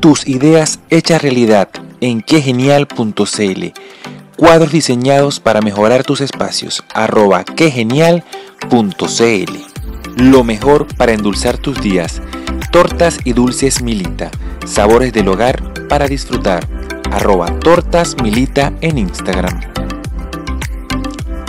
Tus 0.00 0.26
ideas 0.28 0.80
hechas 0.90 1.22
realidad 1.22 1.68
en 2.00 2.22
quegenial.cl. 2.22 3.72
Cuadros 4.38 4.70
diseñados 4.70 5.40
para 5.40 5.60
mejorar 5.60 6.04
tus 6.04 6.20
espacios. 6.20 6.84
Arroba 6.94 7.42
quegenial.cl. 7.42 8.22
Lo 10.14 10.44
mejor 10.44 10.86
para 10.96 11.12
endulzar 11.12 11.58
tus 11.58 11.80
días. 11.80 12.22
Tortas 12.70 13.18
y 13.24 13.32
dulces 13.32 13.82
Milita. 13.82 14.30
Sabores 14.64 15.12
del 15.12 15.26
hogar 15.26 15.88
para 15.88 16.06
disfrutar. 16.06 16.64
Arroba 17.10 17.46
tortas 17.58 18.14
Milita 18.22 18.72
en 18.80 18.98
Instagram. 18.98 19.60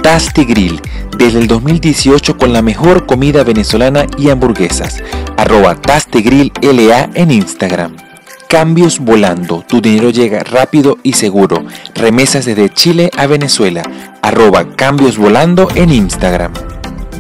Tasty 0.02 0.46
Grill. 0.46 0.82
Desde 1.16 1.38
el 1.38 1.48
2018 1.48 2.38
con 2.38 2.54
la 2.54 2.64
mejor 2.64 3.06
comida 3.06 3.44
venezolana 3.44 4.08
y 4.18 4.32
hamburguesas. 4.32 5.04
Arroba 5.38 5.76
Tasty 5.76 6.24
Grill 6.24 6.52
LA 6.64 7.12
en 7.14 7.30
Instagram. 7.30 8.09
Cambios 8.50 8.98
volando. 8.98 9.64
Tu 9.68 9.80
dinero 9.80 10.10
llega 10.10 10.40
rápido 10.40 10.98
y 11.04 11.14
seguro. 11.14 11.64
Remesas 11.94 12.46
desde 12.46 12.74
Chile 12.74 13.12
a 13.16 13.28
Venezuela. 13.28 13.84
Arroba 14.24 14.76
cambios 14.76 15.20
volando 15.20 15.68
en 15.76 15.92
Instagram. 15.92 16.52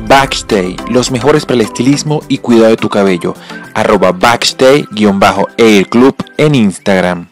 Backstay. 0.07 0.75
Los 0.89 1.11
mejores 1.11 1.45
para 1.45 1.57
el 1.57 1.61
estilismo 1.61 2.23
y 2.29 2.39
cuidado 2.39 2.71
de 2.71 2.77
tu 2.77 2.89
cabello. 2.89 3.35
Arroba 3.75 4.11
backstay-el 4.11 5.87
club 5.87 6.15
en 6.37 6.55
Instagram. 6.55 7.28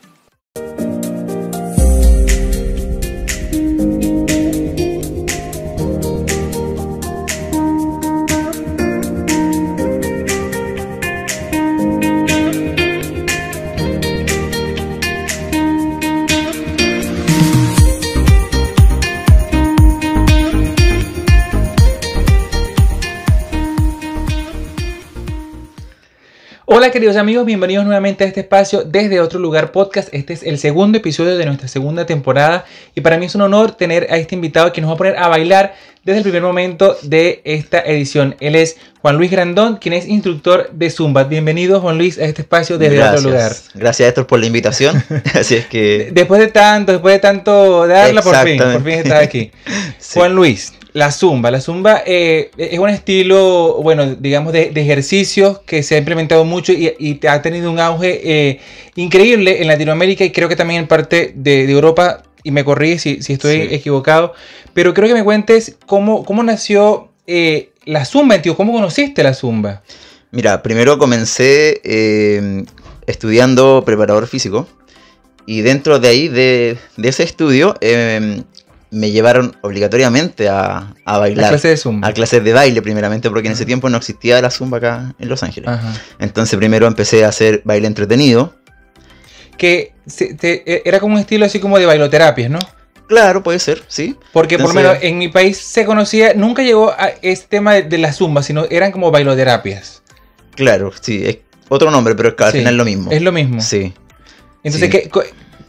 Queridos 26.97 27.17
amigos, 27.17 27.45
bienvenidos 27.45 27.85
nuevamente 27.85 28.23
a 28.23 28.27
este 28.27 28.39
espacio 28.39 28.83
desde 28.83 29.19
otro 29.19 29.39
lugar 29.39 29.71
podcast. 29.71 30.09
Este 30.13 30.33
es 30.33 30.41
el 30.41 30.57
segundo 30.57 30.97
episodio 30.97 31.37
de 31.37 31.45
nuestra 31.45 31.67
segunda 31.67 32.07
temporada 32.07 32.65
y 32.95 33.01
para 33.01 33.19
mí 33.19 33.27
es 33.27 33.35
un 33.35 33.41
honor 33.41 33.73
tener 33.73 34.07
a 34.09 34.17
este 34.17 34.33
invitado 34.33 34.73
que 34.73 34.81
nos 34.81 34.89
va 34.89 34.95
a 34.95 34.97
poner 34.97 35.15
a 35.15 35.27
bailar 35.27 35.75
desde 36.03 36.17
el 36.17 36.23
primer 36.23 36.41
momento 36.41 36.97
de 37.03 37.41
esta 37.43 37.81
edición. 37.81 38.35
Él 38.39 38.55
es 38.55 38.77
Juan 39.03 39.15
Luis 39.15 39.29
Grandón, 39.29 39.75
quien 39.75 39.93
es 39.93 40.07
instructor 40.07 40.71
de 40.73 40.89
Zumba. 40.89 41.25
Bienvenido 41.25 41.81
Juan 41.81 41.99
Luis 41.99 42.17
a 42.17 42.23
este 42.23 42.41
espacio 42.41 42.79
desde 42.79 43.03
otro 43.03 43.21
lugar. 43.29 43.51
Gracias 43.75 44.09
Héctor 44.09 44.25
por 44.25 44.39
la 44.39 44.47
invitación. 44.47 45.03
Así 45.35 45.53
es 45.53 45.67
que... 45.67 46.09
Después 46.11 46.41
de 46.41 46.47
tanto, 46.47 46.93
después 46.93 47.13
de 47.13 47.19
tanto 47.19 47.85
darla, 47.85 48.23
por 48.23 48.35
fin, 48.37 48.57
por 48.57 48.83
fin 48.83 48.93
estás 48.93 49.21
aquí. 49.21 49.51
Juan 50.15 50.33
Luis, 50.33 50.73
la 50.97 51.11
zumba. 51.11 51.51
La 51.51 51.61
zumba 51.61 52.01
eh, 52.07 52.49
es 52.57 52.79
un 52.79 52.89
estilo, 52.89 53.79
bueno, 53.83 54.15
digamos, 54.15 54.51
de, 54.51 54.71
de, 54.71 54.81
ejercicios 54.81 55.59
que 55.59 55.83
se 55.83 55.93
ha 55.93 55.99
implementado 55.99 56.43
mucho 56.43 56.73
y, 56.73 57.19
ha 57.29 57.41
tenido 57.43 57.71
un 57.71 57.79
auge 57.79 58.19
eh, 58.23 58.59
increíble 58.95 59.61
en 59.61 59.67
Latinoamérica 59.67 60.25
y 60.25 60.31
creo 60.31 60.49
que 60.49 60.55
también 60.55 60.81
en 60.81 60.87
parte 60.87 61.33
de, 61.35 61.69
Europa, 61.69 62.23
y 62.43 62.49
me 62.49 62.63
corrí 62.63 62.97
si, 62.97 63.21
si 63.21 63.33
estoy 63.33 63.67
equivocado, 63.69 64.33
pero 64.73 64.95
creo 64.95 65.07
que 65.07 65.13
me 65.13 65.23
cuentes 65.23 65.75
cómo, 65.85 66.25
cómo 66.25 66.41
nació 66.41 67.09
eh, 67.27 67.69
la 67.85 68.03
zumba, 68.03 68.41
tío, 68.41 68.57
cómo 68.57 68.73
conociste 68.73 69.21
la 69.21 69.35
zumba. 69.35 69.83
Mira, 70.31 70.63
primero 70.63 70.97
comencé 70.97 72.65
estudiando 73.05 73.83
preparador 73.85 74.25
físico 74.25 74.67
y 75.45 75.61
dentro 75.61 75.99
de 75.99 76.07
ahí, 76.07 76.27
de, 76.27 76.79
de 76.97 77.09
ese 77.09 77.21
estudio, 77.21 77.75
me 78.89 79.11
llevaron 79.11 79.55
obligatoriamente 79.61 80.49
a, 80.49 80.93
a 81.03 81.17
bailar. 81.17 81.45
A 81.45 81.49
clases 81.49 81.71
de 81.71 81.77
zumba. 81.77 82.07
A 82.07 82.13
clases 82.13 82.43
de 82.43 82.53
baile, 82.53 82.81
primeramente, 82.81 83.29
porque 83.29 83.47
en 83.47 83.53
ese 83.53 83.65
tiempo 83.65 83.89
no 83.89 83.97
existía 83.97 84.41
la 84.41 84.49
zumba 84.49 84.77
acá 84.77 85.15
en 85.19 85.29
Los 85.29 85.43
Ángeles. 85.43 85.69
Entonces, 86.19 86.57
primero 86.57 86.87
empecé 86.87 87.25
a 87.25 87.29
hacer 87.29 87.61
baile 87.65 87.87
entretenido. 87.87 88.55
Que 89.57 89.93
e, 90.19 90.81
era 90.85 90.99
como 90.99 91.15
un 91.15 91.19
estilo 91.19 91.45
así 91.45 91.59
como 91.59 91.79
de 91.79 91.85
bailoterapia, 91.85 92.47
¿no? 92.49 92.59
Claro, 93.07 93.41
puede 93.41 93.59
ser, 93.59 93.83
sí. 93.87 94.17
Porque 94.33 94.57
por 94.57 94.69
lo 94.69 94.73
menos 94.73 94.97
en 95.01 95.17
mi 95.17 95.29
país 95.29 95.57
se 95.57 95.85
conocía, 95.85 96.33
nunca 96.33 96.61
llegó 96.61 96.91
a 96.91 97.13
este 97.21 97.47
tema 97.47 97.75
de, 97.75 97.97
la 97.97 98.11
zumba, 98.11 98.43
sino 98.43 98.65
eran 98.69 98.91
como 98.91 99.11
bailoterapias. 99.11 100.03
Claro, 100.55 100.91
sí, 100.99 101.23
es 101.25 101.37
otro 101.69 101.89
nombre, 101.89 102.15
pero 102.15 102.29
es 102.29 102.35
que 102.35 102.43
al 102.43 102.51
final 102.51 102.73
es 102.73 102.77
lo 102.77 102.85
mismo. 102.85 103.11
Es 103.11 103.21
lo 103.21 103.31
mismo. 103.31 103.61
Sí. 103.61 103.93
Entonces, 104.63 104.89
¿qué, 104.89 105.09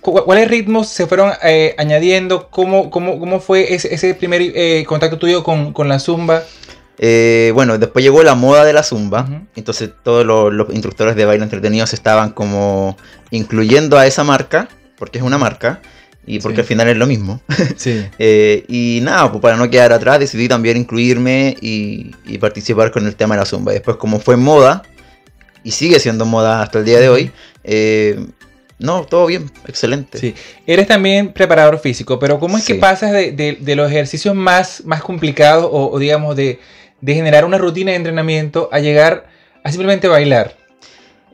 ¿Cuáles 0.01 0.49
ritmos 0.49 0.89
se 0.89 1.07
fueron 1.07 1.33
eh, 1.43 1.75
añadiendo? 1.77 2.49
¿Cómo, 2.51 2.91
cómo, 2.91 3.19
cómo 3.19 3.41
fue 3.41 3.75
ese, 3.75 3.93
ese 3.93 4.15
primer 4.15 4.41
eh, 4.43 4.85
contacto 4.87 5.19
tuyo 5.19 5.43
con, 5.43 5.73
con 5.73 5.89
la 5.89 5.99
zumba? 5.99 6.45
Eh, 6.99 7.51
bueno, 7.55 7.79
después 7.79 8.05
llegó 8.05 8.23
la 8.23 8.35
moda 8.35 8.65
de 8.65 8.73
la 8.73 8.83
zumba, 8.83 9.29
entonces 9.55 9.91
todos 10.03 10.25
los, 10.25 10.73
instructores 10.73 11.15
de 11.15 11.25
baile 11.25 11.45
entretenidos 11.45 11.93
estaban 11.93 12.31
como 12.31 12.97
incluyendo 13.31 13.99
a 13.99 14.07
esa 14.07 14.25
marca, 14.25 14.69
porque 14.97 15.19
es 15.19 15.25
una 15.25 15.39
marca, 15.39 15.81
y 16.27 16.41
porque 16.41 16.61
al 16.61 16.67
final 16.67 16.89
es 16.89 16.97
lo 16.97 17.07
mismo. 17.07 17.41
Sí. 17.77 18.05
y 18.19 19.01
nada, 19.03 19.31
pues 19.31 19.41
para 19.41 19.57
no 19.57 19.71
quedar 19.71 19.93
atrás 19.93 20.19
decidí 20.19 20.49
también 20.49 20.77
incluirme 20.77 21.57
y, 21.61 22.13
y, 22.27 22.39
participar 22.39 22.91
con 22.91 23.07
el 23.07 23.15
tema 23.15 23.37
de 23.37 23.41
la 23.41 23.47
zumba. 23.47 23.73
Y 23.73 23.75
después 23.77 23.97
como 23.97 24.19
fue 24.19 24.37
moda, 24.37 24.83
y 25.63 25.71
sigue 25.71 26.01
siendo 26.01 26.25
moda 26.25 26.63
hasta 26.63 26.81
el 26.81 26.85
día 26.85 26.99
de 26.99 27.09
hoy, 27.09 27.31
no, 28.79 29.05
todo 29.05 29.27
bien, 29.27 29.51
excelente. 29.67 30.19
Sí. 30.19 30.35
Eres 30.67 30.87
también 30.87 31.33
preparador 31.33 31.81
físico, 31.81 32.19
pero 32.21 32.39
¿cómo 32.39 32.57
es 32.57 32.65
que 32.65 32.77
pasas 32.77 33.11
de, 33.13 33.75
los 33.77 33.91
ejercicios 33.91 34.37
más, 34.37 34.85
más 34.85 35.03
complicados 35.03 35.69
o, 35.71 35.99
digamos 35.99 36.37
de, 36.37 36.61
generar 37.05 37.45
una 37.45 37.59
rutina 37.59 37.91
de 37.91 37.97
entrenamiento 37.97 38.69
a 38.71 38.79
llegar 38.79 39.29
a 39.65 39.71
simplemente 39.73 40.07
bailar? 40.07 40.57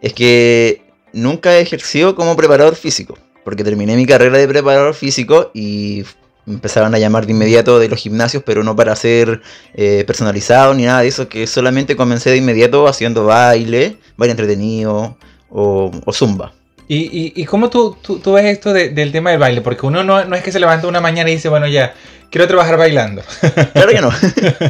Es 0.01 0.15
que 0.15 0.83
nunca 1.13 1.57
he 1.57 1.61
ejercido 1.61 2.15
como 2.15 2.35
preparador 2.35 2.77
físico, 2.77 3.19
porque 3.45 3.63
terminé 3.63 3.95
mi 3.95 4.07
carrera 4.07 4.39
de 4.39 4.49
preparador 4.49 4.95
físico 4.95 5.51
y 5.53 6.05
me 6.47 6.55
empezaron 6.55 6.95
a 6.95 6.99
llamar 6.99 7.27
de 7.27 7.33
inmediato 7.33 7.79
de 7.79 7.91
los 7.91 8.01
gimnasios, 8.01 8.43
pero 8.45 8.65
no 8.65 8.75
para 8.75 8.97
ser 8.97 9.43
eh, 9.75 10.05
personalizado 10.07 10.73
ni 10.73 10.85
nada 10.85 11.03
de 11.03 11.09
eso, 11.09 11.29
que 11.29 11.47
solamente 11.47 11.95
comencé 11.95 12.31
de 12.31 12.39
inmediato 12.39 12.89
haciendo 12.89 13.27
baile, 13.27 13.99
baile 14.17 14.31
entretenido 14.31 15.19
o 15.51 16.13
zumba. 16.13 16.53
¿Y, 16.87 17.33
y, 17.41 17.45
cómo 17.47 17.71
tú, 17.71 17.97
tú, 18.03 18.33
ves 18.33 18.45
esto 18.45 18.73
del 18.73 19.11
tema 19.13 19.31
del 19.31 19.39
baile? 19.39 19.61
Porque 19.63 19.87
uno 19.87 20.05
no, 20.05 20.25
no, 20.25 20.37
es 20.37 20.43
que 20.43 20.53
se 20.53 20.61
levanta 20.61 20.87
una 20.87 21.01
mañana 21.01 21.31
y 21.31 21.35
dice, 21.35 21.49
bueno, 21.49 21.67
ya, 21.67 21.95
quiero 22.31 22.47
trabajar 22.47 22.77
bailando. 22.77 23.23
Claro 23.73 23.91
que 23.91 24.01
no. 24.01 24.11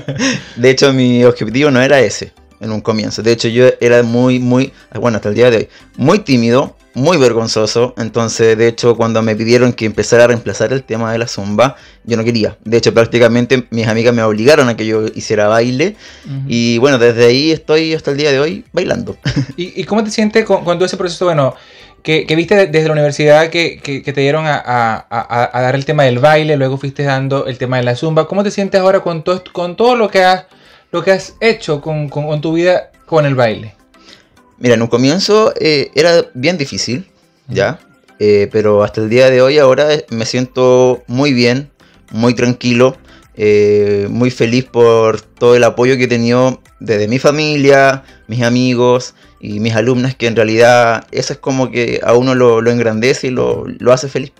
De 0.56 0.70
hecho, 0.70 0.92
mi 0.92 1.24
objetivo 1.24 1.70
no 1.70 1.80
era 1.80 2.00
ese 2.00 2.32
en 2.60 2.72
un 2.72 2.80
comienzo. 2.80 3.22
De 3.22 3.32
hecho, 3.32 3.48
yo 3.48 3.66
era 3.80 4.02
muy, 4.02 4.38
muy, 4.38 4.72
bueno, 4.94 5.16
hasta 5.16 5.28
el 5.28 5.34
día 5.34 5.50
de 5.50 5.56
hoy, 5.56 5.68
muy 5.96 6.20
tímido, 6.20 6.76
muy 6.94 7.18
vergonzoso. 7.18 7.94
Entonces, 7.98 8.56
de 8.56 8.68
hecho, 8.68 8.96
cuando 8.96 9.22
me 9.22 9.34
pidieron 9.36 9.72
que 9.72 9.84
empezara 9.84 10.24
a 10.24 10.26
reemplazar 10.28 10.72
el 10.72 10.82
tema 10.82 11.12
de 11.12 11.18
la 11.18 11.26
zumba, 11.26 11.76
yo 12.04 12.16
no 12.16 12.24
quería. 12.24 12.56
De 12.64 12.76
hecho, 12.76 12.94
prácticamente 12.94 13.66
mis 13.70 13.86
amigas 13.86 14.14
me 14.14 14.22
obligaron 14.22 14.68
a 14.68 14.76
que 14.76 14.86
yo 14.86 15.06
hiciera 15.14 15.48
baile. 15.48 15.96
Y 16.46 16.78
bueno, 16.78 16.98
desde 16.98 17.26
ahí 17.26 17.50
estoy 17.50 17.94
hasta 17.94 18.10
el 18.10 18.16
día 18.16 18.30
de 18.32 18.40
hoy 18.40 18.64
bailando. 18.72 19.16
¿Y, 19.56 19.80
y 19.80 19.84
cómo 19.84 20.04
te 20.04 20.10
sientes 20.10 20.44
con, 20.44 20.64
con 20.64 20.78
todo 20.78 20.86
ese 20.86 20.96
proceso? 20.96 21.24
Bueno, 21.26 21.54
que, 22.04 22.36
viste 22.36 22.66
desde 22.66 22.86
la 22.86 22.92
universidad 22.92 23.48
que, 23.48 23.80
te 23.82 24.20
dieron 24.20 24.44
a, 24.46 25.06
dar 25.52 25.74
el 25.74 25.86
tema 25.86 26.04
del 26.04 26.18
baile, 26.18 26.56
luego 26.56 26.76
fuiste 26.76 27.02
dando 27.02 27.46
el 27.46 27.56
tema 27.56 27.78
de 27.78 27.82
la 27.82 27.96
zumba. 27.96 28.28
¿Cómo 28.28 28.44
te 28.44 28.50
sientes 28.50 28.78
ahora 28.78 29.00
con 29.00 29.24
todo, 29.24 29.42
con 29.52 29.74
todo 29.74 29.96
lo, 29.96 30.10
que 30.10 30.22
has, 30.22 30.44
lo 30.92 31.02
que 31.02 31.12
has 31.12 31.34
hecho 31.40 31.80
con, 31.80 32.10
tu 32.42 32.52
vida 32.52 32.90
con 33.06 33.24
el 33.24 33.34
baile? 33.34 33.74
Mira, 34.58 34.74
en 34.74 34.82
un 34.82 34.88
comienzo 34.88 35.54
eh, 35.58 35.90
era 35.94 36.26
bien 36.34 36.58
difícil, 36.58 37.06
¿ya? 37.48 37.80
Eh, 38.18 38.50
pero 38.52 38.84
hasta 38.84 39.00
el 39.00 39.08
día 39.08 39.30
de 39.30 39.40
hoy 39.40 39.58
ahora 39.58 39.88
me 40.10 40.26
siento 40.26 41.02
muy 41.06 41.32
bien, 41.32 41.70
muy 42.12 42.34
tranquilo, 42.34 42.98
eh, 43.34 44.08
muy 44.10 44.30
feliz 44.30 44.66
por 44.66 45.22
todo 45.22 45.56
el 45.56 45.64
apoyo 45.64 45.96
que 45.96 46.04
he 46.04 46.08
tenido 46.08 46.60
desde 46.80 47.08
mi 47.08 47.18
familia, 47.18 48.04
mis 48.28 48.42
amigos 48.42 49.14
y 49.44 49.60
mis 49.60 49.74
alumnas, 49.74 50.14
que 50.14 50.26
en 50.26 50.36
realidad 50.36 51.06
eso 51.10 51.34
es 51.34 51.38
como 51.38 51.70
que 51.70 52.00
a 52.02 52.14
uno 52.14 52.34
lo, 52.34 52.70
engrandece 52.70 53.26
y 53.26 53.30
lo, 53.30 53.66
hace 53.92 54.08
feliz. 54.08 54.32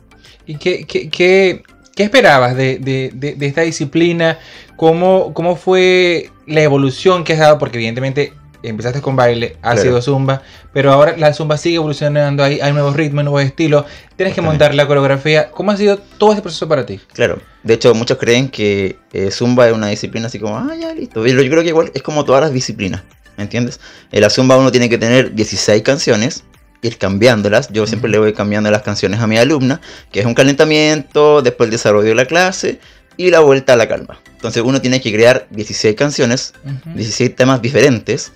¿Y 0.47 0.57
qué, 0.57 0.87
qué, 0.87 1.63
¿Qué 1.95 2.03
esperabas 2.03 2.57
de, 2.57 2.79
de, 2.79 3.11
de, 3.13 3.47
esta 3.47 3.61
disciplina? 3.61 4.39
¿Cómo, 4.77 5.35
¿Cómo 5.35 5.57
fue 5.57 6.31
la 6.47 6.63
evolución 6.63 7.23
que 7.23 7.35
has 7.35 7.39
dado? 7.39 7.59
Porque 7.59 7.77
evidentemente 7.77 8.33
empezaste 8.63 9.03
con 9.03 9.15
baile, 9.15 9.57
ha 9.61 9.77
sido 9.77 10.01
zumba, 10.01 10.41
pero 10.73 10.91
ahora 10.91 11.19
la 11.19 11.35
zumba 11.35 11.59
sigue 11.59 11.77
evolucionando, 11.77 12.43
hay, 12.43 12.61
hay 12.61 12.73
nuevos 12.73 12.97
ritmos, 12.97 13.25
nuevos 13.25 13.43
estilos, 13.43 13.85
tienes 14.17 14.35
que 14.35 14.41
montar 14.41 14.75
la 14.75 14.87
coreografía. 14.87 15.51
¿Cómo 15.51 15.71
ha 15.71 15.77
sido 15.77 15.99
todo 15.99 16.33
ese 16.33 16.41
proceso 16.41 16.67
para 16.67 16.87
ti? 16.87 16.99
Claro, 17.13 17.39
de 17.63 17.75
hecho 17.75 17.95
muchos 17.95 18.17
creen 18.17 18.49
que 18.49 18.97
eh, 19.13 19.31
zumba 19.31 19.69
es 19.69 19.75
una 19.75 19.89
disciplina 19.89 20.29
así 20.29 20.41
como, 20.41 20.57
ah, 20.57 20.75
ya 20.81 20.95
listo, 20.95 21.27
yo 21.27 21.37
creo 21.37 21.63
que 21.63 21.69
igual 21.69 21.93
es 21.95 22.03
como 22.03 22.25
todas 22.25 22.41
las 22.41 22.55
disciplinas, 22.55 23.03
¿me 23.37 23.45
entiendes? 23.45 23.81
En 24.13 24.21
la 24.21 24.31
zumba 24.31 24.57
uno 24.57 24.71
tiene 24.71 24.89
que 24.89 24.99
tener 24.99 25.35
16 25.35 25.83
canciones, 25.83 26.45
ir 26.83 26.99
cambiándolas. 26.99 27.69
Yo 27.71 27.87
siempre 27.87 28.11
le 28.11 28.19
voy 28.19 28.33
cambiando 28.33 28.71
las 28.71 28.83
canciones 28.83 29.21
a 29.21 29.27
mi 29.27 29.39
alumna, 29.39 29.81
que 30.13 30.21
es 30.21 30.27
un 30.27 30.35
calentamiento, 30.35 31.43
después 31.43 31.69
el 31.69 31.73
desarrollo 31.73 32.09
de 32.09 32.15
la 32.15 32.27
clase 32.27 32.81
y 33.17 33.31
la 33.31 33.41
vuelta 33.41 33.75
a 33.75 33.77
la 33.77 33.89
calma. 33.89 34.21
Entonces 34.33 34.63
uno 34.63 34.81
tiene 34.81 35.01
que 35.01 35.13
crear 35.13 35.47
16 35.51 35.97
canciones, 35.97 36.55
16 36.95 37.35
temas 37.35 37.63
diferentes 37.63 38.33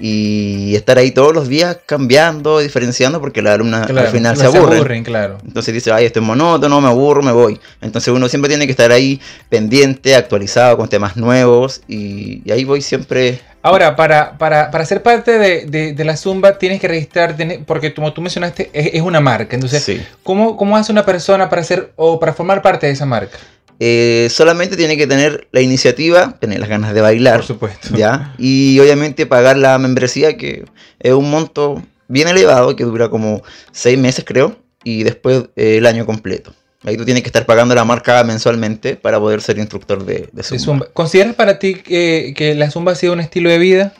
y 0.00 0.74
estar 0.74 0.98
ahí 0.98 1.10
todos 1.10 1.34
los 1.34 1.48
días 1.48 1.78
cambiando, 1.86 2.58
diferenciando, 2.60 3.20
porque 3.20 3.42
la 3.42 3.54
alumna 3.54 3.82
al 3.82 4.08
final 4.08 4.36
se 4.36 4.46
aburre. 4.46 5.02
claro. 5.02 5.38
Entonces 5.46 5.74
dice, 5.74 5.92
ay, 5.92 6.06
esto 6.06 6.20
es 6.20 6.26
monótono, 6.26 6.80
me 6.80 6.88
aburro, 6.88 7.22
me 7.22 7.32
voy. 7.32 7.58
Entonces 7.80 8.12
uno 8.12 8.28
siempre 8.28 8.48
tiene 8.48 8.66
que 8.66 8.72
estar 8.72 8.92
ahí 8.92 9.20
pendiente, 9.48 10.14
actualizado 10.14 10.76
con 10.76 10.88
temas 10.88 11.16
nuevos 11.16 11.82
y, 11.88 12.48
ahí 12.50 12.64
voy 12.64 12.82
siempre. 12.82 13.40
Ahora, 13.62 13.96
para, 13.96 14.38
para, 14.38 14.70
para 14.70 14.84
ser 14.84 15.02
parte 15.02 15.38
de, 15.38 15.92
de, 15.92 16.04
la 16.04 16.16
Zumba 16.16 16.58
tienes 16.58 16.80
que 16.80 16.88
registrar, 16.88 17.36
porque 17.66 17.92
como 17.92 18.12
tú 18.12 18.20
mencionaste, 18.20 18.70
es, 18.72 19.02
una 19.02 19.20
marca. 19.20 19.56
Entonces, 19.56 20.00
¿cómo, 20.22 20.56
¿cómo 20.56 20.76
hace 20.76 20.92
una 20.92 21.04
persona 21.04 21.48
para 21.48 21.62
ser 21.64 21.92
o 21.96 22.20
para 22.20 22.32
formar 22.32 22.62
parte 22.62 22.86
de 22.86 22.92
esa 22.92 23.04
marca? 23.04 23.38
Eh, 23.80 24.28
solamente 24.30 24.76
tiene 24.76 24.96
que 24.96 25.06
tener 25.06 25.46
la 25.52 25.60
iniciativa, 25.60 26.36
tener 26.40 26.58
las 26.58 26.68
ganas 26.68 26.94
de 26.94 27.00
bailar. 27.00 27.36
Por 27.36 27.46
supuesto. 27.46 27.96
¿ya? 27.96 28.34
Y 28.38 28.78
obviamente 28.80 29.26
pagar 29.26 29.56
la 29.56 29.78
membresía, 29.78 30.36
que 30.36 30.64
es 30.98 31.12
un 31.12 31.30
monto 31.30 31.82
bien 32.08 32.28
elevado, 32.28 32.74
que 32.74 32.84
dura 32.84 33.08
como 33.08 33.42
seis 33.70 33.98
meses, 33.98 34.24
creo, 34.26 34.56
y 34.82 35.04
después 35.04 35.44
eh, 35.56 35.76
el 35.76 35.86
año 35.86 36.06
completo. 36.06 36.52
Ahí 36.84 36.96
tú 36.96 37.04
tienes 37.04 37.22
que 37.22 37.28
estar 37.28 37.44
pagando 37.44 37.74
la 37.74 37.84
marca 37.84 38.22
mensualmente 38.24 38.96
para 38.96 39.18
poder 39.18 39.40
ser 39.42 39.58
instructor 39.58 40.04
de, 40.04 40.28
zumba. 40.42 40.86
¿Consideras 40.92 41.34
para 41.34 41.58
ti 41.58 41.74
que, 41.74 42.54
la 42.56 42.70
zumba 42.70 42.92
ha 42.92 42.94
sido 42.94 43.12
un 43.12 43.20
estilo 43.20 43.50
de 43.50 43.58
vida? 43.58 43.94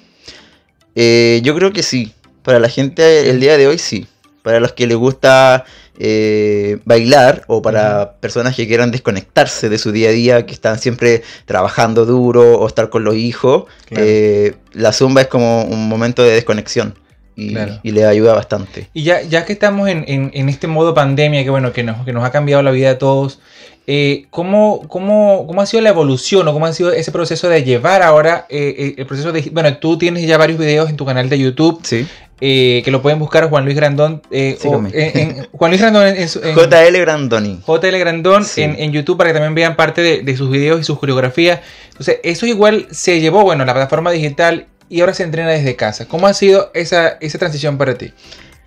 Eh, 0.94 1.40
yo 1.42 1.54
creo 1.54 1.72
que 1.72 1.82
sí. 1.82 2.12
Para 2.42 2.60
la 2.60 2.68
gente 2.68 3.30
el 3.30 3.40
día 3.40 3.56
de 3.56 3.66
hoy 3.66 3.78
sí. 3.78 4.06
Para 4.42 4.60
los 4.60 4.72
que 4.72 4.86
les 4.86 4.96
gusta 4.96 5.64
eh, 6.00 6.78
bailar 6.84 7.42
o 7.48 7.60
para 7.60 8.12
personas 8.20 8.54
que 8.54 8.68
quieran 8.68 8.92
desconectarse 8.92 9.68
de 9.68 9.78
su 9.78 9.90
día 9.90 10.10
a 10.10 10.12
día, 10.12 10.46
que 10.46 10.54
están 10.54 10.78
siempre 10.78 11.24
trabajando 11.44 12.06
duro 12.06 12.56
o 12.56 12.68
estar 12.68 12.88
con 12.88 13.02
los 13.02 13.16
hijos, 13.16 13.64
eh, 13.90 14.54
la 14.74 14.92
zumba 14.92 15.22
es 15.22 15.26
como 15.26 15.64
un 15.64 15.88
momento 15.88 16.22
de 16.22 16.30
desconexión. 16.30 16.94
Y, 17.34 17.52
le 17.92 18.04
ayuda 18.04 18.34
bastante. 18.34 18.88
Y 18.94 19.04
ya, 19.04 19.22
ya 19.22 19.44
que 19.44 19.52
estamos 19.52 19.88
en, 19.88 20.48
este 20.48 20.66
modo 20.66 20.92
pandemia, 20.92 21.44
que 21.44 21.50
bueno, 21.50 21.72
que 21.72 21.84
nos, 21.84 22.04
que 22.04 22.12
nos 22.12 22.24
ha 22.24 22.32
cambiado 22.32 22.62
la 22.64 22.72
vida 22.72 22.90
a 22.90 22.98
todos, 22.98 23.38
eh, 23.86 24.26
¿cómo, 24.30 24.82
cómo, 24.88 25.46
cómo, 25.46 25.62
ha 25.62 25.66
sido 25.66 25.82
la 25.82 25.90
evolución 25.90 26.48
o 26.48 26.52
cómo 26.52 26.66
ha 26.66 26.72
sido 26.72 26.92
ese 26.92 27.12
proceso 27.12 27.48
de 27.48 27.62
llevar 27.62 28.02
ahora 28.02 28.46
el 28.48 29.06
proceso 29.06 29.30
de... 29.30 29.42
Bueno, 29.52 29.76
tú 29.78 29.98
tienes 29.98 30.26
ya 30.26 30.36
varios 30.36 30.58
videos 30.58 30.90
en 30.90 30.96
tu 30.96 31.06
canal 31.06 31.28
de 31.28 31.38
YouTube. 31.38 31.80
Sí. 31.84 32.08
Eh, 32.40 32.82
que 32.84 32.90
lo 32.92 33.02
pueden 33.02 33.18
buscar 33.18 33.48
Juan 33.48 33.64
Luis 33.64 33.76
Grandón. 33.76 34.22
Eh, 34.30 34.56
Juan 34.60 35.70
Luis 35.70 35.80
Grandón 35.80 36.06
en, 36.06 36.28
JL 36.28 36.98
Grandoni. 37.00 37.60
JL 37.66 37.98
Grandón 37.98 38.46
en, 38.56 38.92
YouTube 38.92 39.16
para 39.16 39.30
que 39.30 39.34
también 39.34 39.54
vean 39.54 39.76
parte 39.76 40.22
de, 40.22 40.36
sus 40.36 40.50
videos 40.50 40.80
y 40.80 40.84
sus 40.84 40.98
coreografías. 40.98 41.60
Entonces, 41.88 42.18
eso 42.22 42.46
igual 42.46 42.86
se 42.90 43.20
llevó, 43.20 43.42
bueno, 43.42 43.64
la 43.64 43.72
plataforma 43.72 44.12
digital 44.12 44.68
y 44.88 45.00
ahora 45.00 45.14
se 45.14 45.24
entrena 45.24 45.50
desde 45.50 45.74
casa. 45.74 46.06
¿Cómo 46.06 46.26
ha 46.28 46.34
sido 46.34 46.70
esa, 46.74 47.18
esa 47.20 47.38
transición 47.38 47.76
para 47.76 47.94
ti? 47.94 48.12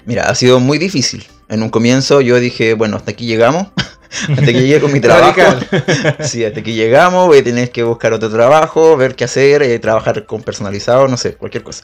Mira, 0.05 0.23
ha 0.23 0.35
sido 0.35 0.59
muy 0.59 0.77
difícil. 0.77 1.25
En 1.47 1.63
un 1.63 1.69
comienzo 1.69 2.21
yo 2.21 2.39
dije, 2.39 2.73
bueno, 2.73 2.97
hasta 2.97 3.11
aquí 3.11 3.25
llegamos. 3.25 3.67
hasta 4.11 4.45
que 4.45 4.53
llegue 4.53 4.79
con 4.79 4.91
mi 4.91 4.99
trabajo. 4.99 5.41
sí, 6.19 6.43
hasta 6.43 6.61
que 6.61 6.73
llegamos, 6.73 7.27
voy 7.27 7.39
a 7.39 7.43
tener 7.43 7.71
que 7.71 7.83
buscar 7.83 8.13
otro 8.13 8.29
trabajo, 8.29 8.97
ver 8.97 9.15
qué 9.15 9.23
hacer, 9.23 9.63
eh, 9.63 9.79
trabajar 9.79 10.25
con 10.25 10.43
personalizado, 10.43 11.07
no 11.07 11.17
sé, 11.17 11.35
cualquier 11.35 11.63
cosa. 11.63 11.83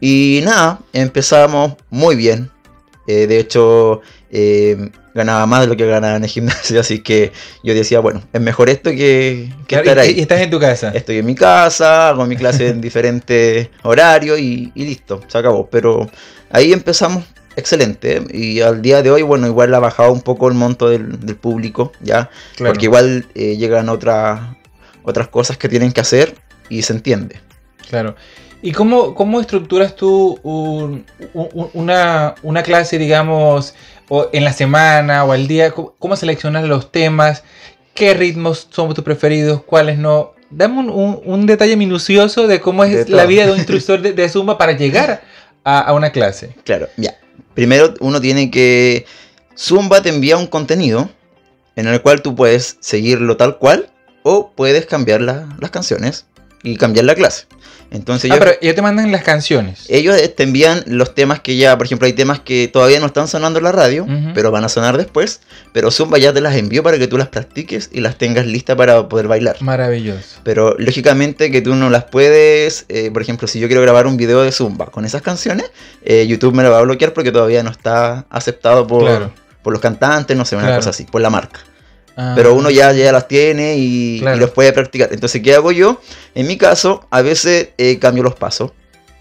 Y 0.00 0.40
nada, 0.44 0.80
empezamos 0.92 1.74
muy 1.90 2.16
bien. 2.16 2.50
Eh, 3.06 3.26
de 3.26 3.38
hecho, 3.38 4.00
eh, 4.30 4.90
ganaba 5.14 5.46
más 5.46 5.60
de 5.60 5.66
lo 5.68 5.76
que 5.76 5.86
ganaba 5.86 6.16
en 6.16 6.24
el 6.24 6.30
gimnasio, 6.30 6.80
así 6.80 7.00
que 7.00 7.32
yo 7.62 7.74
decía, 7.74 8.00
bueno, 8.00 8.22
es 8.32 8.40
mejor 8.40 8.68
esto 8.68 8.90
que, 8.90 9.50
estar 9.68 9.98
ahí. 9.98 10.14
¿Y 10.16 10.20
estás 10.20 10.40
en 10.40 10.50
tu 10.50 10.58
casa? 10.58 10.90
Estoy 10.90 11.18
en 11.18 11.26
mi 11.26 11.34
casa, 11.34 12.08
hago 12.08 12.26
mi 12.26 12.36
clase 12.36 12.68
en 12.68 12.80
diferentes 12.82 13.68
horarios 13.82 14.38
y, 14.38 14.72
y 14.74 14.84
listo, 14.84 15.20
se 15.28 15.38
acabó. 15.38 15.68
Pero 15.70 16.10
ahí 16.50 16.72
empezamos 16.72 17.24
excelente. 17.56 18.22
Y 18.32 18.60
al 18.60 18.82
día 18.82 19.02
de 19.02 19.10
hoy, 19.10 19.22
bueno, 19.22 19.46
igual 19.46 19.74
ha 19.74 19.78
bajado 19.78 20.12
un 20.12 20.22
poco 20.22 20.48
el 20.48 20.54
monto 20.54 20.88
del, 20.88 21.36
público, 21.36 21.92
¿ya? 22.00 22.30
Porque 22.58 22.86
igual 22.86 23.26
eh, 23.34 23.56
llegan 23.56 23.88
otras 23.88 24.40
otras 25.06 25.28
cosas 25.28 25.56
que 25.56 25.68
tienen 25.68 25.92
que 25.92 26.00
hacer 26.00 26.34
y 26.68 26.82
se 26.82 26.92
entiende. 26.92 27.40
Claro. 27.88 28.16
¿Y 28.60 28.72
cómo, 28.72 29.14
cómo 29.14 29.40
estructuras 29.40 29.94
tú 29.94 30.40
una, 30.42 32.34
una, 32.42 32.62
clase, 32.62 32.98
digamos, 32.98 33.74
o 34.08 34.28
en 34.32 34.44
la 34.44 34.52
semana 34.52 35.24
o 35.24 35.32
al 35.32 35.46
día? 35.46 35.70
¿Cómo, 35.70 36.16
seleccionas 36.16 36.64
los 36.64 36.90
temas? 36.90 37.44
¿Qué 37.94 38.14
ritmos 38.14 38.66
son 38.70 38.92
tus 38.92 39.04
preferidos? 39.04 39.62
¿Cuáles 39.62 39.98
no? 39.98 40.34
Dame 40.50 40.90
un, 40.90 41.46
detalle 41.46 41.76
minucioso 41.76 42.48
de 42.48 42.60
cómo 42.60 42.82
es 42.82 43.08
la 43.08 43.26
vida 43.26 43.46
de 43.46 43.52
un 43.52 43.58
instructor 43.58 44.00
de, 44.00 44.12
de 44.12 44.28
Zumba 44.28 44.58
para 44.58 44.72
llegar 44.72 45.22
a, 45.62 45.80
a, 45.80 45.92
una 45.92 46.10
clase. 46.10 46.56
Claro, 46.64 46.88
ya. 46.96 47.14
Primero 47.56 47.94
uno 48.00 48.20
tiene 48.20 48.50
que... 48.50 49.06
Zumba 49.58 50.02
te 50.02 50.10
envía 50.10 50.36
un 50.36 50.46
contenido 50.46 51.08
en 51.74 51.88
el 51.88 52.02
cual 52.02 52.20
tú 52.20 52.36
puedes 52.36 52.76
seguirlo 52.80 53.38
tal 53.38 53.56
cual 53.56 53.90
o 54.22 54.52
puedes 54.54 54.84
cambiar 54.84 55.22
las 55.22 55.70
canciones 55.70 56.26
y 56.62 56.76
cambiar 56.76 57.06
la 57.06 57.14
clase. 57.14 57.46
Entonces 57.90 58.30
ah, 58.30 58.36
pero 58.38 58.52
ya 58.60 58.74
te 58.74 58.82
mandan 58.82 59.12
las 59.12 59.22
canciones. 59.22 59.84
Ellos 59.88 60.16
te 60.34 60.42
envían 60.42 60.82
los 60.86 61.14
temas 61.14 61.40
que 61.40 61.56
ya, 61.56 61.76
por 61.76 61.86
ejemplo, 61.86 62.06
hay 62.06 62.12
temas 62.12 62.40
que 62.40 62.68
todavía 62.68 63.00
no 63.00 63.06
están 63.06 63.28
sonando 63.28 63.58
en 63.58 63.64
la 63.64 63.72
radio, 63.72 64.06
pero 64.34 64.50
van 64.50 64.64
a 64.64 64.68
sonar 64.68 64.96
después. 64.96 65.40
Pero 65.72 65.90
Zumba 65.90 66.18
ya 66.18 66.32
te 66.32 66.40
las 66.40 66.56
envió 66.56 66.82
para 66.82 66.98
que 66.98 67.06
tú 67.06 67.16
las 67.18 67.28
practiques 67.28 67.90
y 67.92 68.00
las 68.00 68.18
tengas 68.18 68.46
listas 68.46 68.76
para 68.76 69.08
poder 69.08 69.28
bailar. 69.28 69.56
Maravilloso. 69.60 70.40
Pero 70.42 70.74
lógicamente 70.78 71.50
que 71.50 71.62
tú 71.62 71.74
no 71.74 71.90
las 71.90 72.04
puedes, 72.04 72.86
eh, 72.88 73.10
por 73.12 73.22
ejemplo, 73.22 73.48
si 73.48 73.60
yo 73.60 73.68
quiero 73.68 73.82
grabar 73.82 74.06
un 74.06 74.16
video 74.16 74.42
de 74.42 74.52
Zumba 74.52 74.86
con 74.86 75.04
esas 75.04 75.22
canciones, 75.22 75.70
eh, 76.04 76.26
YouTube 76.26 76.54
me 76.54 76.62
lo 76.62 76.70
va 76.70 76.78
a 76.78 76.82
bloquear 76.82 77.12
porque 77.12 77.32
todavía 77.32 77.62
no 77.62 77.70
está 77.70 78.26
aceptado 78.30 78.86
por, 78.86 79.30
por 79.62 79.72
los 79.72 79.80
cantantes, 79.80 80.36
no 80.36 80.44
sé, 80.44 80.56
una 80.56 80.74
cosa 80.76 80.90
así, 80.90 81.04
por 81.04 81.20
la 81.20 81.30
marca. 81.30 81.60
Pero 82.34 82.54
uno 82.54 82.70
ya, 82.70 82.92
ya 82.92 83.12
las 83.12 83.28
tiene 83.28 83.76
y, 83.76 84.20
los 84.20 84.50
puede 84.50 84.72
practicar. 84.72 85.10
Entonces, 85.12 85.42
¿qué 85.42 85.54
hago 85.54 85.70
yo? 85.70 86.00
En 86.34 86.46
mi 86.46 86.56
caso, 86.56 87.06
a 87.10 87.20
veces 87.20 87.70
eh, 87.76 87.98
cambio 87.98 88.22
los 88.22 88.34
pasos. 88.34 88.72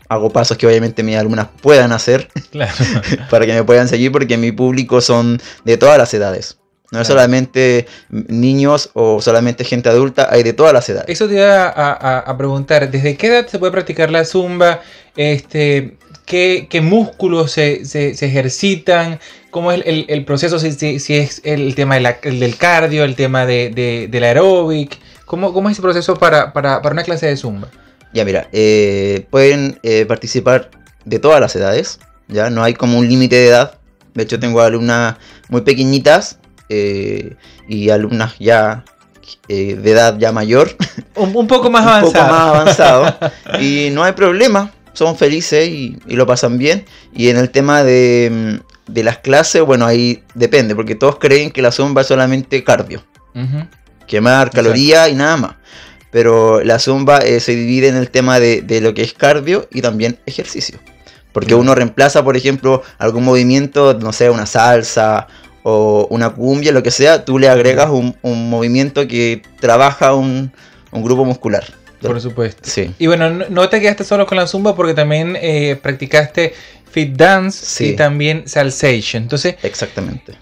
Hago 0.07 0.29
pasos 0.29 0.57
que 0.57 0.65
obviamente 0.67 1.03
mis 1.03 1.17
alumnas 1.17 1.47
puedan 1.61 1.91
hacer 1.91 2.29
para 3.29 3.45
que 3.45 3.53
me 3.53 3.63
puedan 3.63 3.87
seguir 3.87 4.11
porque 4.11 4.37
mi 4.37 4.51
público 4.51 5.01
son 5.01 5.41
de 5.65 5.77
todas 5.77 5.97
las 5.97 6.13
edades. 6.13 6.57
No 6.91 7.01
es 7.01 7.07
solamente 7.07 7.87
niños 8.09 8.91
o 8.93 9.19
solamente 9.19 9.65
gente 9.65 9.89
adulta, 9.89 10.29
hay 10.31 10.43
de 10.43 10.53
todas 10.53 10.71
las 10.71 10.87
edades. 10.87 11.09
Eso 11.09 11.27
te 11.27 11.33
iba 11.33 11.67
a, 11.67 12.37
preguntar, 12.37 12.89
¿desde 12.89 13.17
qué 13.17 13.27
edad 13.27 13.47
se 13.47 13.59
puede 13.59 13.71
practicar 13.71 14.11
la 14.11 14.23
zumba? 14.23 14.81
Este, 15.17 15.97
¿qué, 16.25 16.79
músculos 16.81 17.51
se, 17.51 17.81
ejercitan? 18.01 19.19
¿Cómo 19.51 19.71
es 19.71 19.81
el, 19.85 20.25
proceso? 20.25 20.59
Si, 20.59 20.67
es 20.67 21.41
el 21.43 21.75
tema 21.75 21.95
del 21.95 22.57
cardio, 22.57 23.03
el 23.03 23.15
tema 23.15 23.45
de, 23.45 24.07
del 24.09 24.23
aeróbic. 24.23 24.99
¿Cómo, 25.25 25.53
¿Cómo, 25.53 25.69
es 25.69 25.73
ese 25.73 25.81
proceso 25.81 26.15
para, 26.15 26.51
una 26.91 27.03
clase 27.03 27.27
de 27.27 27.37
zumba? 27.37 27.69
Ya, 28.13 28.25
mira, 28.25 28.47
eh, 28.51 29.25
pueden 29.29 29.79
eh, 29.83 30.05
participar 30.05 30.71
de 31.03 31.19
todas 31.19 31.39
las 31.41 31.55
edades. 31.55 31.99
Ya 32.27 32.49
no 32.49 32.63
hay 32.63 32.73
como 32.73 32.97
un 32.97 33.07
límite 33.07 33.35
de 33.35 33.47
edad. 33.47 33.77
De 34.13 34.23
hecho, 34.23 34.39
tengo 34.39 34.61
alumnas 34.61 35.15
muy 35.49 35.61
pequeñitas 35.61 36.39
eh, 36.69 37.35
y 37.67 37.89
alumnas 37.89 38.35
ya 38.39 38.83
de 39.47 39.91
edad 39.91 40.17
ya 40.17 40.31
mayor. 40.31 40.75
Un, 41.15 41.47
poco 41.47 41.69
más 41.69 41.85
avanzado. 41.85 42.07
un 42.07 42.13
poco 42.13 42.27
más 42.27 42.41
avanzado. 42.55 43.17
y 43.59 43.89
no 43.91 44.03
hay 44.03 44.13
problema 44.13 44.71
son 44.95 45.15
felices 45.15 45.67
y, 45.69 45.97
lo 46.07 46.25
pasan 46.25 46.57
bien. 46.57 46.85
Y 47.13 47.29
en 47.29 47.37
el 47.37 47.51
tema 47.51 47.83
de, 47.83 48.59
las 48.87 49.19
clases, 49.19 49.61
bueno, 49.61 49.85
ahí 49.85 50.23
depende, 50.33 50.75
porque 50.75 50.95
todos 50.95 51.17
creen 51.17 51.51
que 51.51 51.61
la 51.61 51.71
zumba 51.71 52.01
es 52.01 52.07
solamente 52.07 52.63
cardio. 52.63 53.03
Quemar 54.07 54.49
calorías 54.49 55.09
y 55.09 55.13
nada 55.13 55.37
más. 55.37 55.55
Pero 56.11 56.63
la 56.63 56.79
zumba 56.79 57.19
eh, 57.19 57.39
se 57.41 57.55
divide 57.55 57.89
en 57.89 57.97
el 57.97 58.09
tema 58.09 58.39
de, 58.39 58.79
lo 58.81 58.93
que 58.93 59.01
es 59.01 59.13
cardio 59.13 59.67
y 59.71 59.81
también 59.81 60.17
ejercicio. 60.25 60.79
Porque 61.33 61.53
uno 61.53 61.75
reemplaza, 61.75 62.23
por 62.23 62.37
ejemplo, 62.37 62.81
algún 62.97 63.25
movimiento, 63.25 63.93
no 63.95 64.13
sé, 64.13 64.29
una 64.29 64.45
salsa 64.45 65.27
o 65.63 66.07
una 66.09 66.29
cumbia, 66.29 66.71
lo 66.71 66.81
que 66.81 66.91
sea, 66.91 67.25
tú 67.25 67.37
le 67.39 67.49
agregas 67.49 67.89
un, 67.89 68.15
un 68.21 68.49
movimiento 68.49 69.05
que 69.07 69.41
trabaja 69.59 70.13
un, 70.13 70.53
un 70.91 71.03
grupo 71.03 71.25
muscular. 71.25 71.65
Por 72.01 72.19
supuesto. 72.21 72.61
Sí. 72.69 72.91
Y 72.99 73.07
bueno, 73.07 73.29
no, 73.29 73.69
te 73.69 73.79
quedaste 73.81 74.03
solo 74.03 74.25
con 74.25 74.37
la 74.37 74.47
zumba 74.47 74.75
porque 74.75 74.93
también 74.93 75.37
eh, 75.41 75.77
practicaste 75.81 76.53
fit 76.91 77.15
dance 77.15 77.65
Sí. 77.65 77.85
y 77.89 77.95
también 77.95 78.43
salsation. 78.47 79.23
Entonces, 79.23 79.55
Exactamente. 79.63 80.33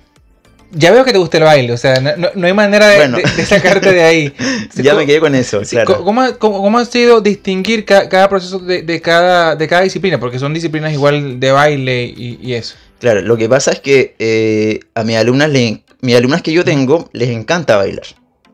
ya 0.71 0.91
veo 0.91 1.05
que 1.05 1.11
te 1.11 1.17
gusta 1.19 1.37
el 1.37 1.43
baile, 1.43 1.71
o 1.73 1.77
sea, 1.77 1.95
no, 2.35 2.45
hay 2.47 2.53
manera 2.53 2.87
de, 2.87 2.97
Bueno. 2.97 3.17
de- 3.17 3.23
de 3.23 3.45
sacarte 3.45 3.91
de 3.93 4.03
ahí. 4.03 4.33
Ya 4.75 4.95
me 4.95 5.05
quedé 5.05 5.19
con 5.19 5.35
eso, 5.35 5.63
sí, 5.63 5.75
claro. 5.75 6.03
¿cómo, 6.03 6.21
ha- 6.21 6.37
cómo- 6.37 6.61
cómo 6.61 6.79
ha 6.79 6.85
sido 6.85 7.21
distinguir 7.21 7.85
ca- 7.85 8.09
cada 8.09 8.27
proceso 8.27 8.57
de, 8.59 8.81
de 8.81 8.99
cada, 9.01 9.55
de 9.55 9.67
cada 9.67 9.83
disciplina? 9.83 10.19
Porque 10.19 10.39
son 10.39 10.53
disciplinas 10.53 10.91
igual 10.93 11.39
de 11.39 11.51
baile 11.51 12.03
y, 12.05 12.39
y 12.41 12.53
eso. 12.53 12.75
Claro, 12.99 13.21
lo 13.21 13.37
que 13.37 13.47
pasa 13.49 13.71
es 13.71 13.79
que 13.81 14.15
eh, 14.17 14.79
a 14.95 15.03
mis 15.03 15.17
alumnas, 15.17 15.49
le, 15.49 15.83
mis 16.01 16.15
alumnas 16.15 16.41
que 16.41 16.51
yo 16.53 16.63
tengo 16.63 17.09
les 17.13 17.29
encanta 17.29 17.75
bailar. 17.77 18.05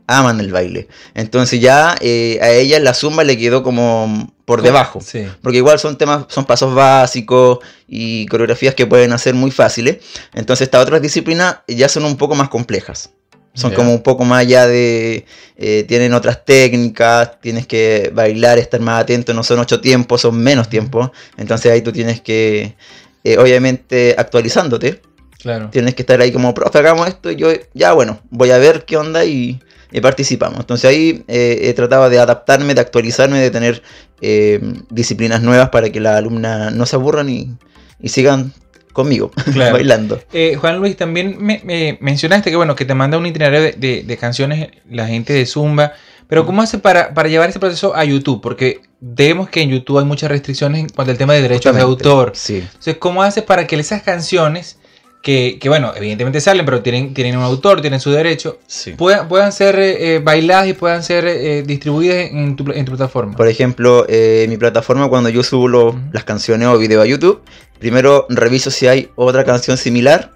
Aman 0.09 0.39
el 0.39 0.51
baile. 0.51 0.87
Entonces 1.13 1.61
ya 1.61 1.95
eh, 2.01 2.39
a 2.41 2.49
ellas 2.49 2.81
la 2.81 2.95
zumba 2.95 3.23
le 3.23 3.37
quedó 3.37 3.61
como 3.61 4.33
por 4.45 4.63
debajo. 4.63 4.99
Sí. 5.01 5.27
Porque 5.43 5.59
igual 5.59 5.77
son 5.77 5.99
temas, 5.99 6.25
son 6.29 6.45
pasos 6.45 6.73
básicos 6.73 7.59
y 7.87 8.25
coreografías 8.25 8.73
que 8.73 8.87
pueden 8.87 9.13
hacer 9.13 9.35
muy 9.35 9.51
fáciles. 9.51 9.97
Entonces 10.33 10.65
estas 10.65 10.81
otras 10.81 11.01
disciplinas 11.03 11.57
ya 11.67 11.87
son 11.87 12.05
un 12.05 12.17
poco 12.17 12.33
más 12.33 12.49
complejas. 12.49 13.11
Son 13.53 13.73
como 13.73 13.91
un 13.91 14.01
poco 14.01 14.23
más 14.23 14.39
allá 14.39 14.67
de... 14.67 15.25
eh, 15.57 15.83
tienen 15.87 16.13
otras 16.13 16.45
técnicas, 16.45 17.41
tienes 17.41 17.67
que 17.67 18.09
bailar, 18.13 18.57
estar 18.57 18.79
más 18.79 19.01
atento. 19.01 19.33
No 19.33 19.43
son 19.43 19.59
ocho 19.59 19.81
tiempos, 19.81 20.21
son 20.21 20.37
menos 20.37 20.69
tiempos. 20.69 21.11
Entonces 21.35 21.71
ahí 21.71 21.81
tú 21.81 21.91
tienes 21.91 22.21
que, 22.21 22.75
eh, 23.23 23.37
obviamente, 23.37 24.15
actualizándote. 24.17 25.01
Claro. 25.39 25.69
Tienes 25.71 25.93
que 25.93 26.03
estar 26.03 26.21
ahí 26.21 26.31
como, 26.31 26.53
profe, 26.53 26.79
hagamos 26.79 27.07
esto. 27.09 27.31
Y 27.31 27.35
yo, 27.35 27.49
ya 27.73 27.91
bueno, 27.91 28.21
voy 28.29 28.51
a 28.51 28.57
ver 28.57 28.85
qué 28.85 28.95
onda 28.97 29.25
y, 29.25 29.59
y 29.91 30.01
participamos. 30.01 30.59
Entonces 30.59 30.89
ahí 30.89 31.23
eh, 31.27 31.59
he 31.63 31.73
tratado 31.73 32.09
de 32.09 32.19
adaptarme, 32.19 32.73
de 32.75 32.81
actualizarme, 32.81 33.39
de 33.39 33.51
tener 33.51 33.81
eh, 34.21 34.59
disciplinas 34.89 35.41
nuevas 35.41 35.69
para 35.69 35.89
que 35.89 35.99
las 35.99 36.17
alumnas 36.17 36.73
no 36.73 36.85
se 36.85 36.95
aburran 36.95 37.29
y, 37.29 37.55
y 37.99 38.09
sigan 38.09 38.53
conmigo 38.93 39.31
Claro. 39.53 39.73
bailando. 39.73 40.21
Eh, 40.33 40.55
Juan 40.59 40.77
Luis, 40.79 40.97
también 40.97 41.37
me, 41.39 41.61
me 41.63 41.97
mencionaste 42.01 42.49
que 42.49 42.55
bueno, 42.55 42.75
que 42.75 42.85
te 42.85 42.93
manda 42.95 43.17
un 43.17 43.25
itinerario 43.25 43.61
de, 43.61 43.71
de- 43.73 44.03
de 44.03 44.17
canciones 44.17 44.69
la 44.89 45.07
gente 45.07 45.33
de 45.33 45.45
Zumba. 45.45 45.93
Pero 46.27 46.45
¿cómo 46.45 46.61
hace 46.61 46.77
para, 46.77 47.13
para 47.15 47.27
llevar 47.29 47.49
ese 47.49 47.59
proceso 47.59 47.95
a 47.95 48.03
YouTube? 48.03 48.39
Porque 48.41 48.81
vemos 48.99 49.49
que 49.49 49.61
en 49.61 49.69
YouTube 49.71 49.97
hay 49.99 50.05
muchas 50.05 50.29
restricciones 50.29 50.81
en 50.81 50.89
cuanto 50.89 51.11
al 51.11 51.17
tema 51.17 51.33
de 51.33 51.41
derechos 51.41 51.75
de 51.75 51.81
autor. 51.81 52.33
Sí. 52.35 52.57
Entonces, 52.57 52.97
¿cómo 52.97 53.23
hace 53.23 53.41
para 53.41 53.65
que 53.65 53.75
esas 53.77 54.03
canciones, 54.03 54.77
que, 55.21 55.57
que, 55.59 55.67
bueno, 55.69 55.91
evidentemente 55.95 56.39
salen, 56.39 56.65
pero 56.65 56.81
tienen, 56.81 57.13
tienen 57.13 57.37
un 57.37 57.43
autor, 57.43 57.81
tienen 57.81 57.99
su 57.99 58.09
derecho, 58.11 58.59
sí. 58.67 58.93
puedan, 58.93 59.27
puedan 59.27 59.51
ser 59.51 59.77
eh, 59.77 60.15
eh, 60.15 60.19
bailadas 60.23 60.67
y 60.67 60.73
puedan 60.73 61.03
ser 61.03 61.25
eh, 61.27 61.61
distribuidas 61.63 62.31
en 62.31 62.55
tu, 62.55 62.71
en 62.71 62.85
tu 62.85 62.91
plataforma? 62.93 63.35
Por 63.35 63.47
ejemplo, 63.47 64.05
eh, 64.07 64.45
mi 64.47 64.57
plataforma 64.57 65.09
cuando 65.09 65.29
yo 65.29 65.43
subo 65.43 65.67
lo- 65.67 65.99
las 66.13 66.23
canciones 66.23 66.67
o 66.69 66.77
videos 66.77 67.03
a 67.03 67.07
YouTube, 67.07 67.41
primero 67.79 68.25
reviso 68.29 68.71
si 68.71 68.87
hay 68.87 69.09
otra 69.15 69.43
canción 69.43 69.77
similar 69.77 70.31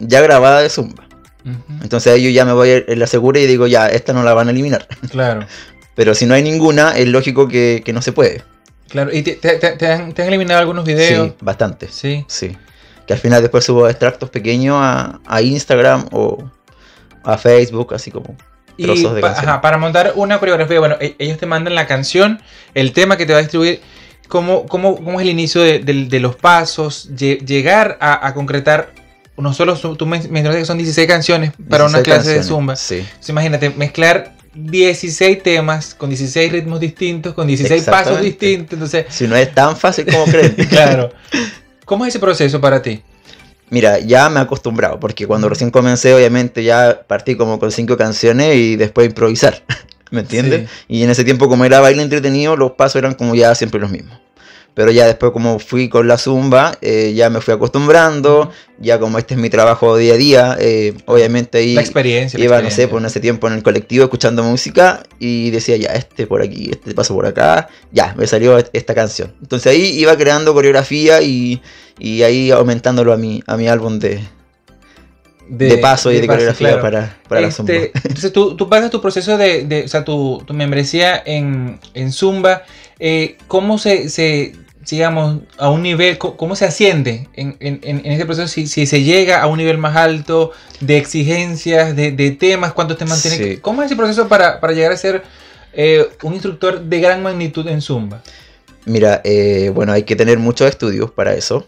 ya 0.00 0.20
grabada 0.20 0.60
de 0.60 0.70
Zumba. 0.70 1.04
Entonces 1.80 2.12
ahí 2.12 2.24
yo 2.24 2.30
ya 2.30 2.44
me 2.44 2.52
voy 2.52 2.84
en 2.88 2.98
la 2.98 3.06
segura 3.06 3.38
y 3.38 3.46
digo, 3.46 3.68
ya, 3.68 3.88
esta 3.88 4.12
no 4.12 4.24
la 4.24 4.34
van 4.34 4.48
a 4.48 4.50
eliminar. 4.50 4.88
Claro, 5.10 5.46
Pero 5.94 6.14
si 6.14 6.26
no 6.26 6.34
hay 6.34 6.42
ninguna, 6.42 6.98
es 6.98 7.06
lógico 7.06 7.46
que, 7.48 7.80
que 7.84 7.92
no 7.92 8.02
se 8.02 8.10
puede. 8.12 8.42
claro. 8.88 9.10
¿Y 9.14 9.22
te- 9.22 9.36
te 9.36 9.86
han, 9.86 10.12
te 10.12 10.22
han 10.22 10.28
eliminado 10.28 10.58
algunos 10.60 10.84
videos? 10.84 11.28
Sí, 11.28 11.34
bastante. 11.40 11.88
Sí. 11.88 12.24
Sí. 12.28 12.56
Que 13.06 13.12
al 13.14 13.18
final 13.20 13.40
después 13.42 13.64
subo 13.64 13.88
extractos 13.88 14.30
pequeños 14.30 14.76
a, 14.80 15.20
a 15.26 15.42
Instagram 15.42 16.06
o 16.12 16.42
a 17.24 17.38
Facebook, 17.38 17.94
así 17.94 18.10
como 18.10 18.36
Y 18.76 18.84
trozos 18.84 19.14
de 19.14 19.20
pa- 19.20 19.28
canción. 19.28 19.48
ajá, 19.50 19.60
para 19.60 19.78
montar 19.78 20.12
una 20.16 20.38
coreografía, 20.38 20.78
bueno, 20.80 20.96
e- 21.00 21.14
ellos 21.18 21.38
te 21.38 21.46
mandan 21.46 21.74
la 21.74 21.86
canción, 21.86 22.40
el 22.74 22.92
tema 22.92 23.16
que 23.16 23.26
te 23.26 23.32
va 23.32 23.38
a 23.38 23.42
distribuir. 23.42 23.80
¿Cómo, 24.28 24.66
cómo, 24.66 24.96
cómo 24.96 25.20
es 25.20 25.24
el 25.24 25.30
inicio 25.30 25.60
de, 25.60 25.78
de- 25.78 26.06
de 26.06 26.20
los 26.20 26.34
pasos? 26.34 27.10
Lle- 27.14 27.38
llegar 27.46 27.96
a, 28.00 28.26
a 28.26 28.34
concretar, 28.34 28.92
no 29.36 29.54
solo 29.54 29.76
son- 29.76 29.96
tú 29.96 30.04
men- 30.06 30.22
mencionaste 30.32 30.58
que 30.60 30.64
son 30.66 30.78
16 30.78 31.06
canciones 31.06 31.52
para 31.68 31.84
una 31.84 31.98
16 31.98 32.04
clase 32.24 32.38
de 32.38 32.42
zumba. 32.44 32.74
Sí. 32.74 32.96
Entonces, 32.98 33.28
imagínate, 33.28 33.70
mezclar 33.70 34.34
16 34.54 35.42
temas 35.44 35.94
con 35.94 36.08
16 36.10 36.50
ritmos 36.50 36.80
distintos, 36.80 37.34
con 37.34 37.46
16 37.46 37.84
pasos 37.84 38.20
distintos. 38.20 38.72
Entonces, 38.72 39.06
Si 39.10 39.28
no 39.28 39.36
es 39.36 39.54
tan 39.54 39.76
fácil 39.76 40.06
como 40.06 40.24
creen. 40.24 40.54
claro. 40.68 41.12
¿Cómo 41.86 42.04
es 42.04 42.08
ese 42.08 42.18
proceso 42.18 42.60
para 42.60 42.82
ti? 42.82 43.00
Mira, 43.70 44.00
ya 44.00 44.28
me 44.28 44.40
he 44.40 44.42
acostumbrado, 44.42 44.98
porque 44.98 45.24
cuando 45.28 45.48
recién 45.48 45.70
comencé, 45.70 46.12
obviamente 46.14 46.64
ya 46.64 47.02
partí 47.06 47.36
como 47.36 47.60
con 47.60 47.70
cinco 47.70 47.96
canciones 47.96 48.56
y 48.56 48.74
después 48.74 49.06
improvisar. 49.06 49.62
¿Me 50.10 50.20
entiendes? 50.20 50.68
Y 50.88 51.04
en 51.04 51.10
ese 51.10 51.22
tiempo, 51.22 51.48
como 51.48 51.64
era 51.64 51.78
baile 51.78 52.02
entretenido, 52.02 52.56
los 52.56 52.72
pasos 52.72 52.96
eran 52.96 53.14
como 53.14 53.36
ya 53.36 53.54
siempre 53.54 53.80
los 53.80 53.90
mismos. 53.90 54.18
Pero 54.76 54.90
ya 54.90 55.06
después, 55.06 55.32
como 55.32 55.58
fui 55.58 55.88
con 55.88 56.06
la 56.06 56.18
zumba, 56.18 56.76
eh, 56.82 57.14
ya 57.16 57.30
me 57.30 57.40
fui 57.40 57.54
acostumbrando. 57.54 58.50
Ya 58.78 58.98
como 58.98 59.16
este 59.16 59.32
es 59.32 59.40
mi 59.40 59.48
trabajo 59.48 59.96
día 59.96 60.12
a 60.12 60.16
día, 60.18 60.56
eh, 60.60 60.92
obviamente 61.06 61.56
ahí 61.56 61.74
La 61.74 61.80
experiencia. 61.80 62.38
la 62.38 62.44
iba, 62.44 62.60
no 62.60 62.70
sé, 62.70 62.86
por 62.86 63.02
ese 63.02 63.18
tiempo 63.20 63.46
en 63.48 63.54
el 63.54 63.62
colectivo 63.62 64.04
escuchando 64.04 64.42
música 64.42 65.02
y 65.18 65.48
decía, 65.48 65.78
ya, 65.78 65.88
este 65.94 66.26
por 66.26 66.42
aquí, 66.42 66.68
este 66.72 66.92
paso 66.92 67.14
por 67.14 67.24
acá, 67.24 67.68
ya, 67.90 68.14
me 68.18 68.26
salió 68.26 68.58
esta 68.74 68.94
canción. 68.94 69.32
Entonces 69.40 69.72
ahí 69.72 69.98
iba 69.98 70.14
creando 70.14 70.52
coreografía 70.52 71.22
y, 71.22 71.62
y 71.98 72.22
ahí 72.22 72.50
aumentándolo 72.50 73.14
a 73.14 73.16
mi, 73.16 73.42
a 73.46 73.56
mi 73.56 73.68
álbum 73.68 73.98
de, 73.98 74.20
de, 75.48 75.78
paso 75.78 76.10
y 76.12 76.16
de, 76.20 76.26
paso, 76.26 76.36
coreografía 76.36 76.68
claro. 76.68 76.82
para, 76.82 77.16
para 77.28 77.40
la 77.40 77.50
zumba. 77.50 77.72
Este, 77.72 77.92
Entonces 78.08 78.30
tú, 78.32 78.56
tú 78.56 78.68
pagas 78.68 78.90
tu 78.90 79.00
proceso 79.00 79.38
de, 79.38 79.64
de- 79.64 79.84
o 79.84 79.88
sea, 79.88 80.04
tu, 80.04 80.42
tu 80.46 80.52
membresía 80.52 81.22
en, 81.24 81.80
en 81.94 82.12
Zumba. 82.12 82.64
eh, 82.98 83.38
¿Cómo 83.46 83.78
se, 83.78 84.08
se, 84.10 84.52
digamos, 84.88 85.40
a 85.58 85.70
un 85.70 85.82
nivel, 85.82 86.18
cómo 86.18 86.54
se 86.56 86.64
asciende 86.64 87.28
en, 87.34 87.56
en, 87.60 88.04
ese 88.04 88.24
proceso? 88.24 88.48
Si, 88.48 88.66
si 88.66 88.86
se 88.86 89.02
llega 89.02 89.42
a 89.42 89.46
un 89.46 89.58
nivel 89.58 89.78
más 89.78 89.96
alto 89.96 90.52
de 90.80 90.96
exigencias, 90.96 91.96
de, 91.96 92.12
de 92.12 92.30
temas, 92.32 92.72
cuántos 92.72 92.98
temas 92.98 93.20
Sí. 93.20 93.58
¿Cómo 93.60 93.82
es 93.82 93.86
ese 93.86 93.96
proceso 93.96 94.28
para, 94.28 94.60
para 94.60 94.72
llegar 94.72 94.92
a 94.92 94.96
ser 94.96 95.22
eh, 95.72 96.08
un 96.22 96.34
instructor 96.34 96.80
de 96.80 97.00
gran 97.00 97.22
magnitud 97.22 97.66
en 97.68 97.80
Zumba? 97.80 98.22
Mira, 98.84 99.20
eh, 99.24 99.70
bueno, 99.74 99.92
hay 99.92 100.04
que 100.04 100.14
tener 100.14 100.38
muchos 100.38 100.68
estudios 100.68 101.10
para 101.10 101.34
eso, 101.34 101.66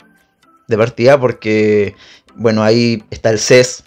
de 0.68 0.76
partida, 0.76 1.18
porque, 1.18 1.94
bueno, 2.36 2.62
ahí 2.62 3.02
está 3.10 3.30
el 3.30 3.40
CES, 3.40 3.82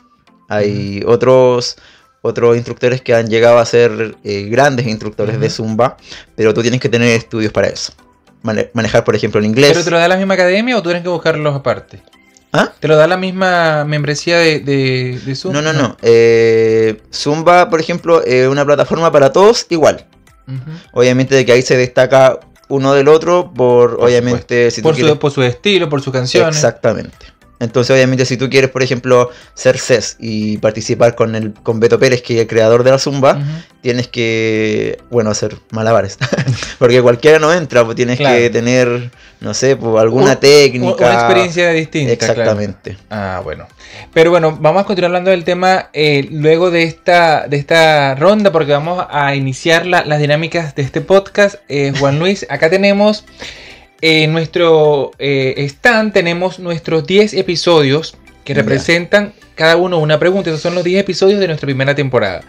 hay 0.50 1.02
otros, 1.08 1.78
otros 2.22 2.58
instructores 2.58 3.02
que 3.02 3.16
han 3.16 3.30
llegado 3.30 3.58
a 3.58 3.66
ser 3.66 4.18
eh, 4.26 4.44
grandes 4.50 4.86
instructores 4.88 5.40
de. 5.40 5.50
Zumba, 5.50 5.96
pero 6.36 6.54
tú 6.54 6.62
tienes 6.62 6.82
que 6.82 6.90
tener 6.90 7.08
estudios 7.10 7.54
para 7.54 7.68
eso. 7.68 7.94
Mane- 8.44 8.70
manejar, 8.74 9.04
por 9.04 9.16
ejemplo, 9.16 9.40
el 9.40 9.46
inglés. 9.46 9.72
¿Pero 9.74 9.84
te 9.84 9.92
lo 9.92 10.00
da 10.00 10.08
la 10.08 10.18
misma 10.18 10.34
academia 10.34 10.78
o 10.78 10.82
tú 10.82 10.90
tienes 10.90 11.04
que 11.04 11.10
buscarlos 11.10 11.56
aparte? 11.56 12.02
¿Ah? 12.54 12.72
¿Te 12.80 12.88
lo 12.88 12.96
da 12.98 13.08
la 13.08 13.16
misma 13.18 13.86
membresía 13.86 14.38
de, 14.40 14.60
de, 14.60 15.20
de 15.26 15.36
Zumba? 15.36 15.62
No, 15.62 15.72
no, 15.74 15.80
no. 15.82 15.98
eh, 16.02 17.02
Zumba, 17.14 17.70
por 17.70 17.80
ejemplo, 17.80 18.24
es 18.24 18.48
una 18.48 18.66
plataforma 18.66 19.12
para 19.12 19.32
todos 19.32 19.68
igual. 19.70 20.06
Obviamente 20.92 21.34
de 21.36 21.46
que 21.46 21.54
ahí 21.54 21.62
se 21.62 21.78
destaca 21.78 22.40
uno 22.68 22.94
del 22.94 23.08
otro 23.08 23.54
por, 23.54 23.96
Por 23.98 24.06
obviamente, 24.06 24.70
si 24.72 24.82
tú 24.82 24.90
por, 24.90 24.96
quieres- 24.96 25.14
su, 25.14 25.20
por 25.20 25.32
su 25.32 25.44
estilo, 25.44 25.88
por 25.88 26.02
sus 26.02 26.12
canciones. 26.12 26.56
Exactamente. 26.56 27.28
Entonces, 27.62 27.96
obviamente, 27.96 28.26
si 28.26 28.36
tú 28.36 28.50
quieres, 28.50 28.70
por 28.70 28.84
ejemplo, 28.84 29.30
ser 29.54 29.78
CES 29.78 30.18
y 30.20 30.58
participar 30.58 31.16
con 31.16 31.36
el 31.36 31.54
con 31.54 31.80
Beto 31.80 31.98
Pérez, 32.00 32.22
que 32.22 32.36
es 32.36 32.42
el 32.42 32.48
creador 32.48 32.84
de 32.84 32.92
la 32.92 33.00
Zumba, 33.00 33.40
tienes 33.82 34.08
que, 34.10 34.98
bueno, 35.10 35.30
hacer 35.30 35.56
malabares. 35.72 36.18
Porque 36.80 37.02
cualquiera 37.02 37.40
no 37.40 37.54
entra, 37.54 37.86
pues 37.86 37.96
tienes 37.96 38.18
Claro. 38.18 38.36
que 38.38 38.50
tener, 38.50 39.12
no 39.40 39.54
sé, 39.54 39.76
pues 39.78 40.02
alguna 40.02 40.32
Un- 40.34 40.40
técnica. 40.40 41.06
Una 41.06 41.14
experiencia 41.14 41.70
distinta. 41.72 42.18
claro. 42.18 42.34
Exactamente. 42.34 42.98
Ah, 43.10 43.40
bueno. 43.44 43.68
Pero 44.14 44.32
bueno, 44.32 44.58
vamos 44.60 44.82
a 44.82 44.86
continuar 44.86 45.10
hablando 45.10 45.32
del 45.32 45.44
tema 45.44 45.90
eh, 45.94 46.28
luego 46.32 46.72
de 46.72 46.84
esta, 46.84 47.48
de 47.48 47.58
esta 47.58 48.16
ronda, 48.16 48.52
porque 48.52 48.72
vamos 48.72 49.06
a 49.10 49.36
iniciar 49.36 49.86
la- 49.86 50.04
las 50.04 50.20
dinámicas 50.20 50.74
de 50.76 50.82
este 50.82 51.02
podcast. 51.02 51.56
Eh, 51.70 51.94
Juan 52.00 52.18
Luis, 52.20 52.46
acá 52.50 52.70
tenemos 52.70 53.24
en 54.02 54.34
nuestro 54.34 55.12
eh, 55.20 55.56
stand, 55.70 56.14
tenemos 56.14 56.60
nuestros 56.60 57.06
10 57.06 57.34
episodios 57.34 58.16
que 58.44 58.54
Ya. 58.54 58.62
representan 58.62 59.34
cada 59.56 59.78
uno 59.78 60.00
una 60.00 60.18
pregunta. 60.20 60.50
Esos 60.50 60.62
son 60.62 60.76
los 60.76 60.84
10 60.84 61.02
episodios 61.02 61.40
de 61.40 61.48
nuestra 61.48 61.68
primera 61.68 61.94
temporada. 61.96 62.42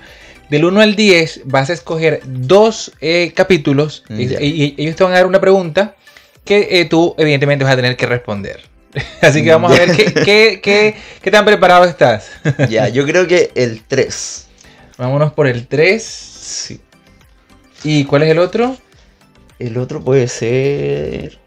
Del 0.49 0.65
1 0.65 0.81
al 0.81 0.97
10 0.97 1.43
vas 1.45 1.71
a 1.71 1.73
escoger 1.75 2.21
dos 2.27 2.93
eh, 3.01 3.33
capítulos 3.35 4.05
y, 4.09 4.27
Ya. 4.29 4.41
y- 4.41 4.75
ellos 4.79 4.97
te 4.97 5.05
van 5.05 5.13
a 5.13 5.17
dar 5.17 5.27
una 5.27 5.41
pregunta 5.41 5.95
que 6.45 6.69
eh, 6.81 6.85
tú 6.87 7.15
evidentemente 7.19 7.65
vas 7.65 7.75
a 7.75 7.77
tener 7.77 7.97
que 7.97 8.07
responder. 8.07 8.61
Así 9.23 9.43
que 9.43 9.51
vamos 9.51 9.73
a 9.73 9.79
ver 9.85 9.97
qué, 9.97 10.05
qué, 10.13 10.61
qué- 10.63 10.95
qué 11.23 11.31
tan 11.31 11.45
preparado 11.45 11.85
estás. 11.85 12.29
ya, 12.69 12.89
yo 12.89 13.05
creo 13.07 13.27
que 13.27 13.51
el 13.55 13.83
3. 13.87 14.49
Vámonos 14.99 15.33
por 15.33 15.47
el 15.47 15.67
3. 15.67 16.03
Sí. 16.03 16.81
¿Y 17.85 18.05
cuál 18.05 18.23
es 18.25 18.31
el 18.31 18.39
otro? 18.39 18.77
El 19.59 19.79
otro 19.79 20.03
puede 20.03 20.29
ser 20.29 21.39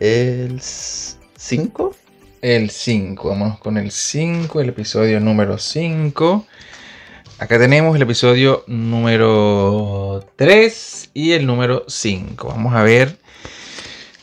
el 0.00 0.60
5. 0.60 1.94
el 2.42 2.70
5. 2.70 3.28
Vámonos 3.28 3.58
con 3.58 3.76
el 3.76 3.90
5, 3.90 4.60
el 4.60 4.68
episodio 4.70 5.20
número 5.20 5.58
5. 5.58 6.46
Acá 7.38 7.58
tenemos 7.58 7.94
el 7.96 8.02
episodio 8.02 8.64
número 8.66 10.24
3 10.36 11.10
y 11.14 11.32
el 11.32 11.46
número 11.46 11.84
5. 11.86 12.48
Vamos 12.48 12.74
a 12.74 12.82
ver 12.82 13.18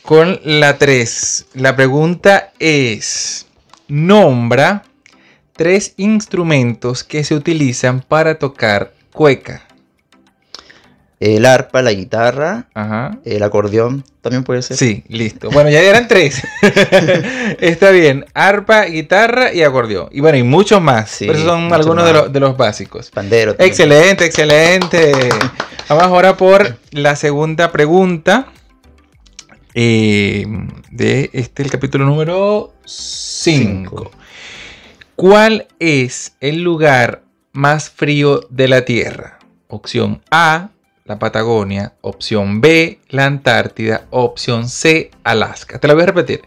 con 0.02 0.40
la 0.44 0.78
3. 0.78 1.46
La 1.54 1.76
pregunta 1.76 2.52
es, 2.58 3.46
nombra 3.88 4.84
tres 5.56 5.94
instrumentos 5.96 7.02
que 7.02 7.24
se 7.24 7.34
utilizan 7.34 8.02
para 8.02 8.38
tocar 8.38 8.92
cueca. 9.12 9.65
El 11.18 11.46
arpa, 11.46 11.80
la 11.80 11.92
guitarra, 11.92 12.66
Ajá. 12.74 13.18
el 13.24 13.42
acordeón 13.42 14.04
también 14.20 14.44
puede 14.44 14.60
ser. 14.60 14.76
Sí, 14.76 15.02
listo. 15.08 15.48
Bueno, 15.50 15.70
ya 15.70 15.80
eran 15.80 16.08
tres. 16.08 16.42
Está 17.60 17.90
bien. 17.90 18.26
Arpa, 18.34 18.84
guitarra 18.84 19.52
y 19.52 19.62
acordeón. 19.62 20.08
Y 20.12 20.20
bueno, 20.20 20.36
y 20.36 20.42
muchos 20.42 20.80
más. 20.82 21.08
Sí, 21.10 21.26
pero 21.26 21.38
esos 21.38 21.50
son 21.50 21.72
algunos 21.72 22.04
de 22.04 22.12
los, 22.12 22.32
de 22.32 22.40
los 22.40 22.56
básicos. 22.56 23.10
Pandero. 23.10 23.52
también. 23.54 23.70
Excelente, 23.70 24.24
excelente. 24.26 25.12
Vamos 25.88 26.04
ahora 26.04 26.36
por 26.36 26.76
la 26.90 27.16
segunda 27.16 27.72
pregunta. 27.72 28.48
eh, 29.74 30.44
de 30.90 31.30
este, 31.32 31.62
el 31.62 31.70
capítulo 31.70 32.04
número 32.04 32.74
5. 32.84 32.90
Cinco. 33.46 34.10
¿Cuál 35.14 35.66
es 35.78 36.34
el 36.40 36.62
lugar 36.62 37.22
más 37.52 37.88
frío 37.90 38.40
de 38.50 38.68
la 38.68 38.84
Tierra? 38.84 39.38
Opción 39.68 40.20
A, 40.30 40.70
la 41.06 41.18
Patagonia. 41.18 41.92
Opción 42.00 42.60
B, 42.60 42.98
la 43.08 43.26
Antártida. 43.26 44.04
Opción 44.10 44.68
C, 44.68 45.10
Alaska. 45.24 45.78
Te 45.78 45.88
la 45.88 45.94
voy 45.94 46.02
a 46.02 46.06
repetir. 46.06 46.42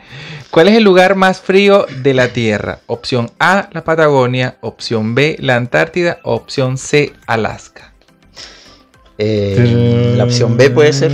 ¿Cuál 0.51 0.67
es 0.67 0.75
el 0.75 0.83
lugar 0.83 1.15
más 1.15 1.41
frío 1.41 1.85
de 2.01 2.13
la 2.13 2.29
Tierra? 2.29 2.79
Opción 2.87 3.31
A, 3.39 3.69
la 3.71 3.83
Patagonia. 3.83 4.57
Opción 4.61 5.15
B, 5.15 5.37
la 5.39 5.55
Antártida. 5.55 6.19
Opción 6.23 6.77
C, 6.77 7.13
Alaska. 7.27 7.93
Eh, 9.17 10.13
la 10.15 10.23
opción 10.23 10.55
B 10.55 10.69
puede 10.69 10.93
ser. 10.93 11.11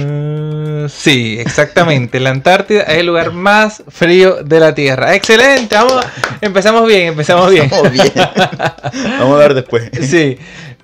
Sí, 0.89 1.37
exactamente. 1.39 2.19
La 2.19 2.29
Antártida 2.29 2.83
es 2.83 2.99
el 2.99 3.07
lugar 3.07 3.31
más 3.31 3.83
frío 3.87 4.43
de 4.43 4.59
la 4.59 4.75
Tierra. 4.75 5.15
Excelente. 5.15 5.75
Vamos, 5.75 6.05
empezamos 6.41 6.87
bien, 6.87 7.07
empezamos 7.07 7.49
bien. 7.51 7.65
Estamos 7.65 7.91
bien. 7.91 8.11
Vamos 9.19 9.35
a 9.35 9.39
ver 9.39 9.53
después. 9.55 9.89
Sí. 10.01 10.37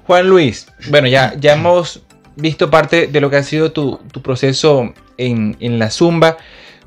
Juan 0.08 0.28
Luis, 0.28 0.68
bueno, 0.90 1.08
ya, 1.08 1.34
ya 1.40 1.54
hemos 1.54 2.02
visto 2.36 2.70
parte 2.70 3.08
de 3.08 3.22
lo 3.22 3.30
que 3.30 3.38
ha 3.38 3.44
sido 3.44 3.72
tu, 3.72 4.00
tu 4.12 4.22
proceso 4.22 4.94
en, 5.18 5.58
en 5.60 5.80
la 5.80 5.90
zumba. 5.90 6.38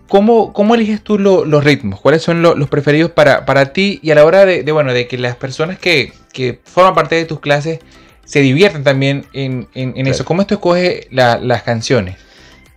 ¿Cómo, 0.08 0.52
cómo 0.52 0.74
eliges 0.74 1.02
tú 1.02 1.18
lo- 1.18 1.44
los 1.44 1.64
ritmos? 1.64 2.00
¿Cuáles 2.00 2.22
son 2.22 2.42
lo- 2.42 2.54
los 2.54 2.68
preferidos 2.68 3.10
para, 3.10 3.46
para 3.46 3.72
ti? 3.72 4.00
Y 4.02 4.10
a 4.10 4.14
la 4.14 4.24
hora 4.24 4.44
de, 4.44 4.62
de, 4.62 4.72
bueno, 4.72 4.92
de 4.92 5.08
que 5.08 5.16
las 5.16 5.36
personas 5.36 5.78
que, 5.78 6.12
que 6.32 6.60
forman 6.64 6.94
parte 6.94 7.14
de 7.14 7.24
tus 7.24 7.40
clases 7.40 7.78
se 8.24 8.40
diviertan 8.40 8.84
también 8.84 9.24
en, 9.32 9.66
en- 9.74 9.94
en 9.96 10.06
eso. 10.06 10.24
¿Cómo 10.26 10.46
tú 10.46 10.54
escoges 10.54 11.06
la- 11.10 11.38
las 11.38 11.62
canciones? 11.62 12.16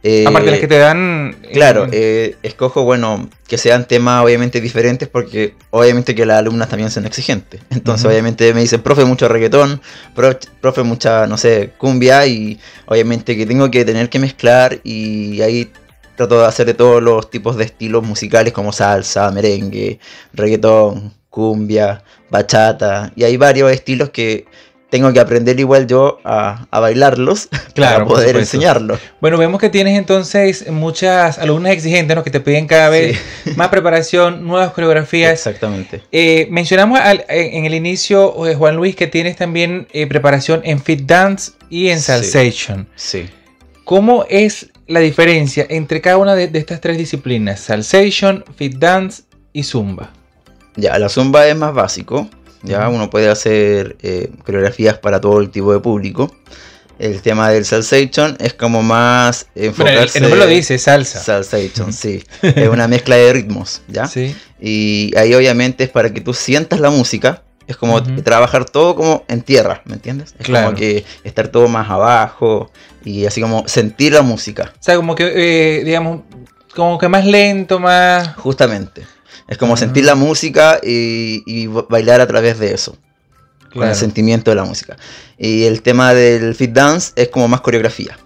Eh, 0.03 0.25
Aparte 0.27 0.45
de 0.45 0.51
las 0.51 0.59
que 0.59 0.67
te 0.67 0.77
dan... 0.77 1.35
Claro, 1.51 1.87
eh, 1.91 2.35
escojo, 2.43 2.83
bueno, 2.83 3.29
que 3.47 3.57
sean 3.57 3.87
temas 3.87 4.23
obviamente 4.23 4.61
diferentes 4.61 5.07
porque 5.07 5.55
obviamente 5.71 6.13
que 6.15 6.25
las 6.25 6.37
alumnas 6.39 6.69
también 6.69 6.91
son 6.91 7.05
exigentes. 7.05 7.61
Entonces 7.69 8.05
obviamente 8.05 8.53
me 8.53 8.61
dicen, 8.61 8.81
profe, 8.81 9.05
mucho 9.05 9.27
reggaetón, 9.27 9.81
pro- 10.15 10.37
profe, 10.61 10.83
mucha, 10.83 11.25
no 11.27 11.37
sé, 11.37 11.71
cumbia 11.77 12.25
y 12.27 12.59
obviamente 12.85 13.35
que 13.35 13.45
tengo 13.45 13.69
que 13.71 13.83
tener 13.85 14.09
que 14.09 14.19
mezclar 14.19 14.79
y 14.83 15.41
ahí 15.41 15.71
trato 16.15 16.39
de 16.39 16.45
hacer 16.47 16.65
de 16.67 16.73
todos 16.73 17.01
los 17.01 17.29
tipos 17.29 17.57
de 17.57 17.65
estilos 17.65 18.03
musicales 18.03 18.53
como 18.53 18.71
salsa, 18.71 19.29
merengue, 19.31 19.99
reggaetón, 20.33 21.13
cumbia, 21.29 22.03
bachata 22.29 23.11
y 23.15 23.23
hay 23.23 23.37
varios 23.37 23.71
estilos 23.71 24.09
que 24.09 24.45
tengo 24.89 25.11
que 25.11 25.19
aprender 25.19 25.59
igual 25.59 25.85
yo 25.87 26.19
a, 26.23 26.65
a 26.71 26.79
bailarlos 26.79 27.49
Claro, 27.73 28.05
para 28.05 28.05
poder 28.07 28.37
enseñarlos. 28.37 28.99
Bueno, 29.19 29.37
vemos 29.37 29.59
que 29.59 29.69
tienes 29.69 29.97
entonces 29.97 30.69
muchas 30.71 31.37
alumnas 31.39 31.73
exigentes, 31.73 32.15
¿no? 32.15 32.23
Que 32.23 32.31
te 32.31 32.39
piden 32.39 32.67
cada 32.67 32.89
vez 32.89 33.19
más 33.57 33.67
preparación, 33.69 34.45
nuevas 34.47 34.71
coreografías. 34.71 35.33
Exactamente. 35.33 36.01
Eh, 36.11 36.47
mencionamos 36.51 36.99
al- 36.99 37.25
en 37.27 37.65
el 37.65 37.73
inicio, 37.73 38.47
eh, 38.47 38.55
Juan 38.55 38.75
Luis, 38.77 38.95
que 38.95 39.07
tienes 39.07 39.35
también 39.35 39.87
eh, 39.91 40.07
preparación 40.07 40.61
en 40.63 40.81
Fit 40.81 41.01
Dance 41.01 41.51
y 41.69 41.89
en 41.89 41.97
Sí. 41.99 42.05
Salsation. 42.05 42.87
Sí. 42.95 43.25
¿Cómo 43.83 44.25
es 44.29 44.67
la 44.87 44.99
diferencia 45.01 45.65
entre 45.69 45.99
cada 46.01 46.17
una 46.17 46.33
de, 46.35 46.47
de 46.47 46.59
estas 46.59 46.79
tres 46.81 46.97
disciplinas? 46.97 47.59
Salsation, 47.59 48.43
Fit 48.55 48.75
Dance 48.77 49.23
y 49.53 49.63
Zumba. 49.63 50.11
Ya, 50.75 50.97
la 50.99 51.09
zumba 51.09 51.47
es 51.47 51.55
más 51.55 51.73
básico. 51.73 52.29
Ya, 52.63 52.89
uno 52.89 53.09
puede 53.09 53.29
hacer 53.29 53.97
eh, 54.01 54.29
coreografías 54.43 54.97
para 54.97 55.21
todo 55.21 55.39
el 55.39 55.49
tipo 55.49 55.71
de 55.73 55.79
público. 55.79 56.33
El 56.99 57.21
tema 57.21 57.49
del 57.51 57.63
salsation 57.63 58.35
es 58.39 58.53
como 58.55 58.81
más 58.81 59.45
Bueno, 59.53 59.61
el, 59.61 59.65
enfocarse. 59.69 60.17
el 60.17 60.23
nombre 60.23 60.39
lo 60.39 60.47
dice, 60.47 60.79
salsa. 60.79 61.19
Salsation, 61.19 61.93
sí. 61.93 62.23
Es 62.41 62.67
una 62.69 62.87
mezcla 62.87 63.15
de 63.15 63.31
ritmos, 63.33 63.83
¿ya? 63.87 64.07
Sí. 64.07 64.35
Y 64.59 65.13
ahí 65.15 65.35
obviamente 65.35 65.83
es 65.83 65.89
para 65.91 66.11
que 66.11 66.21
tú 66.21 66.33
sientas 66.33 66.79
la 66.79 66.89
música. 66.89 67.43
Es 67.67 67.77
como 67.77 67.97
Ujú. 67.97 68.21
trabajar 68.23 68.65
todo 68.65 68.95
como 68.95 69.25
en 69.27 69.41
tierra, 69.41 69.81
¿me 69.85 69.93
entiendes? 69.95 70.33
Es 70.39 70.45
Claro. 70.47 70.67
como 70.67 70.77
que 70.79 71.03
estar 71.23 71.49
todo 71.49 71.67
más 71.67 71.87
abajo 71.89 72.71
y 73.03 73.25
así 73.27 73.41
como 73.41 73.67
sentir 73.67 74.13
la 74.13 74.21
música, 74.23 74.71
O 74.73 74.83
sea, 74.83 74.95
como 74.95 75.13
que, 75.15 75.31
eh, 75.79 75.83
digamos, 75.83 76.21
como 76.73 76.97
que 76.97 77.07
más 77.09 77.25
lento, 77.25 77.77
más... 77.79 78.35
justamente. 78.37 79.03
Es 79.47 79.57
como 79.57 79.77
sentir 79.77 80.03
la 80.05 80.15
música 80.15 80.79
y, 80.83 81.43
y 81.45 81.67
bailar 81.67 82.19
a 82.21 82.27
través 82.27 82.59
de 82.59 82.73
eso. 82.73 82.97
con 83.73 83.87
el 83.87 83.95
sentimiento 83.95 84.51
de 84.51 84.55
la 84.55 84.65
música. 84.65 84.97
Y 85.37 85.63
el 85.63 85.81
tema 85.81 86.13
del 86.13 86.53
fit 86.55 86.71
dance 86.71 87.11
es 87.15 87.29
como 87.29 87.47
más 87.47 87.61
coreografía. 87.61 88.17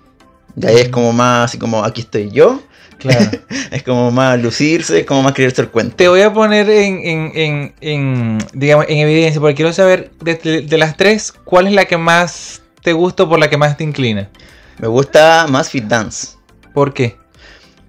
De 0.55 0.67
ahí 0.69 0.77
es 0.77 0.89
como 0.89 1.13
más 1.13 1.45
así 1.49 1.57
como 1.57 1.83
aquí 1.83 2.01
estoy 2.01 2.29
yo. 2.31 2.61
Claro. 2.97 3.31
Es 3.71 3.81
como 3.83 4.11
más 4.11 4.39
lucirse, 4.39 4.99
es 4.99 5.05
como 5.07 5.23
más 5.23 5.33
creerse 5.33 5.61
el 5.61 5.69
cuento. 5.69 5.95
Te 5.95 6.07
voy 6.07 6.21
a 6.21 6.31
poner 6.31 6.69
en, 6.69 6.99
en- 7.03 7.31
en- 7.35 7.73
en, 7.81 8.37
digamos, 8.53 8.85
en 8.89 8.97
evidencia, 8.99 9.39
porque 9.41 9.55
quiero 9.55 9.73
saber 9.73 10.11
de, 10.21 10.77
las 10.77 10.97
tres, 10.97 11.31
¿cuál 11.45 11.65
es 11.67 11.73
la 11.73 11.85
que 11.85 11.97
más 11.97 12.61
te 12.83 12.93
gusta 12.93 13.23
o 13.23 13.29
por 13.29 13.39
la 13.39 13.49
que 13.49 13.57
más 13.57 13.75
te 13.77 13.83
inclina? 13.83 14.29
Me 14.77 14.87
gusta 14.87 15.47
más 15.49 15.69
fit 15.69 15.85
dance. 15.85 16.35
¿Por 16.75 16.93
qué? 16.93 17.15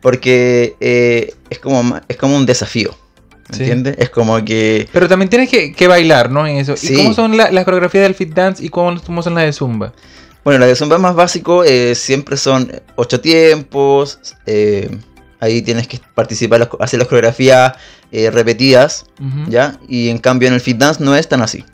Porque 0.01 0.77
eh, 0.81 1.35
es, 1.51 1.59
como, 1.59 2.01
es 2.09 2.17
como 2.17 2.37
un 2.37 2.47
desafío. 2.47 2.97
¿Me 3.53 3.57
Sí. 3.57 3.63
entiendes? 3.65 3.97
Es 3.99 4.11
como 4.11 4.45
que. 4.45 4.89
Pero 4.93 5.09
también 5.09 5.29
tienes 5.29 5.49
que, 5.49 5.73
que 5.73 5.87
bailar, 5.89 6.31
¿no? 6.31 6.47
En 6.47 6.57
eso. 6.57 6.75
¿Y 6.83 6.95
cómo 6.97 7.15
son 7.15 7.37
la- 7.37 7.51
las 7.51 7.65
coreografías 7.65 8.03
del 8.03 8.15
fit 8.15 8.33
dance 8.35 8.65
y 8.65 8.69
cómo, 8.69 9.01
cómo 9.05 9.23
son 9.23 9.35
las 9.35 9.45
de 9.45 9.53
zumba? 9.53 9.93
Bueno, 10.45 10.59
la 10.59 10.67
de 10.67 10.75
Zumba 10.75 10.99
más 10.99 11.15
básico 11.15 11.63
eh, 11.63 11.95
siempre 11.95 12.37
son 12.37 12.73
ocho 12.97 13.21
tiempos. 13.21 14.19
eh, 14.47 14.91
ahí 15.39 15.63
tienes 15.63 15.87
que 15.89 16.01
participar, 16.15 16.59
las 16.61 16.69
hacer 16.81 16.99
las 16.99 17.07
coreografías 17.09 17.75
eh, 18.11 18.31
repetidas. 18.31 19.07
¿ya? 19.49 19.79
Y 19.89 20.09
en 20.09 20.19
cambio 20.19 20.49
en 20.49 20.55
el 20.55 20.61
fit 20.61 20.77
dance 20.79 21.03
no 21.03 21.15
es 21.15 21.29
tan 21.29 21.43
así. 21.43 21.65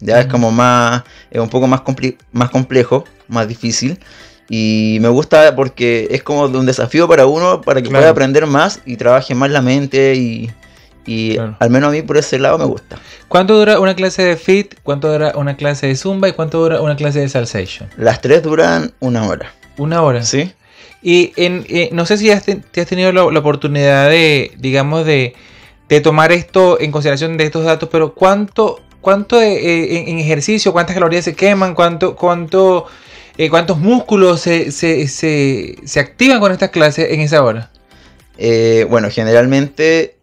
Ya 0.00 0.18
es 0.20 0.26
como 0.26 0.50
más, 0.50 1.02
es 1.30 1.40
un 1.40 1.48
poco 1.48 1.68
más, 1.68 1.80
comple- 1.82 2.16
más 2.32 2.50
complejo, 2.50 3.04
más 3.28 3.46
difícil. 3.46 3.98
Y 4.48 4.98
me 5.00 5.08
gusta 5.08 5.54
porque 5.54 6.08
es 6.10 6.22
como 6.24 6.48
de 6.48 6.58
un 6.58 6.66
desafío 6.66 7.06
para 7.08 7.26
uno, 7.26 7.60
para 7.60 7.80
que 7.80 7.88
Claro. 7.88 8.00
pueda 8.02 8.10
aprender 8.10 8.46
más 8.46 8.80
y 8.84 8.96
trabaje 8.96 9.34
más 9.36 9.50
la 9.50 9.62
mente 9.62 10.14
y, 10.16 10.50
y 11.06 11.34
Claro. 11.34 11.56
al 11.58 11.70
menos 11.70 11.88
a 11.88 11.92
mí 11.92 12.02
por 12.02 12.16
ese 12.16 12.38
lado 12.38 12.58
me 12.58 12.64
gusta. 12.64 12.96
¿Cuánto 13.28 13.56
dura 13.58 13.80
una 13.80 13.94
clase 13.94 14.22
de 14.22 14.36
fit? 14.36 14.74
¿Cuánto 14.82 15.10
dura 15.10 15.32
una 15.36 15.56
clase 15.56 15.86
de 15.88 15.96
zumba? 15.96 16.28
¿Y 16.28 16.32
cuánto 16.32 16.60
dura 16.60 16.80
una 16.80 16.96
clase 16.96 17.20
de 17.20 17.28
salsation? 17.28 17.88
Las 17.96 18.20
tres 18.20 18.42
duran 18.42 18.92
una 19.00 19.26
hora. 19.26 19.52
Una 19.78 20.02
hora. 20.02 20.22
¿Sí? 20.22 20.52
Y 21.02 21.32
en, 21.36 21.64
eh, 21.68 21.88
no 21.92 22.06
sé 22.06 22.16
si 22.18 22.30
has 22.30 22.44
te, 22.44 22.56
te 22.56 22.80
has 22.80 22.86
tenido 22.86 23.10
la, 23.12 23.28
la 23.30 23.38
oportunidad 23.40 24.08
de, 24.08 24.52
digamos, 24.58 25.04
de, 25.04 25.34
de 25.88 26.00
tomar 26.00 26.30
esto 26.30 26.80
en 26.80 26.92
consideración 26.92 27.36
de 27.36 27.44
estos 27.44 27.64
datos, 27.64 27.88
pero 27.90 28.14
¿cuánto, 28.14 28.80
cuánto 29.00 29.38
de, 29.38 29.52
eh, 29.54 29.98
en, 29.98 30.08
en 30.10 30.18
ejercicio, 30.20 30.72
cuántas 30.72 30.94
calorías 30.94 31.24
se 31.24 31.34
queman, 31.34 31.74
cuánto, 31.74 32.14
cuánto, 32.14 32.86
eh, 33.36 33.50
cuántos 33.50 33.78
músculos 33.78 34.40
se, 34.40 34.70
se, 34.70 35.08
se, 35.08 35.74
se 35.84 35.98
activan 35.98 36.38
con 36.38 36.52
estas 36.52 36.70
clases 36.70 37.10
en 37.10 37.20
esa 37.20 37.42
hora? 37.42 37.70
Eh, 38.38 38.86
bueno, 38.88 39.08
generalmente 39.10 40.16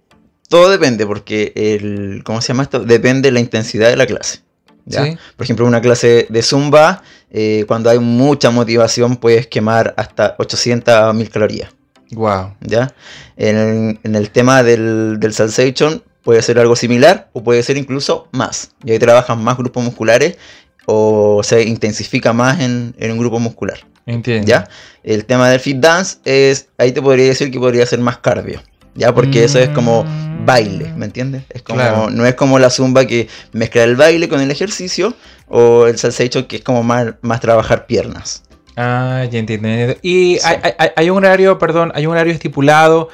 todo 0.50 0.70
depende 0.70 1.06
porque 1.06 1.54
el, 1.56 2.24
¿cómo 2.26 2.42
se 2.42 2.50
llama 2.50 2.64
esto? 2.64 2.82
Depende 2.82 3.30
de 3.30 3.32
la 3.32 3.40
intensidad 3.40 3.90
de 3.90 3.96
la 3.96 4.06
clase. 4.06 4.40
¿ya? 4.86 5.06
Sí. 5.06 5.18
Por 5.38 5.44
ejemplo, 5.46 5.66
una 5.66 5.80
clase 5.80 6.26
de 6.30 6.42
zumba, 6.42 7.04
eh, 7.32 7.64
cuando 7.68 7.90
hay 7.90 8.00
mucha 8.00 8.50
motivación, 8.50 9.18
puedes 9.18 9.48
quemar 9.48 9.94
hasta 9.96 10.36
800 10.40 11.14
mil 11.16 11.30
calorías. 11.30 11.70
Wow. 12.12 12.56
¿ya? 12.62 12.94
En, 13.38 14.00
en 14.04 14.16
el 14.16 14.32
tema 14.32 14.64
del, 14.64 15.20
del 15.20 15.34
salsation 15.34 16.04
puede 16.24 16.42
ser 16.42 16.60
algo 16.60 16.76
similar 16.76 17.30
o 17.34 17.44
puede 17.44 17.64
ser 17.64 17.78
incluso 17.78 18.28
más. 18.32 18.72
Y 18.84 18.92
ahí 18.92 19.00
trabajan 19.00 19.44
más 19.44 19.58
grupos 19.58 19.84
musculares 19.84 20.38
o 20.86 21.42
se 21.44 21.64
intensifica 21.64 22.34
más 22.34 22.60
en, 22.60 22.96
en 22.98 23.12
un 23.12 23.20
grupo 23.20 23.40
muscular. 23.40 23.80
Entiendo. 24.08 24.48
¿ya? 24.48 24.68
El 25.04 25.26
tema 25.26 25.50
del 25.52 25.60
fit 25.60 25.78
dance 25.78 26.18
es, 26.26 26.70
ahí 26.80 26.92
te 26.92 27.02
podría 27.02 27.26
decir 27.26 27.52
que 27.52 27.60
podría 27.60 27.86
ser 27.86 28.00
más 28.00 28.18
cardio. 28.18 28.60
Ya 28.96 29.14
porque 29.14 29.44
eso 29.44 29.60
es 29.60 29.70
como 29.70 30.04
Mm. 30.04 30.46
baile, 30.46 30.94
¿me 30.96 31.06
entiendes? 31.06 31.44
Es 31.50 31.62
como, 31.62 31.80
Claro. 31.80 32.10
no 32.10 32.26
es 32.26 32.36
como 32.36 32.60
la 32.60 32.70
zumba 32.70 33.06
que 33.06 33.28
mezcla 33.52 33.84
el 33.84 33.96
baile 33.96 34.28
con 34.30 34.42
el 34.42 34.52
ejercicio 34.52 35.14
o 35.48 35.86
el 35.88 35.98
salsa 35.98 36.24
que 36.48 36.56
es 36.58 36.64
como 36.64 36.84
más, 36.84 37.08
más 37.22 37.40
trabajar 37.40 37.86
piernas. 37.86 38.44
Ah, 38.76 39.26
ya 39.30 39.40
entiendo. 39.40 39.68
ya 39.68 39.74
entiendo. 39.74 40.00
Y 40.02 40.36
Sí. 40.36 40.42
hay, 40.46 40.74
hay- 40.78 40.90
hay 40.96 41.10
un 41.10 41.18
horario, 41.18 41.58
perdón, 41.60 41.92
hay 41.96 42.06
un 42.06 42.14
horario 42.14 42.34
estipulado 42.34 43.10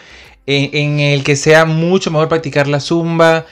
en, 0.46 0.70
en 0.74 1.00
el 1.00 1.24
que 1.24 1.36
sea 1.36 1.66
mucho 1.66 2.12
mejor 2.12 2.30
practicar 2.30 2.68
la 2.68 2.80
zumba. 2.80 3.46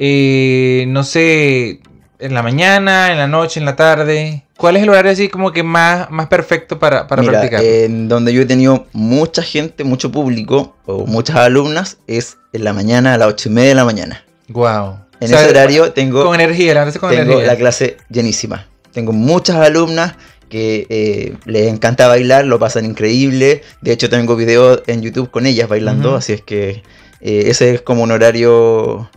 eh, 0.00 0.84
no 0.88 1.02
sé, 1.02 1.80
en 2.18 2.34
la 2.34 2.42
mañana, 2.42 3.12
en 3.12 3.18
la 3.18 3.26
noche, 3.26 3.60
en 3.60 3.66
la 3.66 3.76
tarde. 3.76 4.44
¿Cuál 4.56 4.76
es 4.76 4.82
el 4.82 4.88
horario 4.90 5.12
así 5.12 5.28
como 5.28 5.52
que 5.52 5.62
más, 5.62 6.10
más 6.10 6.26
perfecto 6.26 6.78
para, 6.78 7.06
para 7.06 7.22
Mira, 7.22 7.34
practicar? 7.40 7.62
en 7.64 8.08
donde 8.08 8.32
yo 8.32 8.42
he 8.42 8.46
tenido 8.46 8.86
mucha 8.92 9.42
gente, 9.42 9.84
mucho 9.84 10.10
público 10.10 10.76
o 10.86 11.06
muchas 11.06 11.36
alumnas 11.36 11.98
es 12.08 12.38
en 12.52 12.64
la 12.64 12.72
mañana 12.72 13.14
a 13.14 13.18
las 13.18 13.28
ocho 13.28 13.48
y 13.48 13.52
media 13.52 13.68
de 13.70 13.74
la 13.76 13.84
mañana. 13.84 14.24
wow. 14.48 14.96
En 15.20 15.34
ese 15.34 15.48
horario 15.48 15.90
tengo, 15.92 16.24
Con 16.24 16.40
energía, 16.40 16.74
la 16.74 16.84
verdad 16.84 17.00
con 17.00 17.10
tengo 17.10 17.22
energía. 17.24 17.46
la 17.48 17.56
clase 17.56 17.96
llenísima. 18.08 18.68
Tengo 18.92 19.10
muchas 19.12 19.56
alumnas 19.56 20.14
que 20.48 20.86
eh, 20.90 21.34
les 21.44 21.66
encanta 21.72 22.06
bailar, 22.06 22.44
lo 22.44 22.60
pasan 22.60 22.84
increíble. 22.84 23.62
De 23.80 23.90
hecho, 23.92 24.08
tengo 24.08 24.36
videos 24.36 24.82
en 24.86 25.02
YouTube 25.02 25.30
con 25.32 25.44
ellas 25.46 25.68
bailando, 25.68 26.14
así 26.14 26.34
es 26.34 26.42
que 26.42 26.82
eh, 27.20 27.42
ese 27.46 27.74
es 27.74 27.82
como 27.82 28.04
un 28.04 28.12
horario, 28.12 29.10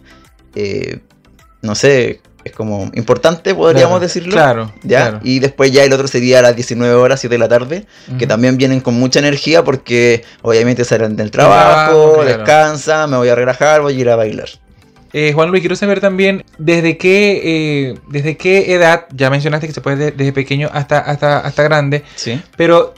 eh, 0.55 1.01
no 1.61 1.75
sé, 1.75 2.21
es 2.43 2.51
como 2.53 2.89
importante, 2.93 3.53
podríamos 3.53 3.89
Claro, 3.91 3.99
decirlo. 3.99 4.31
Claro, 4.33 4.73
¿Ya? 4.83 5.01
claro. 5.09 5.19
Y 5.23 5.39
después 5.39 5.71
ya 5.71 5.83
el 5.83 5.93
otro 5.93 6.07
sería 6.07 6.39
a 6.39 6.41
las 6.41 6.55
19 6.55 6.93
horas, 6.95 7.19
7 7.19 7.33
de 7.35 7.39
la 7.39 7.47
tarde, 7.47 7.85
que 8.17 8.25
también 8.27 8.57
vienen 8.57 8.79
con 8.81 8.95
mucha 8.95 9.19
energía 9.19 9.63
porque 9.63 10.23
obviamente 10.41 10.83
salen 10.85 11.15
del 11.15 11.29
trabajo, 11.31 11.91
trabajo, 11.91 12.13
claro. 12.21 12.37
descansan, 12.37 13.09
me 13.11 13.17
voy 13.17 13.29
a 13.29 13.35
relajar, 13.35 13.81
voy 13.81 13.95
a 13.95 13.99
ir 13.99 14.09
a 14.09 14.15
bailar. 14.15 14.49
Eh, 15.13 15.33
Juan 15.33 15.49
Luis, 15.49 15.61
quiero 15.61 15.75
saber 15.75 15.99
también 15.99 16.45
desde 16.57 16.97
qué, 16.97 17.41
eh, 17.91 17.99
desde 18.09 18.37
qué 18.37 18.73
edad, 18.73 19.07
ya 19.13 19.29
mencionaste 19.29 19.67
que 19.67 19.73
se 19.73 19.81
puede 19.81 19.97
de- 19.97 20.11
desde 20.11 20.31
pequeño 20.31 20.69
hasta, 20.71 20.99
hasta, 20.99 21.39
hasta 21.39 21.63
grande, 21.63 22.03
¿Sí? 22.15 22.41
pero 22.55 22.93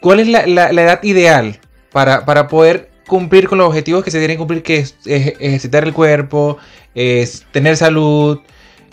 ¿cuál 0.00 0.20
es 0.20 0.28
la, 0.28 0.46
la- 0.46 0.72
la 0.72 0.82
edad 0.82 1.02
ideal 1.02 1.58
para, 1.92 2.24
para 2.24 2.46
poder 2.48 2.90
cumplir 3.08 3.48
con 3.48 3.58
los 3.58 3.66
objetivos 3.66 4.04
que 4.04 4.12
se 4.12 4.18
tienen 4.18 4.36
que 4.36 4.38
cumplir, 4.38 4.62
que 4.62 4.76
es, 4.76 4.94
es 5.04 5.34
ejercitar 5.40 5.82
el 5.84 5.92
cuerpo, 5.92 6.58
es 6.94 7.44
tener 7.50 7.76
salud, 7.76 8.38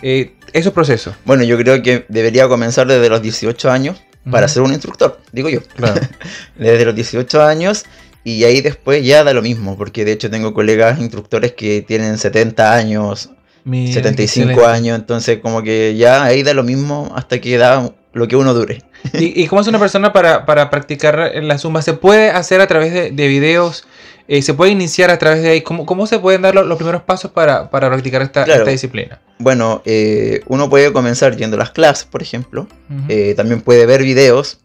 eh, 0.01 0.34
esos 0.54 0.73
procesos? 0.73 1.15
Bueno, 1.25 1.43
yo 1.43 1.58
creo 1.58 1.84
que 1.84 2.06
debería 2.10 2.47
comenzar 2.47 2.88
desde 2.88 3.10
los 3.10 3.21
18 3.21 3.69
años 3.69 4.01
para 4.32 4.47
ser 4.47 4.63
un 4.63 4.71
instructor, 4.71 5.19
digo 5.32 5.49
yo. 5.49 5.60
Claro. 5.75 6.01
Desde 6.58 6.84
los 6.84 6.95
18 6.95 7.43
años 7.43 7.86
y 8.23 8.43
ahí 8.43 8.62
después 8.62 9.06
ya 9.06 9.23
da 9.23 9.34
lo 9.34 9.43
mismo, 9.43 9.78
porque 9.78 10.04
de 10.04 10.13
hecho 10.13 10.32
tengo 10.32 10.54
colegas 10.54 10.99
instructores 10.99 11.51
que 11.51 11.84
tienen 11.84 12.17
70 12.17 12.73
años, 12.73 13.30
Mira, 13.63 13.93
75 13.93 14.49
excelente. 14.49 14.75
años, 14.75 14.99
entonces 14.99 15.39
como 15.41 15.62
que 15.62 15.95
ya 15.95 16.23
ahí 16.23 16.41
da 16.41 16.56
lo 16.56 16.63
mismo 16.63 17.13
hasta 17.15 17.39
que 17.39 17.56
da 17.58 17.91
lo 18.13 18.28
que 18.28 18.36
uno 18.36 18.56
dure. 18.56 18.82
¿Y, 19.13 19.39
y 19.39 19.45
cómo 19.45 19.62
es 19.62 19.67
una 19.67 19.78
persona 19.78 20.12
para, 20.12 20.47
para 20.47 20.71
practicar 20.71 21.34
la 21.36 21.60
zumba? 21.60 21.84
¿Se 21.84 21.93
puede 21.93 22.32
hacer 22.32 22.62
a 22.62 22.67
través 22.67 22.93
de, 22.93 23.12
de 23.12 23.28
videos? 23.28 23.86
Eh, 24.28 24.42
¿Se 24.42 24.54
puede 24.56 24.72
iniciar 24.72 25.12
a 25.12 25.20
través 25.20 25.42
de 25.44 25.50
ahí? 25.50 25.62
¿Cómo, 25.62 25.86
cómo 25.86 26.08
se 26.08 26.18
pueden 26.20 26.42
dar 26.42 26.56
lo- 26.56 26.64
los, 26.64 26.78
primeros 26.78 27.04
pasos 27.04 27.32
para, 27.32 27.70
para 27.70 27.90
practicar 27.90 28.22
esta, 28.24 28.44
Claro. 28.44 28.62
esta 28.62 28.72
disciplina? 28.72 29.20
Bueno, 29.38 29.82
eh, 29.86 30.42
uno 30.48 30.70
puede 30.70 30.92
comenzar 30.92 31.36
yendo 31.36 31.56
a 31.58 31.60
las 31.60 31.70
clases, 31.72 32.06
por 32.06 32.22
ejemplo. 32.24 32.68
Eh, 33.08 33.34
también 33.38 33.62
puede 33.62 33.86
ver 33.86 34.02
videos 34.02 34.60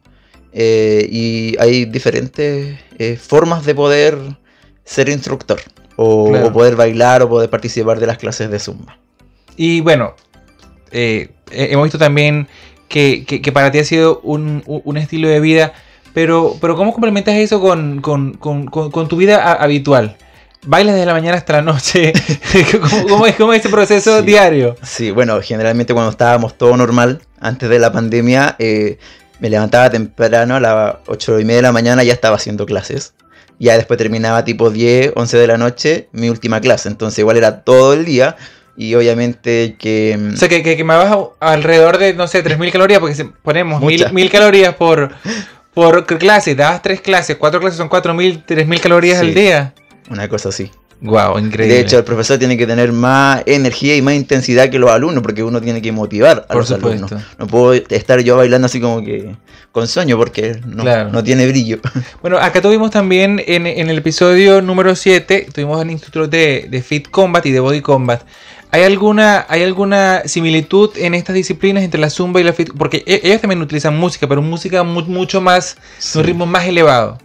y 0.54 1.56
hay 1.58 1.84
diferentes 1.84 2.78
formas 3.20 3.64
de 3.66 3.74
poder 3.74 4.18
ser 4.84 5.08
instructor 5.08 5.60
o, 5.96 6.30
Claro. 6.30 6.46
o 6.48 6.52
poder 6.52 6.74
bailar 6.76 7.22
o 7.22 7.28
poder 7.28 7.50
participar 7.50 8.00
de 8.00 8.06
las 8.06 8.16
clases 8.18 8.50
de 8.50 8.58
zumba. 8.58 8.98
Y 9.56 9.80
bueno, 9.82 10.14
hemos 10.90 11.84
visto 11.84 11.98
también 11.98 12.48
que, 12.88 13.24
que- 13.26 13.40
que 13.42 13.52
para 13.52 13.70
ti 13.70 13.78
ha 13.78 13.84
sido 13.84 14.20
un- 14.22 14.62
un 14.66 14.96
estilo 14.96 15.28
de 15.28 15.38
vida, 15.40 15.72
pero, 16.12 16.56
pero 16.60 16.76
¿cómo 16.76 16.92
complementas 16.92 17.34
eso 17.36 17.60
con, 17.60 18.00
con- 18.00 18.34
con- 18.34 18.66
con- 18.66 19.08
tu 19.08 19.16
vida 19.16 19.52
habitual? 19.52 20.16
¿Bailas 20.66 20.94
desde 20.94 21.06
la 21.06 21.14
mañana 21.14 21.36
hasta 21.38 21.54
la 21.54 21.62
noche? 21.62 22.12
¿Cómo, 22.80 23.06
cómo 23.08 23.26
es, 23.26 23.34
cómo 23.36 23.52
es 23.54 23.60
ese 23.60 23.68
proceso 23.70 24.20
Sí. 24.20 24.26
diario? 24.26 24.76
Sí, 24.82 25.10
bueno, 25.10 25.40
generalmente 25.42 25.94
cuando 25.94 26.10
estábamos 26.10 26.58
todo 26.58 26.76
normal, 26.76 27.20
antes 27.40 27.68
de 27.70 27.78
la 27.78 27.90
pandemia, 27.92 28.56
eh, 28.58 28.98
me 29.38 29.48
levantaba 29.48 29.88
temprano 29.88 30.56
a 30.56 30.60
las 30.60 30.94
8 31.06 31.40
y 31.40 31.44
media 31.44 31.56
de 31.56 31.62
la 31.62 31.72
mañana, 31.72 32.02
ya 32.04 32.12
estaba 32.12 32.36
haciendo 32.36 32.66
clases. 32.66 33.14
Ya 33.58 33.76
después 33.76 33.96
terminaba 33.98 34.44
tipo 34.44 34.70
10, 34.70 35.12
11 35.16 35.36
de 35.38 35.46
la 35.46 35.56
noche, 35.58 36.08
mi 36.12 36.28
última 36.28 36.60
clase. 36.60 36.88
Entonces 36.88 37.18
igual 37.20 37.36
era 37.38 37.62
todo 37.62 37.92
el 37.94 38.04
día. 38.04 38.36
Y 38.76 38.94
obviamente 38.94 39.76
que... 39.78 40.16
mm, 40.18 40.34
O 40.34 40.36
sea, 40.36 40.48
que, 40.48 40.62
que, 40.62 40.76
que 40.76 40.84
me 40.84 40.94
baja 40.94 41.18
alrededor 41.40 41.98
de, 41.98 42.14
no 42.14 42.26
sé, 42.26 42.42
3.000 42.44 42.70
calorías, 42.72 43.00
porque 43.00 43.14
si 43.14 43.24
ponemos 43.24 43.80
Muchas. 43.82 44.12
1.000 44.12 44.30
calorías 44.30 44.74
por, 44.76 45.10
por 45.74 46.04
clase, 46.06 46.54
dabas 46.54 46.82
tres 46.82 47.00
clases, 47.00 47.36
cuatro 47.36 47.60
clases 47.60 47.78
son 47.78 47.88
4.000, 47.88 48.44
3.000 48.46 48.80
calorías 48.80 49.20
Sí. 49.20 49.26
al 49.26 49.34
día. 49.34 49.74
Una 50.10 50.28
cosa 50.28 50.48
así. 50.50 50.70
Wow, 51.02 51.38
increíble. 51.38 51.76
De 51.76 51.80
hecho, 51.80 51.96
el 51.96 52.04
profesor 52.04 52.38
tiene 52.38 52.58
que 52.58 52.66
tener 52.66 52.92
más 52.92 53.42
energía 53.46 53.96
y 53.96 54.02
más 54.02 54.12
intensidad 54.14 54.68
que 54.68 54.78
los 54.78 54.90
alumnos, 54.90 55.22
porque 55.22 55.42
uno 55.42 55.58
tiene 55.62 55.80
que 55.80 55.92
motivar 55.92 56.44
a 56.46 56.48
por 56.48 56.56
los 56.58 56.68
supuesto. 56.68 57.06
alumnos. 57.06 57.24
No 57.38 57.46
puedo 57.46 57.72
estar 57.72 58.20
yo 58.20 58.36
bailando 58.36 58.66
así 58.66 58.82
como 58.82 59.02
que 59.02 59.34
con 59.72 59.88
sueño, 59.88 60.18
porque 60.18 60.60
no, 60.66 60.82
Claro. 60.82 61.10
no 61.10 61.24
tiene 61.24 61.46
brillo. 61.46 61.78
Bueno, 62.20 62.36
acá 62.36 62.60
tuvimos 62.60 62.90
también 62.90 63.42
en, 63.46 63.66
en 63.66 63.88
el 63.88 63.96
episodio 63.96 64.60
número 64.60 64.94
7, 64.94 65.46
tuvimos 65.54 65.80
al 65.80 65.90
instructor 65.90 66.28
de, 66.28 66.66
de 66.68 66.82
Fit 66.82 67.08
Combat 67.10 67.46
y 67.46 67.52
de 67.52 67.60
Body 67.60 67.80
Combat. 67.80 68.20
¿Hay 68.72 68.82
alguna, 68.84 69.46
¿Hay 69.48 69.62
alguna 69.64 70.22
similitud 70.26 70.90
en 70.96 71.14
estas 71.14 71.34
disciplinas 71.34 71.82
entre 71.82 72.00
la 72.00 72.08
Zumba 72.08 72.40
y 72.40 72.44
la 72.44 72.52
Fit? 72.52 72.70
Porque 72.76 73.02
e- 73.06 73.20
ellos 73.24 73.40
también 73.40 73.60
utilizan 73.62 73.98
música, 73.98 74.28
pero 74.28 74.42
música 74.42 74.84
mu- 74.84 75.02
mucho 75.02 75.40
más, 75.40 75.76
Sí. 75.98 76.18
un 76.18 76.24
ritmo 76.24 76.46
más 76.46 76.66
elevado. 76.66 77.18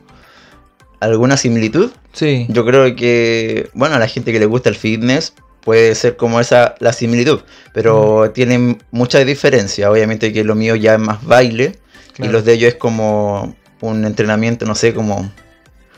¿Alguna 0.99 1.37
similitud? 1.37 1.91
Sí. 2.13 2.47
Yo 2.49 2.65
creo 2.65 2.95
que, 2.95 3.69
bueno, 3.73 3.95
a 3.95 3.99
la 3.99 4.07
gente 4.07 4.31
que 4.31 4.39
le 4.39 4.47
gusta 4.47 4.69
el 4.69 4.75
fitness 4.75 5.33
puede 5.61 5.93
ser 5.93 6.15
como 6.15 6.39
esa 6.39 6.75
la 6.79 6.93
similitud, 6.93 7.41
pero 7.73 8.31
tienen 8.31 8.81
mucha 8.91 9.23
diferencia. 9.23 9.91
Obviamente 9.91 10.33
que 10.33 10.43
lo 10.43 10.55
mío 10.55 10.75
ya 10.75 10.93
es 10.93 10.99
más 10.99 11.23
baile 11.23 11.75
Claro. 12.13 12.29
y 12.29 12.33
los 12.33 12.45
de 12.45 12.53
ellos 12.53 12.69
es 12.73 12.75
como 12.79 13.55
un 13.81 14.05
entrenamiento, 14.05 14.65
no 14.65 14.73
sé, 14.73 14.93
como 14.95 15.31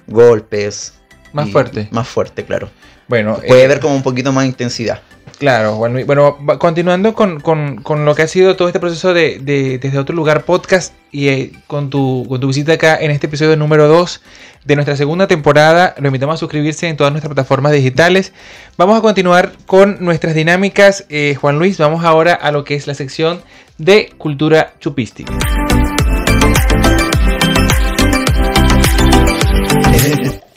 golpes. 0.07 0.93
Más 1.31 1.49
fuerte. 1.51 1.87
Más 1.91 2.07
fuerte, 2.07 2.43
claro. 2.43 2.69
Bueno, 3.07 3.35
Puede 3.47 3.61
eh, 3.61 3.65
haber 3.65 3.79
como 3.79 3.95
un 3.95 4.03
poquito 4.03 4.31
más 4.33 4.45
intensidad. 4.45 5.01
Claro. 5.39 5.75
Bueno, 5.75 6.37
va- 6.47 6.57
continuando 6.57 7.13
con, 7.13 7.39
con- 7.39 7.77
con 7.83 8.05
lo 8.05 8.15
que 8.15 8.23
ha 8.23 8.27
sido 8.27 8.55
todo 8.55 8.67
este 8.69 8.79
proceso 8.79 9.13
de, 9.13 9.37
de- 9.39 9.77
desde 9.77 9.99
otro 9.99 10.15
lugar 10.15 10.43
podcast 10.45 10.93
y 11.11 11.27
eh, 11.27 11.51
con, 11.67 11.89
tu, 11.91 12.25
con 12.27 12.39
tu 12.39 12.47
visita 12.47 12.73
acá 12.73 12.97
en 12.99 13.11
este 13.11 13.27
episodio 13.27 13.55
número 13.55 13.87
2 13.87 14.21
de 14.65 14.75
nuestra 14.75 14.97
segunda 14.97 15.27
temporada, 15.27 15.93
lo 15.99 16.07
invitamos 16.07 16.33
a 16.33 16.37
suscribirse 16.37 16.89
en 16.89 16.97
todas 16.97 17.13
nuestras 17.13 17.29
plataformas 17.33 17.71
digitales. 17.71 18.33
Vamos 18.77 18.97
a 18.97 19.01
continuar 19.01 19.51
con 19.65 19.97
nuestras 20.03 20.33
dinámicas. 20.35 21.05
Eh, 21.09 21.35
Juan 21.39 21.57
Luis, 21.59 21.77
vamos 21.77 22.03
ahora 22.03 22.33
a 22.33 22.51
lo 22.51 22.63
que 22.65 22.75
es 22.75 22.87
la 22.87 22.93
sección 22.95 23.41
de 23.77 24.09
cultura 24.17 24.73
chupística. 24.79 25.31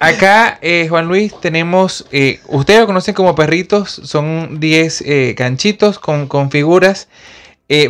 Acá, 0.02 0.58
eh, 0.62 0.86
Juan 0.88 1.08
Luis, 1.08 1.38
tenemos, 1.42 2.06
eh, 2.10 2.40
ustedes 2.46 2.80
lo 2.80 2.86
conocen 2.86 3.12
como 3.12 3.34
perritos, 3.34 3.90
son 3.90 4.58
10 4.58 5.02
eh, 5.02 5.34
ganchitos 5.36 5.98
con, 5.98 6.26
con 6.26 6.50
figuras. 6.50 7.08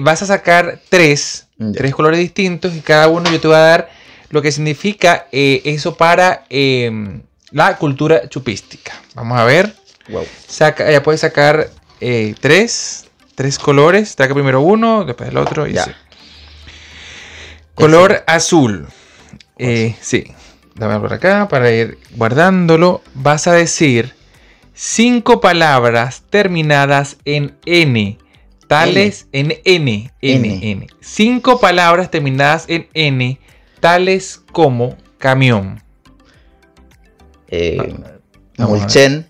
Vas 0.01 0.20
a 0.20 0.27
sacar 0.27 0.81
tres, 0.90 1.46
tres 1.73 1.94
colores 1.94 2.18
distintos 2.18 2.75
y 2.75 2.81
cada 2.81 3.09
uno 3.09 3.31
yo 3.31 3.40
te 3.40 3.46
voy 3.46 3.57
a 3.57 3.61
dar 3.61 3.90
lo 4.29 4.42
que 4.42 4.53
significa 4.53 5.27
eso 5.31 5.96
para 5.96 6.44
la 6.51 7.77
cultura 7.79 8.29
chupística. 8.29 8.92
Vamos 9.14 9.38
a 9.38 9.44
ver. 9.44 9.75
Wow. 10.09 10.27
Saca, 10.46 10.90
ya 10.90 11.03
puedes 11.03 11.23
sacar 11.23 11.70
tres, 11.99 13.07
tres 13.37 13.59
colores. 13.59 14.16
Saca 14.18 14.35
primero 14.35 14.61
uno, 14.61 15.05
después 15.05 15.31
el 15.31 15.38
otro 15.38 15.66
y 15.66 15.79
así. 15.79 15.92
Color 17.75 18.23
azul. 18.27 18.87
Sí. 19.57 20.35
Dame 20.74 20.98
por 21.00 21.12
acá 21.12 21.48
para 21.48 21.70
ir 21.70 21.98
guardándolo. 22.16 23.02
Vas 23.14 23.46
a 23.46 23.52
decir 23.52 24.12
cinco 24.74 25.40
palabras 25.40 26.22
terminadas 26.30 27.16
en 27.24 27.56
N. 27.66 28.18
Tales 28.66 29.26
en 29.33 29.52
N. 29.64 29.64
N. 29.64 30.11
N. 30.20 30.70
N. 30.70 30.87
Cinco 31.00 31.59
palabras 31.61 32.11
terminadas 32.11 32.64
en 32.68 32.88
N. 32.94 33.38
Tales 33.80 34.42
como 34.52 34.96
camión. 35.18 35.83
Eh, 37.48 37.76
Vamos 38.56 38.80
a 38.83 38.87
ver. 38.87 39.26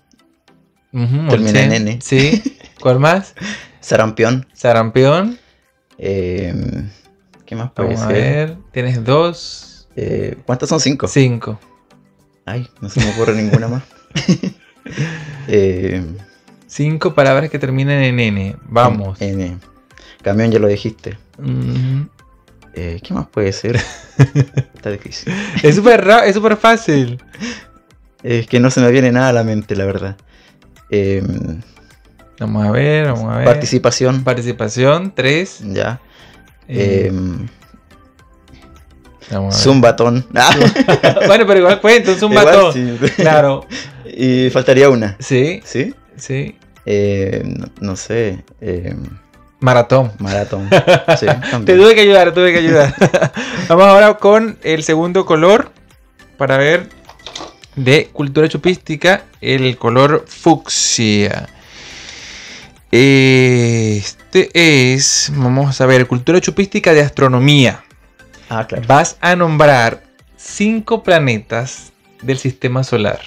Mulchen, 0.91 1.29
Termina 1.29 1.63
en. 1.63 1.71
N. 1.73 1.99
Sí. 2.01 2.41
¿Cuál 2.79 2.99
más? 2.99 3.33
sarampión. 3.79 4.47
Sarampión. 4.53 5.39
eh, 5.97 6.53
¿Qué 7.45 7.55
más 7.55 7.71
puede 7.71 7.89
Vamos 7.95 8.03
a 8.03 8.07
ver. 8.07 8.57
Tienes 8.71 9.03
dos. 9.03 9.80
Eh, 9.95 10.37
¿Cuántas 10.45 10.69
son? 10.69 10.79
Cinco. 10.79 11.07
Cinco. 11.07 11.59
Ay, 12.45 12.69
no 12.81 12.89
se 12.89 12.99
me 12.99 13.11
ocurre 13.11 13.35
ninguna 13.35 13.67
más. 13.67 13.83
eh, 15.47 16.03
Cinco 16.67 17.13
palabras 17.13 17.49
que 17.49 17.59
terminan 17.59 18.01
en 18.01 18.19
N. 18.19 18.55
Vamos. 18.63 19.21
N. 19.21 19.57
Camión 20.21 20.51
ya 20.51 20.59
lo 20.59 20.67
dijiste. 20.67 21.17
Eh, 22.73 22.99
¿Qué 23.03 23.13
más 23.13 23.27
puede 23.27 23.51
ser? 23.51 23.75
Está 24.73 24.91
difícil. 24.91 25.33
Es 25.61 25.75
súper 25.75 26.07
es 26.25 26.33
súper 26.33 26.55
fácil. 26.55 27.21
Es 28.23 28.47
que 28.47 28.59
no 28.59 28.71
se 28.71 28.79
me 28.79 28.89
viene 28.91 29.11
nada 29.11 29.29
a 29.29 29.33
la 29.33 29.43
mente, 29.43 29.75
la 29.75 29.85
verdad. 29.85 30.15
Eh, 30.89 31.21
Vamos 32.39 32.65
a 32.65 32.71
ver, 32.71 33.05
vamos 33.05 33.31
a 33.31 33.37
ver. 33.37 33.45
participación. 33.45 34.23
Participación, 34.23 35.13
tres. 35.13 35.59
Ya. 35.59 35.99
Eh, 36.67 37.11
Ver. 39.39 39.53
Zumbatón. 39.53 40.25
Ah, 40.35 40.55
bueno, 41.27 41.45
pero 41.47 41.59
igual 41.59 41.79
un 41.83 42.15
zumbatón. 42.19 42.73
sí. 42.73 42.97
Claro. 43.15 43.65
Y 44.05 44.49
faltaría 44.49 44.89
una. 44.89 45.15
Sí, 45.19 45.61
¿Sí? 45.63 45.93
sí. 46.17 46.57
Eh, 46.85 47.41
no, 47.45 47.67
no 47.79 47.95
sé. 47.95 48.43
eh, 48.59 48.93
Maratón. 49.59 50.11
maratón. 50.19 50.67
Sí, 51.19 51.27
Te 51.65 51.75
tuve 51.77 51.93
que 51.95 52.01
ayudar, 52.01 52.33
tuve 52.33 52.51
que 52.51 52.59
ayudar. 52.59 52.93
Vamos 53.69 53.85
ahora 53.85 54.15
con 54.15 54.57
el 54.63 54.83
segundo 54.83 55.25
color 55.25 55.71
para 56.37 56.57
ver 56.57 56.89
de 57.75 58.09
cultura 58.11 58.49
chupística, 58.49 59.23
el 59.39 59.77
color 59.77 60.25
fucsia. 60.27 61.47
Este 62.91 64.49
es, 64.93 65.31
vamos 65.35 65.79
a 65.79 65.85
ver, 65.85 66.07
cultura 66.07 66.41
chupística 66.41 66.93
de 66.93 67.01
astronomía. 67.01 67.83
Ah, 68.53 68.67
claro. 68.67 68.83
Vas 68.85 69.17
a 69.21 69.33
nombrar 69.37 70.03
cinco 70.35 71.03
planetas 71.03 71.93
del 72.21 72.37
sistema 72.37 72.83
solar. 72.83 73.19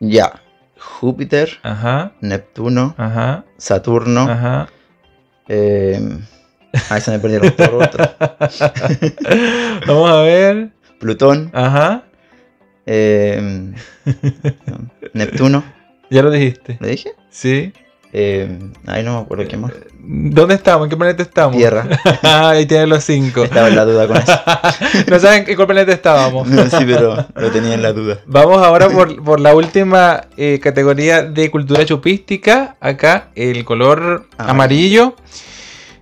Ya. 0.00 0.42
Júpiter, 0.80 1.58
Ajá, 1.62 2.12
Neptuno, 2.20 2.94
ajá, 2.98 3.44
Saturno. 3.56 4.22
ajá. 4.28 4.68
Eh, 5.46 6.18
ahí 6.90 7.00
se 7.00 7.10
me 7.12 7.18
perdieron 7.20 7.52
todos. 7.54 7.88
Vamos 9.86 10.10
a 10.10 10.20
ver. 10.22 10.70
Plutón, 10.98 11.50
Ajá. 11.54 12.02
eh, 12.84 13.72
Neptuno. 15.14 15.62
Ya 16.10 16.22
lo 16.22 16.32
dijiste. 16.32 16.78
¿Le 16.80 16.88
dije? 16.88 17.12
Sí. 17.30 17.72
Eh, 18.12 18.58
ahí 18.86 19.02
no 19.02 19.16
me 19.16 19.20
acuerdo 19.20 19.46
qué 19.46 19.56
más. 19.56 19.72
¿Dónde 20.00 20.54
estamos? 20.54 20.86
¿En 20.86 20.90
qué 20.90 20.96
planeta 20.96 21.22
estamos? 21.22 21.56
Tierra. 21.56 21.86
Ah, 22.22 22.50
Ahí 22.54 22.64
tienen 22.64 22.88
los 22.88 23.04
cinco. 23.04 23.44
Estaba 23.44 23.68
en 23.68 23.76
la 23.76 23.84
duda 23.84 24.06
con 24.06 24.16
eso. 24.16 24.32
no 25.06 25.18
saben 25.20 25.44
en 25.46 25.54
cuál 25.54 25.66
planeta 25.66 25.92
estábamos. 25.92 26.48
sí, 26.70 26.84
pero 26.86 27.26
lo 27.34 27.50
tenía 27.50 27.74
en 27.74 27.82
la 27.82 27.92
duda. 27.92 28.20
Vamos 28.26 28.64
ahora 28.64 28.88
por, 28.88 29.22
por 29.22 29.40
la 29.40 29.54
última 29.54 30.22
eh, 30.38 30.58
categoría 30.62 31.22
de 31.22 31.50
cultura 31.50 31.84
chupística. 31.84 32.76
Acá 32.80 33.28
el 33.34 33.64
color 33.64 34.26
Amarillo. 34.38 35.02
amarillo. 35.12 35.16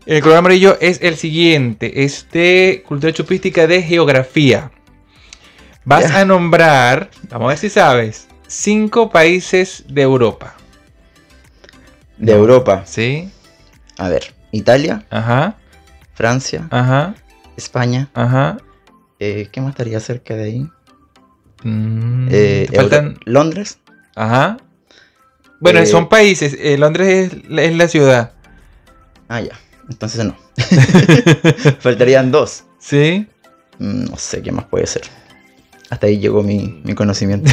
El 0.07 0.23
color 0.23 0.39
amarillo 0.39 0.79
es 0.81 1.01
el 1.03 1.17
siguiente. 1.17 2.05
Es 2.05 2.29
de 2.31 2.85
cultura 2.87 3.13
chupística 3.13 3.67
de 3.67 3.83
geografía. 3.83 4.71
Vas 5.85 6.11
a 6.13 6.25
nombrar, 6.25 7.11
vamos 7.31 7.47
a 7.47 7.49
ver 7.51 7.59
si 7.59 7.71
sabes, 7.71 8.27
cinco 8.49 9.11
países 9.11 9.85
de 9.89 10.03
Europa. 10.03 10.57
De 12.19 12.33
Europa. 12.33 12.83
¿Sí? 12.87 13.31
A 13.99 14.09
ver. 14.09 14.35
Italia, 14.53 15.05
Ajá, 15.11 15.57
Francia, 16.15 16.67
ajá, 16.71 17.15
España. 17.57 18.09
ajá. 18.15 18.57
Eh, 19.19 19.49
¿Qué 19.53 19.61
más 19.61 19.71
estaría 19.71 20.01
cerca 20.01 20.35
de 20.35 20.45
ahí? 20.45 20.69
Mm, 21.63 22.29
Eh, 22.31 22.69
faltan- 22.75 23.07
Euro- 23.07 23.21
Londres. 23.25 23.79
Ajá. 24.15 24.59
Bueno, 25.61 25.81
Eh, 25.81 25.87
son 25.87 26.09
países. 26.09 26.57
eh, 26.59 26.77
Londres 26.79 27.33
es, 27.33 27.51
la- 27.51 27.63
es 27.63 27.77
la 27.77 27.89
ciudad. 27.89 28.33
Ah, 29.29 29.41
ya. 29.41 29.59
Entonces 29.89 30.25
no. 30.25 30.37
Faltarían 31.81 32.31
dos. 32.31 32.65
¿Sí? 32.79 33.27
Mm, 33.79 34.05
No 34.11 34.17
sé 34.17 34.43
qué 34.43 34.53
más 34.53 34.65
puede 34.67 34.87
ser. 34.87 35.03
Hasta 35.89 36.09
ahí 36.09 36.19
llegó 36.19 36.43
mi, 36.43 36.81
mi 36.83 36.95
conocimiento. 36.95 37.51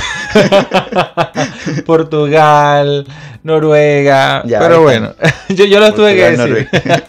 Portugal, 1.86 3.06
Noruega. 3.44 4.44
Ya, 4.46 4.60
pero 4.60 4.82
bueno, 4.82 5.14
yo, 5.50 5.66
yo 5.66 5.80
lo 5.80 5.94
tuve 5.94 6.16
que 6.16 6.36
Portugal, 6.36 6.68
decir. 6.72 7.04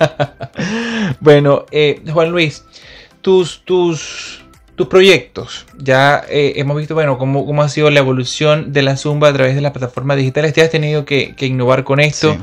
bueno, 1.21 1.65
eh, 1.71 2.03
Juan 2.13 2.31
Luis, 2.31 2.65
tus, 3.23 3.65
tus, 3.65 4.45
tus 4.75 4.87
proyectos. 4.89 5.65
Ya 5.79 6.25
eh, 6.29 6.55
hemos 6.57 6.77
visto, 6.77 6.95
bueno, 6.95 7.17
cómo, 7.17 7.47
cómo 7.47 7.63
ha 7.63 7.69
sido 7.71 7.89
la 7.91 8.01
evolución 8.01 8.73
de 8.73 8.83
la 8.83 8.97
Zumba 8.99 9.29
a 9.29 9.33
través 9.33 9.55
de 9.55 9.63
las 9.63 9.73
plataformas 9.73 10.19
digitales. 10.19 10.53
Te 10.53 10.61
has 10.61 10.71
tenido 10.71 11.07
que, 11.07 11.35
que 11.35 11.47
innovar 11.47 11.85
con 11.85 12.01
esto. 12.01 12.35
Sí. 12.35 12.39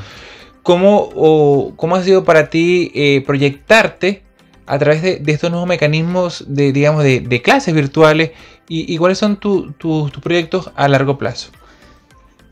¿Cómo, 0.64 1.10
o, 1.16 1.74
¿Cómo 1.76 1.96
ha 1.96 2.04
sido 2.04 2.24
para 2.24 2.50
ti 2.50 2.92
eh, 2.96 3.24
proyectarte 3.26 4.24
a 4.66 4.80
través 4.80 5.02
de, 5.02 5.18
de 5.18 5.32
estos 5.32 5.50
nuevos 5.50 5.68
mecanismos 5.68 6.46
de, 6.48 6.72
digamos, 6.72 7.04
de, 7.04 7.20
de 7.20 7.42
clases 7.42 7.74
virtuales? 7.74 8.32
¿Y, 8.74 8.94
y 8.94 8.98
cuáles 8.98 9.18
son 9.18 9.36
tu- 9.36 9.74
tu- 9.74 10.10
tus 10.10 10.24
proyectos 10.24 10.72
a 10.76 10.88
largo 10.88 11.18
plazo? 11.18 11.50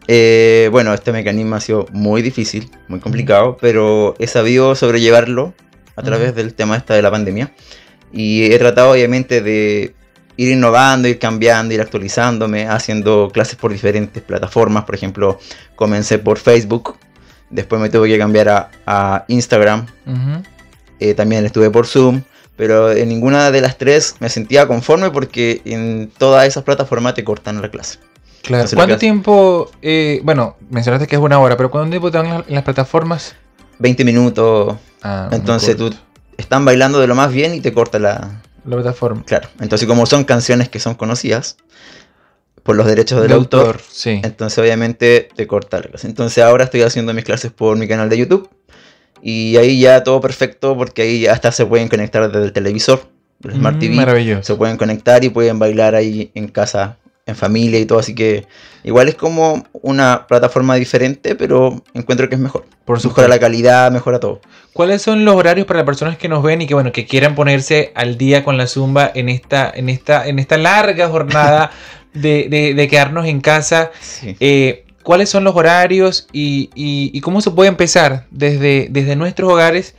Eh, 0.07 0.67
bueno, 0.71 0.93
este 0.93 1.11
mecanismo 1.13 1.55
ha 1.55 1.61
sido 1.61 1.85
muy 1.93 2.21
difícil, 2.21 2.69
muy 2.89 2.99
complicado, 2.99 3.57
pero 3.61 4.15
he 4.19 4.27
sabido 4.27 4.75
sobrellevarlo 4.75 5.53
a 5.95 6.01
través 6.01 6.35
del 6.35 6.53
tema 6.55 6.75
esta 6.75 6.93
de 6.95 7.01
la 7.03 7.09
pandemia. 7.11 7.53
Y 8.11 8.51
he 8.51 8.57
tratado 8.59 8.91
obviamente 8.91 9.41
de 9.41 9.93
ir 10.35 10.51
innovando, 10.51 11.07
ir 11.07 11.19
cambiando, 11.19 11.73
ir 11.73 11.79
actualizándome, 11.81 12.67
haciendo 12.67 13.29
clases 13.31 13.55
por 13.55 13.71
diferentes 13.71 14.21
plataformas. 14.23 14.83
Por 14.85 14.95
ejemplo, 14.95 15.39
comencé 15.75 16.17
por 16.19 16.37
Facebook, 16.37 16.97
después 17.49 17.79
me 17.79 17.89
tuve 17.89 18.09
que 18.09 18.17
cambiar 18.17 18.49
a, 18.49 18.71
a 18.87 19.25
Instagram, 19.27 19.85
eh, 20.99 21.13
también 21.13 21.45
estuve 21.45 21.69
por 21.69 21.85
Zoom, 21.87 22.23
pero 22.59 22.91
en 22.91 23.07
ninguna 23.07 23.51
de 23.51 23.61
las 23.61 23.77
tres 23.77 24.17
me 24.19 24.27
sentía 24.27 24.67
conforme 24.67 25.11
porque 25.11 25.61
en 25.63 26.11
todas 26.17 26.45
esas 26.45 26.65
plataformas 26.65 27.13
te 27.13 27.23
cortan 27.23 27.61
la 27.61 27.71
clase. 27.71 27.99
Claro. 28.41 28.63
Entonces, 28.63 28.75
¿Cuánto 28.75 28.97
tiempo? 28.97 29.71
eh, 29.81 30.19
bueno, 30.25 30.57
mencionaste 30.69 31.07
que 31.07 31.15
es 31.15 31.21
una 31.21 31.39
hora, 31.39 31.55
pero 31.55 31.71
¿cuánto 31.71 31.89
tiempo 31.89 32.11
te 32.11 32.17
dan 32.17 32.43
en 32.49 32.55
las, 32.55 32.63
plataformas? 32.65 33.33
20 33.77 34.03
minutos, 34.03 34.75
Ah, 35.01 35.29
entonces 35.31 35.77
tú 35.77 35.89
están 36.35 36.65
bailando 36.65 36.99
de 36.99 37.07
lo 37.07 37.15
más 37.15 37.31
bien 37.31 37.53
y 37.53 37.61
te 37.61 37.71
corta 37.71 37.97
la... 37.97 38.41
La 38.65 38.75
plataforma. 38.75 39.23
Claro, 39.25 39.47
entonces 39.61 39.87
como 39.87 40.05
son 40.05 40.25
canciones 40.25 40.67
que 40.67 40.81
son 40.81 40.95
conocidas 40.95 41.55
por 42.63 42.75
los 42.75 42.85
derechos 42.87 43.21
del 43.21 43.29
De 43.29 43.35
autor, 43.35 43.79
sí. 43.89 44.19
entonces 44.21 44.59
obviamente 44.59 45.29
te 45.33 45.47
corta 45.47 45.77
la 45.77 45.83
clase. 45.83 46.07
Entonces 46.07 46.43
ahora 46.43 46.65
estoy 46.65 46.81
haciendo 46.81 47.13
mis 47.13 47.23
clases 47.23 47.53
por 47.53 47.77
mi 47.77 47.87
canal 47.87 48.09
de 48.09 48.17
YouTube 48.17 48.49
y 49.21 49.57
ahí 49.57 49.79
ya 49.79 50.03
todo 50.03 50.21
perfecto 50.21 50.75
porque 50.77 51.01
ahí 51.03 51.27
hasta 51.27 51.51
se 51.51 51.65
pueden 51.65 51.87
conectar 51.87 52.31
desde 52.31 52.45
el 52.45 52.53
televisor, 52.53 53.07
del 53.39 53.53
Smart 53.55 53.77
Mm, 53.77 53.79
TV. 53.79 53.95
Maravilloso. 53.95 54.43
se 54.43 54.55
pueden 54.55 54.77
conectar 54.77 55.23
y 55.23 55.29
pueden 55.29 55.59
bailar 55.59 55.95
ahí 55.95 56.31
en 56.35 56.47
casa, 56.47 56.97
en 57.25 57.35
familia 57.35 57.79
y 57.79 57.85
todo, 57.85 57.99
así 57.99 58.15
que 58.15 58.47
igual 58.83 59.07
es 59.07 59.15
como 59.15 59.63
una 59.73 60.25
plataforma 60.27 60.75
diferente, 60.75 61.35
pero 61.35 61.83
encuentro 61.93 62.27
que 62.27 62.35
es 62.35 62.41
mejor. 62.41 62.65
Por 62.85 62.97
Mejora 62.97 63.01
supuesto. 63.01 63.27
la 63.29 63.39
calidad, 63.39 63.91
mejora 63.91 64.19
todo. 64.19 64.41
¿Cuáles 64.73 65.01
son 65.03 65.23
los 65.25 65.35
horarios 65.35 65.67
para 65.67 65.77
las 65.79 65.85
personas 65.85 66.17
que 66.17 66.27
nos 66.27 66.41
ven 66.41 66.63
y 66.63 66.67
que 66.67 66.73
bueno 66.73 66.91
que 66.91 67.05
quieran 67.05 67.35
ponerse 67.35 67.91
al 67.93 68.17
día 68.17 68.43
con 68.43 68.57
la 68.57 68.65
zumba 68.65 69.11
en 69.13 69.29
esta 69.29 69.71
en 69.75 69.89
esta 69.89 70.27
en 70.27 70.39
esta 70.39 70.57
larga 70.57 71.07
jornada 71.09 71.69
de, 72.13 72.47
de- 72.49 72.73
de 72.73 72.87
quedarnos 72.87 73.27
en 73.27 73.41
casa? 73.41 73.91
Sí. 74.01 74.35
Eh, 74.39 74.85
¿Cuáles 75.03 75.29
son 75.29 75.43
los 75.43 75.55
horarios 75.55 76.27
y, 76.31 76.69
y- 76.75 77.11
y 77.13 77.21
cómo 77.21 77.41
se 77.41 77.51
puede 77.51 77.69
empezar 77.69 78.25
desde, 78.31 78.87
desde 78.91 79.15
nuestros 79.15 79.51
hogares 79.51 79.95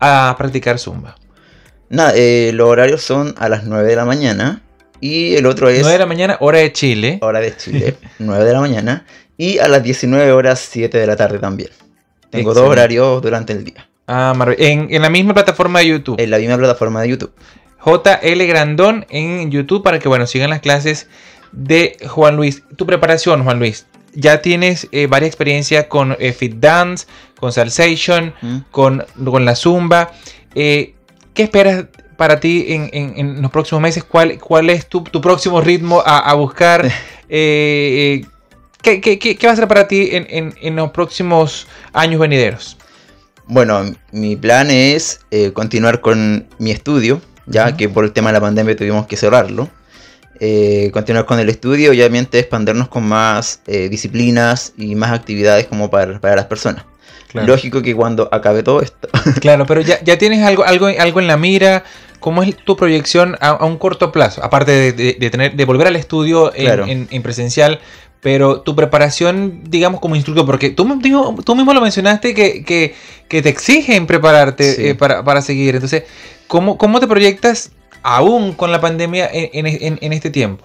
a 0.00 0.34
practicar 0.38 0.78
zumba? 0.78 1.16
Nada, 1.88 2.12
eh, 2.14 2.50
los 2.54 2.68
horarios 2.68 3.02
son 3.02 3.34
a 3.38 3.48
las 3.48 3.64
9 3.64 3.88
de 3.88 3.96
la 3.96 4.04
mañana 4.04 4.62
y 5.00 5.34
el 5.34 5.46
otro 5.46 5.68
es 5.68 5.80
9 5.80 5.92
de 5.94 5.98
la 5.98 6.06
mañana, 6.06 6.36
hora 6.40 6.58
de 6.58 6.72
Chile. 6.72 7.18
hora 7.22 7.40
de 7.40 7.56
Chile, 7.56 7.96
9 8.18 8.44
de 8.44 8.52
la 8.52 8.60
mañana 8.60 9.06
y 9.36 9.58
a 9.58 9.68
las 9.68 9.82
19 9.82 10.30
horas 10.32 10.60
7 10.70 10.98
de 10.98 11.06
la 11.06 11.16
tarde 11.16 11.38
también. 11.38 11.70
Tengo 12.30 12.54
dos 12.54 12.68
horarios 12.68 13.20
durante 13.22 13.52
el 13.54 13.64
día 13.64 13.88
Ah, 14.06 14.32
marav- 14.36 14.56
en, 14.58 14.88
en 14.90 15.02
la 15.02 15.10
misma 15.10 15.34
plataforma 15.34 15.80
de 15.80 15.86
YouTube. 15.88 16.20
en 16.20 16.30
la 16.30 16.38
misma 16.38 16.56
plataforma 16.58 17.00
de 17.02 17.08
YouTube. 17.08 17.32
JL 17.84 18.42
Grandón 18.46 19.06
en 19.08 19.50
YouTube 19.50 19.82
para 19.82 19.98
que 19.98 20.08
bueno 20.08 20.26
sigan 20.26 20.50
las 20.50 20.60
clases 20.60 21.08
de 21.52 21.96
Juan 22.08 22.36
Luis. 22.36 22.62
Tu 22.76 22.86
preparación, 22.86 23.42
Juan 23.42 23.58
Luis. 23.58 23.86
Ya 24.12 24.42
tienes 24.42 24.88
eh, 24.92 25.06
varias 25.06 25.28
experiencias 25.28 25.86
con 25.86 26.16
eh, 26.18 26.32
Fit 26.32 26.54
Dance, 26.56 27.06
con 27.38 27.52
Salsation, 27.52 28.34
¿Mm? 28.42 28.58
con, 28.70 29.04
con 29.24 29.44
la 29.44 29.54
Zumba. 29.54 30.12
Eh, 30.54 30.94
¿Qué 31.34 31.44
esperas 31.44 31.84
para 32.16 32.40
ti 32.40 32.66
en, 32.68 32.90
en- 32.92 33.14
en 33.16 33.42
los 33.42 33.50
próximos 33.50 33.80
meses? 33.82 34.02
¿Cuál, 34.04 34.38
cuál 34.38 34.68
es 34.68 34.86
tu, 34.88 35.02
tu 35.04 35.20
próximo 35.20 35.60
ritmo 35.60 36.02
a, 36.04 36.18
a 36.18 36.34
buscar? 36.34 36.90
¿qué, 37.28 38.24
qué- 38.82 39.18
qué- 39.18 39.36
qué 39.36 39.46
va 39.46 39.52
a 39.52 39.56
ser 39.56 39.68
para 39.68 39.86
ti 39.88 40.08
en, 40.12 40.26
en- 40.28 40.54
en 40.60 40.76
los 40.76 40.90
próximos 40.90 41.66
años 41.92 42.20
venideros? 42.20 42.76
Bueno, 43.46 43.82
mi 44.12 44.36
plan 44.36 44.70
es 44.70 45.20
continuar 45.54 46.00
con 46.00 46.46
mi 46.58 46.70
estudio, 46.70 47.20
ya 47.46 47.76
que 47.76 47.88
por 47.88 48.04
el 48.04 48.12
tema 48.12 48.30
de 48.30 48.34
la 48.34 48.40
pandemia 48.40 48.76
tuvimos 48.76 49.06
que 49.06 49.16
cerrarlo. 49.16 49.68
Eh, 50.40 50.90
continuar 50.92 51.26
con 51.26 51.38
el 51.38 51.48
estudio 51.48 51.92
y 51.92 51.96
obviamente 51.98 52.38
expandernos 52.38 52.88
con 52.88 53.06
más 53.06 53.60
eh, 53.66 53.88
disciplinas 53.88 54.72
y 54.76 54.94
más 54.94 55.12
actividades 55.12 55.66
como 55.66 55.90
para, 55.90 56.18
para 56.20 56.36
las 56.36 56.46
personas. 56.46 56.84
Claro. 57.28 57.46
Lógico 57.46 57.80
que 57.82 57.94
cuando 57.94 58.28
acabe 58.32 58.62
todo 58.64 58.80
esto, 58.82 59.08
Claro, 59.40 59.64
pero 59.66 59.80
ya, 59.82 60.02
ya 60.02 60.18
tienes 60.18 60.42
algo, 60.44 60.64
algo, 60.64 60.86
algo 60.86 61.20
en 61.20 61.26
la 61.26 61.36
mira. 61.36 61.84
¿Cómo 62.18 62.42
es 62.42 62.54
tu 62.54 62.76
proyección 62.76 63.36
a, 63.40 63.48
a 63.50 63.64
un 63.64 63.78
corto 63.78 64.12
plazo? 64.12 64.44
Aparte 64.44 64.72
de, 64.72 64.92
de- 64.92 65.16
de 65.18 65.30
tener, 65.30 65.54
de 65.56 65.64
volver 65.64 65.86
al 65.86 65.96
estudio 65.96 66.52
en, 66.54 66.64
Claro. 66.66 66.86
en- 66.86 67.08
en 67.10 67.22
presencial, 67.22 67.80
pero 68.20 68.60
tu 68.60 68.76
preparación, 68.76 69.62
digamos, 69.64 70.00
como 70.00 70.16
instructor, 70.16 70.44
porque 70.44 70.68
tú, 70.68 70.86
digo, 71.00 71.34
tú 71.44 71.54
mismo 71.56 71.72
lo 71.72 71.80
mencionaste 71.80 72.34
que, 72.34 72.62
que, 72.62 72.94
que 73.28 73.40
te 73.40 73.48
exigen 73.48 74.06
prepararte 74.06 74.74
Sí. 74.74 74.86
eh, 74.88 74.94
para, 74.94 75.24
para 75.24 75.40
seguir. 75.40 75.76
Entonces, 75.76 76.02
¿cómo, 76.46 76.76
¿cómo 76.76 77.00
te 77.00 77.06
proyectas 77.06 77.70
aún 78.02 78.52
con 78.54 78.72
la 78.72 78.80
pandemia 78.80 79.28
en, 79.32 79.66
en- 79.66 79.82
en- 79.82 79.98
en 80.00 80.12
este 80.12 80.30
tiempo? 80.30 80.64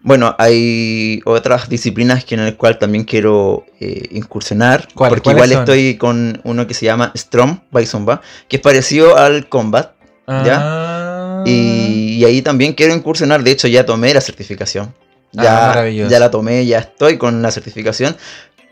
Bueno, 0.00 0.34
hay 0.38 1.20
otras 1.24 1.68
disciplinas 1.70 2.24
que 2.26 2.34
en 2.34 2.42
el 2.42 2.56
cual 2.56 2.78
también 2.78 3.04
quiero 3.04 3.64
eh, 3.80 4.08
incursionar. 4.10 4.86
¿Cuáles- 4.94 5.14
porque 5.14 5.30
igual 5.30 5.48
son? 5.50 5.60
estoy 5.60 5.96
con 5.96 6.40
uno 6.44 6.66
que 6.66 6.74
se 6.74 6.84
llama 6.84 7.10
Strom 7.16 7.60
by 7.70 7.86
Zumba, 7.86 8.20
que 8.48 8.56
es 8.56 8.62
parecido 8.62 9.16
al 9.16 9.48
Combat. 9.48 9.92
¿Ya? 10.26 10.58
Ah. 10.62 11.42
Y, 11.46 12.16
y 12.18 12.24
ahí 12.24 12.40
también 12.42 12.72
quiero 12.74 12.94
incursionar. 12.94 13.42
De 13.42 13.50
hecho, 13.50 13.68
ya 13.68 13.84
tomé 13.86 14.12
la 14.14 14.20
certificación. 14.22 14.94
Ah, 15.36 15.42
Ya, 15.42 15.52
maravilloso. 15.68 16.10
ya 16.10 16.18
la 16.18 16.30
tomé, 16.30 16.64
ya 16.66 16.78
estoy 16.78 17.18
con 17.18 17.42
la 17.42 17.50
certificación. 17.50 18.16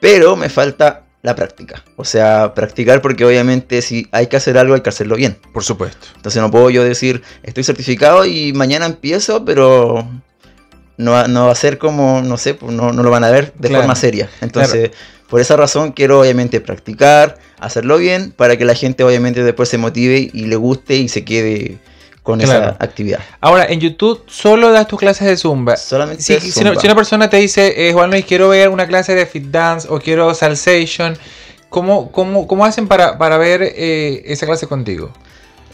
Pero 0.00 0.36
me 0.36 0.48
falta 0.48 1.04
la 1.22 1.34
práctica. 1.36 1.84
O 1.96 2.04
sea, 2.04 2.52
practicar 2.54 3.00
porque 3.00 3.24
obviamente 3.24 3.80
si 3.82 4.08
hay 4.12 4.26
que 4.26 4.36
hacer 4.36 4.58
algo 4.58 4.74
hay 4.74 4.80
que 4.80 4.88
hacerlo 4.90 5.16
bien. 5.16 5.38
Por 5.52 5.62
supuesto. 5.64 6.06
Entonces 6.16 6.42
no 6.42 6.50
puedo 6.50 6.68
yo 6.70 6.82
decir, 6.84 7.22
estoy 7.44 7.62
certificado 7.64 8.24
y 8.24 8.52
mañana 8.52 8.86
empiezo, 8.86 9.44
pero 9.44 10.06
no, 10.96 11.12
va- 11.12 11.28
no 11.28 11.46
va 11.46 11.52
a 11.52 11.56
ser 11.56 11.78
como, 11.78 12.22
no 12.22 12.36
sé, 12.36 12.54
pues 12.54 12.72
no, 12.72 12.92
no 12.92 13.02
lo 13.02 13.10
van 13.10 13.24
a 13.24 13.30
ver 13.30 13.52
de 13.58 13.68
Claro, 13.68 13.82
forma 13.84 13.94
seria. 13.94 14.28
Entonces, 14.40 14.90
por 15.28 15.40
esa 15.40 15.56
razón 15.56 15.92
quiero 15.92 16.20
obviamente 16.20 16.60
practicar, 16.60 17.38
hacerlo 17.60 17.98
bien, 17.98 18.32
para 18.32 18.56
que 18.56 18.64
la 18.64 18.74
gente 18.74 19.04
obviamente 19.04 19.44
después 19.44 19.68
se 19.68 19.78
motive 19.78 20.28
y 20.32 20.46
le 20.46 20.56
guste 20.56 20.96
y 20.96 21.08
se 21.08 21.24
quede 21.24 21.78
con 22.22 22.38
Claro. 22.40 22.66
esa 22.66 22.76
actividad. 22.84 23.20
Ahora, 23.40 23.64
en 23.66 23.80
YouTube 23.80 24.22
solo 24.26 24.70
das 24.70 24.86
tus 24.86 24.98
clases 24.98 25.26
de 25.26 25.36
Zumba. 25.36 25.76
Solamente 25.76 26.22
Si, 26.22 26.38
si 26.40 26.52
Zumba. 26.52 26.70
una, 26.72 26.80
si 26.80 26.86
una 26.86 26.94
persona 26.96 27.28
te 27.30 27.36
dice, 27.38 27.88
eh, 27.88 27.92
Juan 27.92 28.10
Luis, 28.10 28.24
quiero 28.24 28.48
ver 28.48 28.68
una 28.68 28.86
clase 28.86 29.14
de 29.14 29.26
fit 29.26 29.44
dance 29.44 29.88
o 29.90 29.98
quiero 29.98 30.32
salsation, 30.34 31.16
¿cómo, 31.68 32.12
cómo, 32.12 32.46
cómo 32.46 32.64
hacen 32.64 32.86
para, 32.86 33.18
para 33.18 33.38
ver 33.38 33.62
eh, 33.62 34.22
esa 34.26 34.46
clase 34.46 34.66
contigo? 34.66 35.10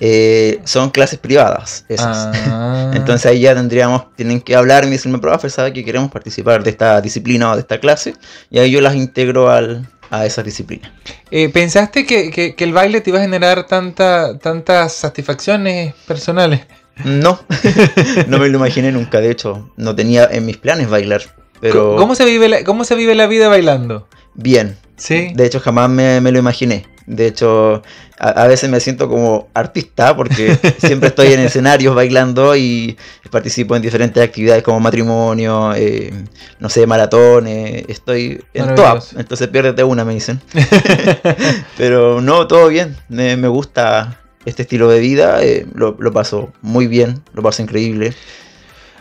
Eh, 0.00 0.60
son 0.64 0.90
clases 0.90 1.18
privadas 1.18 1.84
esas. 1.88 2.28
Ah. 2.46 2.92
Entonces 2.94 3.26
ahí 3.26 3.40
ya 3.40 3.54
tendríamos, 3.54 4.14
tienen 4.14 4.40
que 4.40 4.54
hablar 4.54 4.84
y 4.84 4.90
decirme, 4.90 5.18
profe, 5.18 5.50
sabe 5.50 5.72
que 5.72 5.84
queremos 5.84 6.10
participar 6.10 6.62
de 6.62 6.70
esta 6.70 7.00
disciplina 7.00 7.50
o 7.50 7.54
de 7.56 7.60
esta 7.62 7.80
clase, 7.80 8.14
y 8.48 8.60
ahí 8.60 8.70
yo 8.70 8.80
las 8.80 8.94
integro 8.94 9.50
al, 9.50 9.88
a 10.10 10.24
esa 10.26 10.42
disciplina. 10.42 10.92
Eh, 11.30 11.48
¿Pensaste 11.50 12.06
que, 12.06 12.30
que- 12.30 12.54
que 12.54 12.64
el 12.64 12.72
baile 12.72 13.00
te 13.00 13.10
iba 13.10 13.18
a 13.18 13.22
generar 13.22 13.66
tanta, 13.66 14.38
tantas 14.38 14.92
satisfacciones 14.94 15.94
personales? 16.06 16.60
No, 17.04 17.40
no 18.28 18.38
me 18.38 18.48
lo 18.48 18.56
imaginé 18.58 18.90
nunca, 18.92 19.20
de 19.20 19.30
hecho, 19.30 19.70
no 19.76 19.94
tenía 19.94 20.28
en 20.30 20.46
mis 20.46 20.56
planes 20.56 20.88
bailar, 20.90 21.22
pero 21.60 21.96
¿Cómo 21.96 22.14
se 22.14 22.24
vive 22.24 22.48
la, 22.48 22.64
cómo 22.64 22.84
se 22.84 22.94
vive 22.94 23.14
la 23.14 23.26
vida 23.26 23.48
bailando? 23.48 24.08
bien, 24.34 24.76
Sí. 24.98 25.32
de 25.34 25.46
hecho 25.46 25.60
jamás 25.60 25.88
me, 25.88 26.20
me 26.20 26.30
lo 26.32 26.38
imaginé. 26.38 26.86
De 27.06 27.26
hecho, 27.26 27.82
a, 28.18 28.28
a 28.28 28.46
veces 28.46 28.68
me 28.68 28.80
siento 28.80 29.08
como 29.08 29.48
artista 29.54 30.14
porque 30.14 30.58
siempre 30.78 31.08
estoy 31.08 31.32
en 31.32 31.40
escenarios 31.40 31.94
bailando 31.94 32.54
y 32.54 32.98
participo 33.30 33.74
en 33.76 33.82
diferentes 33.82 34.22
actividades 34.22 34.62
como 34.62 34.78
matrimonio, 34.80 35.72
eh, 35.74 36.12
no 36.58 36.68
sé, 36.68 36.86
maratones, 36.86 37.84
estoy 37.88 38.44
en 38.52 38.74
todas. 38.74 39.14
Entonces 39.14 39.48
piérdete 39.48 39.84
una, 39.84 40.04
me 40.04 40.12
dicen. 40.12 40.40
Pero 41.78 42.20
no, 42.20 42.46
todo 42.46 42.68
bien. 42.68 42.96
Me, 43.08 43.36
me 43.36 43.48
gusta 43.48 44.20
este 44.44 44.62
estilo 44.62 44.88
de 44.88 45.00
vida, 45.00 45.42
eh, 45.42 45.66
lo, 45.74 45.96
lo 45.98 46.12
paso 46.12 46.52
muy 46.60 46.86
bien, 46.86 47.22
lo 47.32 47.42
paso 47.42 47.62
increíble. 47.62 48.14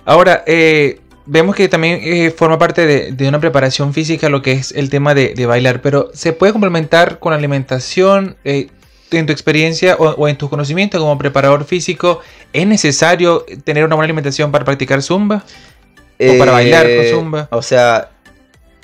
Ahora, 0.06 0.44
eh, 0.48 1.02
vemos 1.28 1.56
que 1.56 1.68
también 1.68 2.00
eh, 2.02 2.32
forma 2.32 2.58
parte 2.58 2.86
de, 2.86 3.12
de 3.12 3.28
una 3.28 3.40
preparación 3.40 3.94
física 3.94 4.30
lo 4.30 4.42
que 4.42 4.54
es 4.54 4.72
el 4.72 4.90
tema 4.90 5.14
de, 5.14 5.34
de 5.36 5.46
bailar, 5.46 5.82
pero 5.82 6.10
¿se 6.14 6.34
puede 6.34 6.54
complementar 6.54 7.20
con 7.20 7.34
alimentación? 7.34 8.38
Eh, 8.44 8.70
en 9.12 9.26
tu 9.26 9.32
experiencia 9.32 9.96
o, 9.98 10.10
o 10.10 10.28
en 10.28 10.38
tus 10.38 10.50
conocimientos 10.50 11.00
como 11.00 11.18
preparador 11.18 11.64
físico, 11.64 12.20
¿es 12.52 12.68
necesario 12.68 13.46
tener 13.64 13.86
una 13.86 13.96
buena 13.96 14.06
alimentación 14.06 14.52
para 14.52 14.66
practicar 14.66 15.02
zumba? 15.02 15.46
O 16.20 16.38
para 16.38 16.52
bailar 16.52 16.86
con 16.86 17.06
zumba. 17.06 17.42
Eh, 17.44 17.56
O 17.56 17.62
sea, 17.62 18.10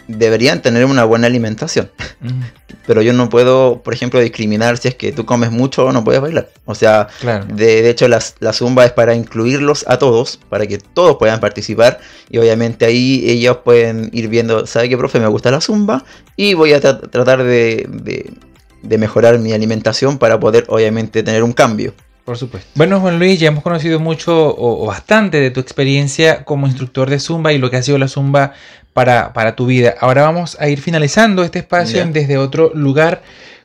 deberían 0.07 0.61
tener 0.61 0.85
una 0.85 1.03
buena 1.05 1.27
alimentación. 1.27 1.89
Mm, 2.21 2.41
Pero 2.85 3.01
yo 3.01 3.13
no 3.13 3.29
puedo, 3.29 3.81
por 3.81 3.93
ejemplo, 3.93 4.19
discriminar 4.19 4.77
si 4.77 4.89
es 4.89 4.95
que 4.95 5.11
tú 5.13 5.25
comes 5.25 5.51
mucho 5.51 5.85
o 5.85 5.91
no 5.93 6.03
puedes 6.03 6.19
bailar. 6.21 6.49
O 6.65 6.75
sea, 6.75 7.07
claro. 7.21 7.45
de, 7.45 7.81
de 7.81 7.89
hecho 7.89 8.07
las- 8.09 8.35
la, 8.39 8.51
zumba 8.51 8.83
es 8.85 8.91
para 8.91 9.15
incluirlos 9.15 9.85
a 9.87 9.97
todos, 9.97 10.39
para 10.49 10.67
que 10.67 10.77
todos 10.77 11.15
puedan 11.17 11.39
participar. 11.39 11.99
Y 12.29 12.39
obviamente 12.39 12.85
ahí 12.85 13.23
ellos 13.25 13.57
pueden 13.63 14.09
ir 14.11 14.27
viendo, 14.27 14.65
¿sabe 14.67 14.89
qué, 14.89 14.97
profe? 14.97 15.19
Me 15.21 15.27
gusta 15.27 15.49
la 15.51 15.61
zumba 15.61 16.03
y 16.35 16.53
voy 16.55 16.73
a 16.73 16.81
tra- 16.81 17.09
tratar 17.09 17.43
de, 17.43 17.87
de- 17.89 18.33
de 18.81 18.97
mejorar 18.97 19.39
mi 19.39 19.53
alimentación 19.53 20.17
para 20.17 20.37
poder, 20.39 20.65
obviamente, 20.67 21.23
tener 21.23 21.41
un 21.43 21.53
cambio. 21.53 21.93
Por 22.25 22.37
supuesto. 22.37 22.69
Bueno, 22.75 22.99
Juan 23.01 23.19
Luis, 23.19 23.39
ya 23.39 23.49
hemos 23.49 23.63
conocido 23.63 23.99
mucho 23.99 24.47
o, 24.49 24.83
o 24.83 24.85
bastante 24.87 25.39
de 25.41 25.51
tu 25.51 25.59
experiencia 25.59 26.43
como 26.45 26.67
instructor 26.67 27.09
de 27.09 27.19
Zumba 27.19 27.51
y 27.53 27.57
lo 27.57 27.69
que 27.69 27.75
ha 27.77 27.83
sido 27.83 27.97
la 27.97 28.07
Zumba 28.07 28.53
para, 28.93 29.33
para 29.33 29.55
tu 29.55 29.65
vida. 29.65 29.95
Ahora 29.99 30.21
vamos 30.23 30.57
a 30.59 30.69
ir 30.69 30.79
finalizando 30.79 31.43
este 31.43 31.59
espacio 31.59 32.01
en 32.01 32.13
desde 32.13 32.37
otro 32.37 32.71
lugar 32.73 33.21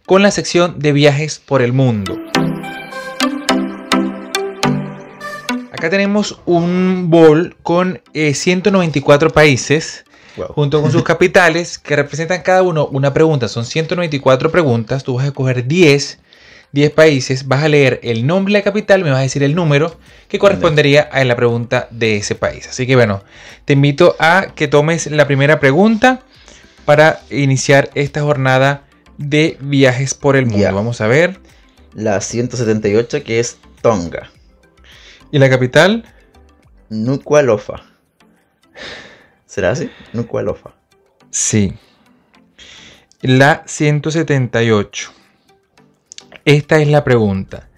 con 0.06 0.22
la 0.22 0.30
sección 0.30 0.78
de 0.78 0.92
viajes 0.92 1.38
por 1.38 1.62
el 1.62 1.72
mundo. 1.72 2.18
Acá 5.72 5.90
tenemos 5.90 6.40
un 6.44 7.06
bol 7.08 7.56
con 7.62 8.00
eh, 8.14 8.34
194 8.34 9.30
países 9.30 10.04
Wow. 10.36 10.48
junto 10.48 10.80
con 10.80 10.92
sus 10.92 11.02
capitales 11.04 11.78
que 11.78 11.96
representan 11.96 12.42
cada 12.42 12.62
uno 12.62 12.86
una 12.92 13.12
pregunta. 13.12 13.48
Son 13.48 13.64
194 13.64 14.50
preguntas, 14.52 15.02
tú 15.02 15.14
vas 15.14 15.24
a 15.24 15.28
escoger 15.28 15.66
10, 15.66 16.18
10 16.72 16.90
países, 16.92 17.48
vas 17.48 17.62
a 17.62 17.68
leer 17.68 18.00
el 18.02 18.26
nombre 18.26 18.52
de 18.52 18.58
la 18.58 18.64
capital, 18.64 19.02
me 19.02 19.10
vas 19.10 19.20
a 19.20 19.22
decir 19.22 19.42
el 19.42 19.54
número 19.54 19.98
que 20.28 20.38
correspondería 20.38 21.02
a 21.02 21.24
la 21.24 21.34
pregunta 21.34 21.88
de 21.90 22.16
ese 22.16 22.34
país. 22.34 22.68
Así 22.68 22.86
que 22.86 22.94
bueno, 22.94 23.22
te 23.64 23.72
invito 23.72 24.16
a 24.18 24.48
que 24.54 24.68
tomes 24.68 25.06
la 25.10 25.26
primera 25.26 25.60
pregunta 25.60 26.20
para 26.84 27.20
iniciar 27.30 27.90
esta 27.94 28.22
jornada 28.22 28.84
de 29.16 29.56
viajes 29.60 30.14
por 30.14 30.36
el 30.36 30.46
mundo. 30.46 30.62
Ya. 30.62 30.72
Vamos 30.72 31.00
a 31.00 31.06
ver. 31.06 31.40
La 31.94 32.20
178 32.20 33.24
que 33.24 33.40
es 33.40 33.58
Tonga. 33.82 34.30
¿Y 35.30 35.38
la 35.38 35.50
capital? 35.50 36.04
Nuku'alofa. 36.90 37.82
¿Será 39.46 39.70
así? 39.70 39.90
Nuku'alofa. 40.12 40.74
Sí. 41.30 41.74
La 43.20 43.62
178. 43.66 45.17
Esta 46.48 46.78
es 46.78 46.88
la 46.88 47.04
pregunta. 47.04 47.68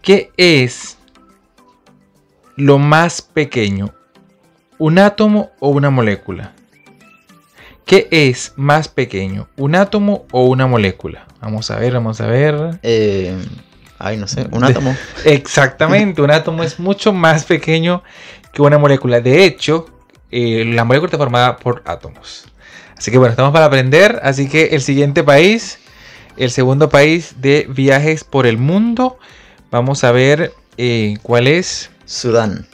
¿Qué 0.00 0.32
es 0.38 0.96
lo 2.56 2.78
más 2.78 3.20
pequeño? 3.20 3.92
¿Un 4.78 4.98
átomo 4.98 5.50
o 5.60 5.68
una 5.68 5.90
molécula? 5.90 6.54
¿Qué 7.84 8.08
es 8.10 8.54
más 8.56 8.88
pequeño? 8.88 9.48
¿Un 9.58 9.74
átomo 9.74 10.24
o 10.30 10.46
una 10.46 10.66
molécula? 10.66 11.26
Vamos 11.42 11.70
a 11.70 11.78
ver, 11.78 11.92
vamos 11.92 12.22
a 12.22 12.26
ver. 12.26 12.78
Eh, 12.82 13.36
ay, 13.98 14.16
no 14.16 14.26
sé, 14.26 14.48
un 14.50 14.64
átomo. 14.64 14.96
Exactamente, 15.26 16.22
un 16.22 16.30
átomo 16.30 16.62
es 16.62 16.80
mucho 16.80 17.12
más 17.12 17.44
pequeño 17.44 18.02
que 18.54 18.62
una 18.62 18.78
molécula. 18.78 19.20
De 19.20 19.44
hecho, 19.44 19.84
eh, 20.30 20.64
la 20.64 20.84
molécula 20.84 21.08
está 21.08 21.18
formada 21.18 21.58
por 21.58 21.82
átomos. 21.84 22.46
Así 22.96 23.10
que 23.10 23.18
bueno, 23.18 23.32
estamos 23.32 23.52
para 23.52 23.66
aprender. 23.66 24.20
Así 24.22 24.48
que 24.48 24.68
el 24.68 24.80
siguiente 24.80 25.22
país, 25.22 25.78
el 26.40 26.50
segundo 26.50 26.88
país 26.88 27.34
de 27.42 27.66
viajes 27.68 28.24
por 28.24 28.46
el 28.46 28.56
mundo, 28.56 29.18
vamos 29.70 30.04
a 30.04 30.10
ver 30.10 30.54
eh, 30.78 31.18
cuál 31.22 31.46
es. 31.46 31.90
Sudán. 32.06 32.66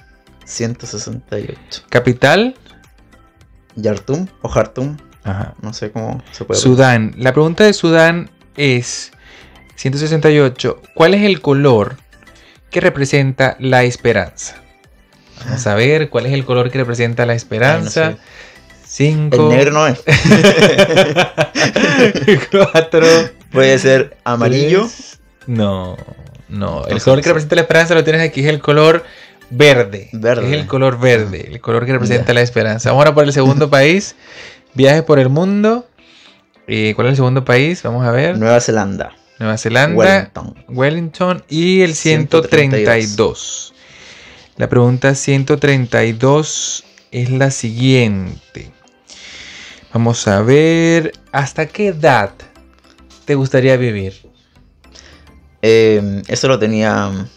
168. 0.44 1.82
Capital. 1.88 2.54
Yartum 3.74 4.28
o 4.42 4.48
Jartum. 4.48 4.96
Ajá. 5.24 5.54
No 5.60 5.72
sé 5.72 5.90
cómo 5.90 6.22
se 6.30 6.44
puede 6.44 6.60
Sudán. 6.60 7.12
La 7.18 7.32
pregunta 7.32 7.64
de 7.64 7.72
Sudán 7.72 8.30
es 8.56 9.10
168. 9.74 10.80
¿Cuál 10.94 11.14
es 11.14 11.24
el 11.24 11.40
color 11.40 11.96
que 12.70 12.80
representa 12.80 13.56
la 13.58 13.82
esperanza? 13.82 14.62
Vamos 15.44 15.66
a 15.66 15.74
ver 15.74 16.08
cuál 16.08 16.26
es 16.26 16.34
el 16.34 16.44
color 16.44 16.70
que 16.70 16.78
representa 16.78 17.26
la 17.26 17.34
esperanza. 17.34 18.06
Ay, 18.06 18.12
no 18.12 18.16
sé. 18.16 18.22
Cinco. 18.86 19.50
El 19.50 19.56
negro 19.56 19.72
no 19.72 19.88
es. 19.88 19.98
cuatro. 22.52 23.04
Puede 23.56 23.78
ser 23.78 24.16
amarillo. 24.24 24.82
tres. 24.82 25.18
No, 25.46 25.96
no. 26.48 26.78
El 26.78 26.82
Entonces, 26.84 27.04
color 27.04 27.20
que 27.20 27.28
representa 27.28 27.54
la 27.56 27.60
esperanza 27.62 27.94
lo 27.94 28.04
tienes 28.04 28.22
aquí, 28.22 28.40
es 28.40 28.46
el 28.46 28.60
color 28.60 29.04
verde. 29.50 30.08
Verde. 30.12 30.46
Es 30.46 30.52
el 30.52 30.66
color 30.66 30.98
verde, 30.98 31.48
el 31.50 31.60
color 31.60 31.86
que 31.86 31.92
representa 31.92 32.32
la 32.34 32.40
esperanza. 32.42 32.90
Vamos 32.90 33.02
ahora 33.04 33.14
por 33.14 33.24
el 33.24 33.32
segundo 33.32 33.70
país. 33.70 34.16
Viajes 34.74 35.02
por 35.02 35.18
el 35.18 35.28
mundo. 35.28 35.86
Eh, 36.66 36.92
¿Cuál 36.96 37.08
es 37.08 37.10
el 37.12 37.16
segundo 37.16 37.44
país? 37.44 37.82
Vamos 37.82 38.04
a 38.06 38.10
ver. 38.10 38.38
Nueva 38.38 38.60
Zelanda. 38.60 39.12
Nueva 39.38 39.56
Zelanda. 39.58 39.96
Wellington. 39.96 40.54
Wellington 40.68 41.44
y 41.48 41.82
el 41.82 41.94
132. 41.94 43.74
La 44.56 44.68
pregunta 44.68 45.14
132 45.14 46.84
es 47.12 47.30
la 47.30 47.50
siguiente. 47.50 48.70
Vamos 49.92 50.26
a 50.28 50.42
ver, 50.42 51.12
¿hasta 51.32 51.66
qué 51.66 51.88
edad 51.88 52.30
te 53.26 53.34
gustaría 53.34 53.76
vivir? 53.76 54.14
Eh, 55.62 56.22
eso 56.28 56.48
lo 56.48 56.58
tenía 56.58 57.08
mm, 57.08 57.28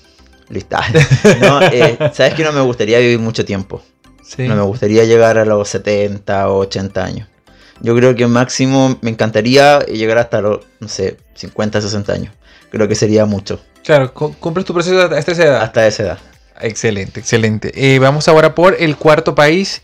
lista. 0.50 0.82
No, 1.42 1.62
eh, 1.62 1.98
Sabes 2.14 2.34
que 2.34 2.44
no 2.44 2.52
me 2.54 2.62
gustaría 2.62 3.00
vivir 3.00 3.20
mucho 3.20 3.44
tiempo. 3.46 3.82
Sí. 4.24 4.48
No 4.48 4.56
me 4.56 4.62
gustaría 4.62 5.04
llegar 5.06 5.38
a 5.38 5.46
los 5.46 5.68
70 5.70 6.50
o 6.50 6.58
80 6.60 7.04
años. 7.04 7.28
Yo 7.82 7.96
creo 7.96 8.14
que 8.14 8.28
máximo 8.28 8.98
me 9.02 9.10
encantaría 9.10 9.80
llegar 9.86 10.18
hasta 10.18 10.42
los, 10.42 10.60
no 10.80 10.88
sé, 10.88 11.18
50, 11.36 11.82
60 11.82 12.14
años. 12.14 12.34
Creo 12.70 12.88
que 12.88 12.96
sería 12.96 13.26
mucho. 13.26 13.60
Claro, 13.84 14.14
cu- 14.14 14.36
cumples 14.40 14.66
tu 14.66 14.74
proceso 14.74 15.02
hasta 15.02 15.32
esa 15.32 15.44
edad. 15.46 15.62
Hasta 15.64 15.88
esa 15.88 16.04
edad. 16.04 16.18
Excelente, 16.62 17.20
excelente. 17.22 17.72
Eh, 17.74 17.98
vamos 18.00 18.28
ahora 18.28 18.54
por 18.54 18.76
el 18.80 18.98
cuarto 18.98 19.34
país 19.34 19.82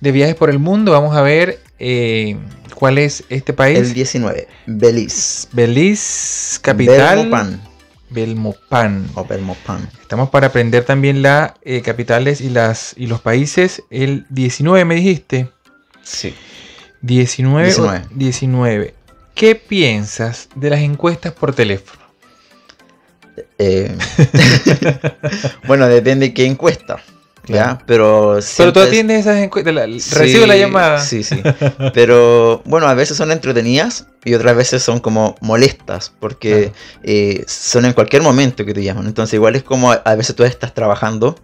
de 0.00 0.12
viajes 0.12 0.36
por 0.36 0.50
el 0.50 0.58
mundo. 0.58 0.92
Vamos 0.92 1.16
a 1.16 1.22
ver 1.22 1.58
eh, 1.78 2.36
cuál 2.80 2.96
es 2.96 3.24
este 3.28 3.52
país. 3.52 3.78
El 3.78 3.92
19. 3.92 4.48
Belice. 4.64 5.48
Belice, 5.52 6.58
capital. 6.62 7.18
Belmopan. 7.18 7.60
Belmopan. 8.08 9.10
O 9.14 9.24
Belmopan. 9.26 9.86
Estamos 10.00 10.30
para 10.30 10.46
aprender 10.46 10.84
también 10.84 11.20
las 11.20 11.52
eh, 11.60 11.82
capitales 11.82 12.40
y, 12.40 12.48
las, 12.48 12.94
y 12.96 13.06
los 13.06 13.20
países. 13.20 13.82
El 13.90 14.24
19 14.30 14.86
me 14.86 14.94
dijiste. 14.94 15.50
Sí. 16.02 16.34
19. 17.02 17.68
o 17.68 17.70
19. 17.70 18.06
19. 18.14 18.94
¿Qué 19.34 19.54
piensas 19.56 20.48
de 20.54 20.70
las 20.70 20.80
encuestas 20.80 21.34
por 21.34 21.54
teléfono? 21.54 22.00
Eh, 23.58 23.94
bueno, 25.66 25.86
depende 25.86 26.28
de 26.28 26.34
qué 26.34 26.46
encuesta. 26.46 27.02
Claro. 27.50 27.78
¿ya? 27.78 27.84
Pero, 27.86 28.38
Pero 28.56 28.72
tú 28.72 28.80
es- 28.80 28.86
atiendes 28.88 29.20
esas 29.20 29.38
encuestas. 29.38 29.74
la- 29.74 29.86
Sí, 29.86 30.14
Recibo 30.14 30.46
la 30.46 30.56
llamada. 30.56 31.00
Sí, 31.00 31.22
sí. 31.22 31.42
Pero 31.94 32.62
bueno, 32.64 32.86
a 32.88 32.94
veces 32.94 33.16
son 33.16 33.30
entretenidas 33.32 34.06
y 34.24 34.34
otras 34.34 34.56
veces 34.56 34.82
son 34.82 35.00
como 35.00 35.36
molestas 35.40 36.12
porque 36.20 36.72
eh, 37.02 37.44
son 37.46 37.84
en 37.84 37.92
cualquier 37.92 38.22
momento 38.22 38.64
que 38.64 38.74
te 38.74 38.82
llaman. 38.82 39.06
Entonces 39.06 39.34
igual 39.34 39.56
es 39.56 39.62
como 39.62 39.92
a, 39.92 40.14
veces 40.14 40.34
tú 40.36 40.44
estás 40.44 40.74
trabajando. 40.74 41.36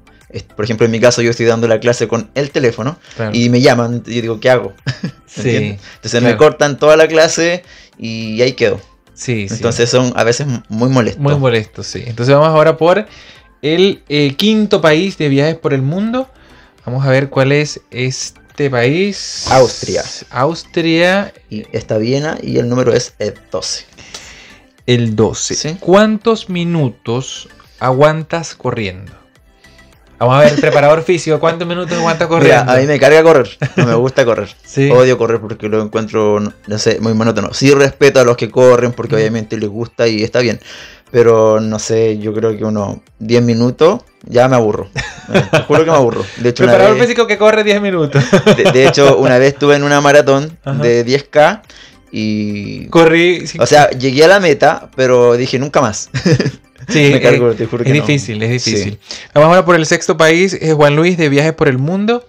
Por 0.54 0.64
ejemplo, 0.64 0.84
en 0.84 0.92
mi 0.92 1.00
caso 1.00 1.22
yo 1.22 1.30
estoy 1.30 1.46
dando 1.46 1.66
la 1.68 1.80
clase 1.80 2.08
con 2.08 2.30
el 2.34 2.50
teléfono 2.50 2.98
Claro. 3.16 3.30
y 3.34 3.48
me 3.48 3.60
llaman 3.60 4.02
y 4.06 4.16
yo 4.16 4.22
digo, 4.22 4.40
¿qué 4.40 4.50
hago? 4.50 4.74
sí. 5.26 5.78
Entonces 5.94 6.10
claro. 6.20 6.26
me 6.26 6.36
cortan 6.36 6.78
toda 6.78 6.96
la 6.96 7.06
clase 7.08 7.62
y 7.98 8.42
ahí 8.42 8.52
quedo. 8.52 8.80
sí, 9.14 9.48
sí. 9.48 9.54
Entonces 9.54 9.88
son 9.88 10.12
a 10.16 10.24
veces 10.24 10.46
muy 10.68 10.90
molestos. 10.90 11.22
Muy 11.22 11.36
molesto, 11.36 11.82
sí. 11.82 12.02
Entonces 12.06 12.34
vamos 12.34 12.50
ahora 12.50 12.76
por 12.76 13.06
el 13.62 14.02
eh, 14.08 14.34
quinto 14.36 14.80
país 14.80 15.18
de 15.18 15.28
viajes 15.28 15.56
por 15.56 15.72
el 15.74 15.82
mundo. 15.82 16.28
Vamos 16.84 17.04
a 17.06 17.10
ver 17.10 17.28
cuál 17.30 17.52
es 17.52 17.80
este 17.90 18.70
país. 18.70 19.46
Austria. 19.50 20.02
Austria, 20.30 21.32
Y 21.50 21.64
está 21.76 21.98
Viena 21.98 22.38
y 22.42 22.58
el 22.58 22.68
número 22.68 22.92
es 22.94 23.14
el 23.18 23.34
12. 23.50 23.84
el 24.86 25.16
12. 25.16 25.54
Sí. 25.54 25.76
¿Cuántos 25.80 26.48
minutos 26.48 27.48
aguantas 27.80 28.54
corriendo? 28.54 29.12
Vamos 30.18 30.36
a 30.36 30.40
ver, 30.40 30.58
preparador 30.60 31.02
físico, 31.04 31.38
¿cuántos 31.40 31.68
minutos 31.68 31.92
aguantas 31.98 32.28
Mira, 32.30 32.38
corriendo? 32.38 32.72
a 32.72 32.76
mí 32.76 32.86
me 32.86 32.98
carga 32.98 33.22
correr. 33.22 33.58
No 33.76 33.84
me 33.84 33.94
gusta 33.96 34.24
correr. 34.24 34.48
Sí. 34.64 34.90
Odio 34.90 35.18
correr 35.18 35.40
porque 35.40 35.68
lo 35.68 35.82
encuentro, 35.82 36.38
no- 36.40 36.52
no 36.66 36.78
sé, 36.78 37.00
muy 37.00 37.12
monótono. 37.14 37.52
Sí 37.52 37.70
respeto 37.74 38.20
a 38.20 38.24
los 38.24 38.36
que 38.36 38.50
corren 38.50 38.92
porque 38.92 39.16
obviamente 39.16 39.58
les 39.58 39.68
gusta 39.68 40.06
y 40.08 40.22
está 40.22 40.38
bien. 40.40 40.60
Pero 41.10 41.60
no 41.60 41.78
sé, 41.78 42.18
yo 42.18 42.34
creo 42.34 42.56
que 42.56 42.64
unos 42.64 42.98
10 43.20 43.42
minutos 43.42 44.02
ya 44.24 44.48
me 44.48 44.56
aburro. 44.56 44.90
Te 45.52 45.60
juro 45.62 45.84
que 45.84 45.90
me 45.90 45.96
aburro. 45.96 46.24
De 46.38 46.48
hecho, 46.50 46.64
Preparador 46.64 46.94
vez, 46.94 47.04
físico 47.04 47.26
que 47.26 47.38
corre 47.38 47.64
10 47.64 47.80
minutos. 47.80 48.24
de, 48.56 48.64
de 48.72 48.86
hecho, 48.86 49.16
una 49.18 49.38
vez 49.38 49.54
estuve 49.54 49.76
en 49.76 49.84
una 49.84 50.00
maratón 50.00 50.58
Ajá. 50.64 50.82
de 50.82 51.06
10K 51.06 51.62
y... 52.10 52.86
Corrí. 52.88 53.46
sí, 53.46 53.58
O 53.60 53.66
sea, 53.66 53.90
llegué 53.90 54.24
a 54.24 54.28
la 54.28 54.40
meta, 54.40 54.90
pero 54.96 55.36
dije 55.36 55.58
nunca 55.58 55.80
más. 55.80 56.10
sí, 56.88 57.10
me 57.12 57.20
cargo, 57.20 57.50
eh, 57.50 57.54
te 57.54 57.66
juro 57.66 57.84
Es 57.84 57.92
que 57.92 57.98
no. 57.98 58.06
difícil, 58.06 58.42
es 58.42 58.50
difícil. 58.50 58.98
Sí. 59.08 59.26
Vamos 59.34 59.48
ahora 59.48 59.64
por 59.64 59.76
el 59.76 59.86
sexto 59.86 60.16
país, 60.16 60.54
es 60.54 60.74
Juan 60.74 60.96
Luis 60.96 61.16
de 61.16 61.28
Viajes 61.28 61.52
por 61.52 61.68
el 61.68 61.78
Mundo. 61.78 62.26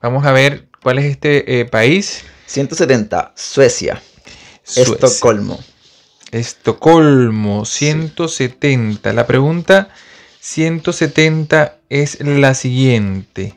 Vamos 0.00 0.24
a 0.26 0.32
ver 0.32 0.66
cuál 0.82 0.98
es 0.98 1.06
este 1.06 1.60
eh, 1.60 1.64
país. 1.64 2.24
170, 2.46 3.32
Suecia, 3.34 4.00
Suecia. 4.62 4.94
Estocolmo. 4.94 5.58
Estocolmo, 6.34 7.64
170. 7.64 9.12
La 9.12 9.26
pregunta 9.26 9.88
170 10.40 11.76
es 11.88 12.20
la 12.20 12.54
siguiente. 12.54 13.54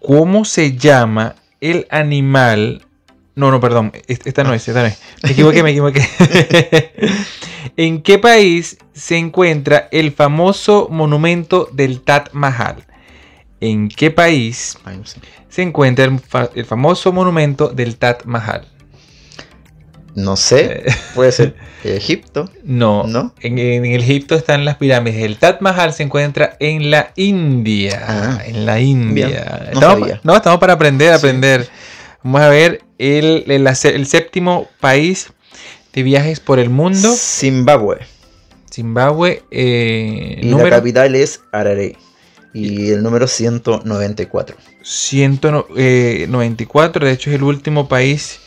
¿Cómo 0.00 0.44
se 0.44 0.76
llama 0.76 1.36
el 1.60 1.86
animal? 1.90 2.84
No, 3.36 3.50
no, 3.52 3.60
perdón. 3.60 3.92
es- 4.08 4.20
Esta 4.24 4.42
no 4.44 4.54
es, 4.54 4.66
esta 4.66 4.80
no 4.82 4.86
es. 4.88 4.98
Me 5.22 5.30
equivoqué, 5.30 5.62
me 5.62 5.70
equivoqué. 5.70 6.02
¿En 7.76 8.02
qué 8.02 8.18
país 8.18 8.78
se 8.92 9.16
encuentra 9.16 9.88
el 9.92 10.10
famoso 10.12 10.88
monumento 10.90 11.68
del 11.72 12.00
Taj 12.00 12.32
Mahal? 12.32 12.84
¿En 13.60 13.88
qué 13.88 14.10
país 14.10 14.76
se 15.48 15.62
encuentra 15.62 16.04
el, 16.06 16.18
fa- 16.18 16.50
el 16.54 16.64
famoso 16.64 17.12
monumento 17.12 17.68
del 17.68 17.96
Taj 17.96 18.24
Mahal? 18.24 18.66
No 20.18 20.36
sé, 20.36 20.82
Eh, 20.86 20.92
puede 21.14 21.30
ser 21.32 21.54
Egipto, 21.84 22.50
No, 22.64 23.04
¿no? 23.06 23.32
En, 23.40 23.58
en 23.58 23.84
Egipto 23.84 24.34
están 24.34 24.64
las 24.64 24.76
pirámides. 24.76 25.22
El 25.22 25.36
Taj 25.36 25.60
Mahal 25.60 25.92
se 25.92 26.02
encuentra 26.02 26.56
en 26.60 26.90
la 26.90 27.12
India. 27.16 28.02
Ah, 28.06 28.40
en 28.44 28.66
la 28.66 28.80
India. 28.80 29.70
no 29.74 29.80
estamos, 29.80 30.10
no, 30.24 30.34
estamos 30.36 30.58
para 30.58 30.72
aprender, 30.72 31.10
Sí. 31.12 31.18
aprender. 31.18 31.68
Vamos 32.24 32.40
a 32.40 32.48
ver 32.48 32.82
el, 32.98 33.44
el, 33.46 34.06
séptimo 34.06 34.66
país 34.80 35.28
de 35.92 36.02
viajes 36.02 36.40
por 36.40 36.58
el 36.58 36.68
mundo. 36.68 37.14
Zimbabue. 37.16 37.98
Zimbabue. 38.72 39.44
eh, 39.52 40.40
Y 40.42 40.46
número 40.46 40.70
la 40.70 40.76
capital 40.78 41.14
es 41.14 41.42
Harare. 41.52 41.94
Y 42.54 42.90
el 42.90 43.04
número 43.04 43.28
194. 43.28 44.56
194. 44.82 47.06
De 47.06 47.12
hecho, 47.12 47.30
es 47.30 47.36
el 47.36 47.44
último 47.44 47.86
país 47.88 48.40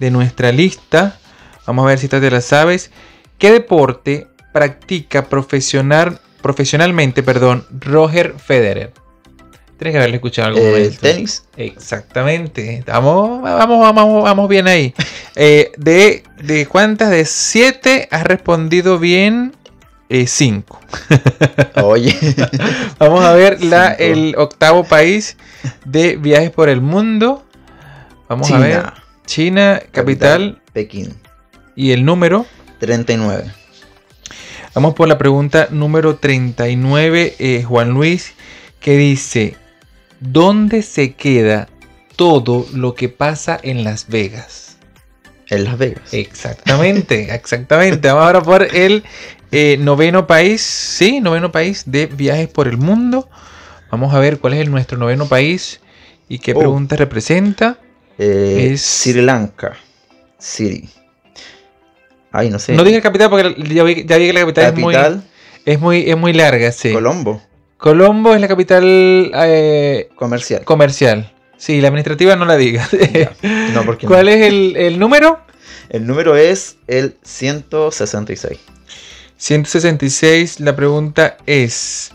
de 0.00 0.10
nuestra 0.10 0.50
lista. 0.50 1.18
Vamos 1.66 1.84
a 1.84 1.88
ver 1.88 1.98
si 1.98 2.06
esta 2.06 2.20
te 2.20 2.30
la 2.30 2.40
sabes. 2.40 2.90
¿Qué 3.38 3.52
deporte 3.52 4.26
practica 4.52 5.26
profesional, 5.26 6.18
profesionalmente 6.42 7.22
perdón, 7.22 7.64
Roger 7.70 8.34
Federer? 8.38 8.92
Tienes 9.78 9.94
que 9.94 9.98
haberle 9.98 10.16
escuchado 10.16 10.48
algún 10.48 10.62
El 10.62 10.72
momento. 10.72 11.00
tenis. 11.00 11.44
Exactamente. 11.56 12.84
Vamos, 12.86 13.40
vamos, 13.40 13.80
vamos, 13.80 14.24
vamos 14.24 14.48
bien 14.48 14.66
ahí. 14.66 14.94
Eh, 15.36 15.70
de, 15.78 16.24
¿De 16.42 16.66
cuántas? 16.66 17.08
De 17.08 17.24
siete 17.24 18.08
has 18.10 18.24
respondido 18.24 18.98
bien 18.98 19.54
eh, 20.10 20.26
cinco. 20.26 20.80
Oye. 21.82 22.14
Vamos 22.98 23.24
a 23.24 23.32
ver 23.32 23.62
la, 23.64 23.92
el 23.92 24.34
octavo 24.36 24.84
país 24.84 25.36
de 25.86 26.16
viajes 26.16 26.50
por 26.50 26.68
el 26.68 26.80
mundo. 26.82 27.44
Vamos 28.28 28.50
a 28.50 28.58
ver. 28.58 28.99
China. 29.30 29.80
Capital, 29.92 30.60
Pekín. 30.72 31.14
y 31.76 31.92
el 31.92 32.04
número. 32.04 32.46
39. 32.80 33.44
Vamos 34.74 34.94
por 34.94 35.06
la 35.06 35.18
pregunta 35.18 35.68
número 35.70 36.16
39, 36.16 37.36
eh, 37.38 37.62
Juan 37.62 37.90
Luis, 37.90 38.32
que 38.80 38.96
dice, 38.96 39.54
¿dónde 40.18 40.82
se 40.82 41.12
queda 41.14 41.68
todo 42.16 42.66
lo 42.74 42.94
que 42.96 43.08
pasa 43.08 43.58
en 43.62 43.84
Las 43.84 44.08
Vegas? 44.08 44.78
En 45.48 45.62
Las 45.64 45.78
Vegas. 45.78 46.12
Exactamente, 46.12 47.32
exactamente. 47.34 48.08
Vamos 48.08 48.24
ahora 48.24 48.42
por 48.42 48.62
el 48.74 49.04
eh, 49.52 49.76
noveno 49.78 50.26
país, 50.26 50.60
sí, 50.62 51.20
noveno 51.20 51.52
país 51.52 51.84
de 51.86 52.06
viajes 52.06 52.48
por 52.48 52.66
el 52.66 52.78
mundo. 52.78 53.28
Vamos 53.92 54.12
a 54.12 54.18
ver 54.18 54.38
cuál 54.40 54.54
es 54.54 54.60
el, 54.60 54.70
nuestro 54.72 54.98
noveno 54.98 55.26
país 55.26 55.80
y 56.28 56.38
qué 56.40 56.52
Oh. 56.54 56.58
pregunta 56.58 56.96
representa. 56.96 57.78
Eh, 58.22 58.70
es- 58.74 58.82
Sri 58.82 59.22
Lanka. 59.22 59.76
City. 60.38 60.88
Ay, 62.32 62.50
no 62.50 62.58
sé. 62.58 62.72
No 62.74 62.84
diga 62.84 63.00
capital 63.00 63.30
porque 63.30 63.54
ya 63.72 63.82
vi, 63.82 64.04
ya 64.04 64.16
vi 64.18 64.26
que 64.26 64.32
la 64.32 64.40
capital, 64.40 64.72
es 64.74 64.78
muy, 64.78 64.94
es 65.64 65.80
muy, 65.80 66.10
es 66.10 66.16
muy 66.16 66.32
larga, 66.32 66.70
sí. 66.72 66.92
Colombo. 66.92 67.42
Colombo 67.76 68.34
es 68.34 68.40
la 68.40 68.48
capital 68.48 68.84
eh, 69.34 70.08
Comercial. 70.16 70.64
comercial. 70.64 71.32
Sí, 71.56 71.80
la 71.80 71.88
administrativa 71.88 72.36
no 72.36 72.44
la 72.44 72.56
diga. 72.56 72.86
No, 73.74 73.84
porque 73.84 74.06
¿Cuál 74.06 74.28
es 74.28 74.46
el, 74.46 74.76
el 74.76 74.98
número? 74.98 75.40
El 75.88 76.06
número 76.06 76.36
es 76.36 76.76
el 76.86 77.16
166. 77.22 78.58
166. 79.36 80.60
La 80.60 80.76
pregunta 80.76 81.36
es, 81.46 82.12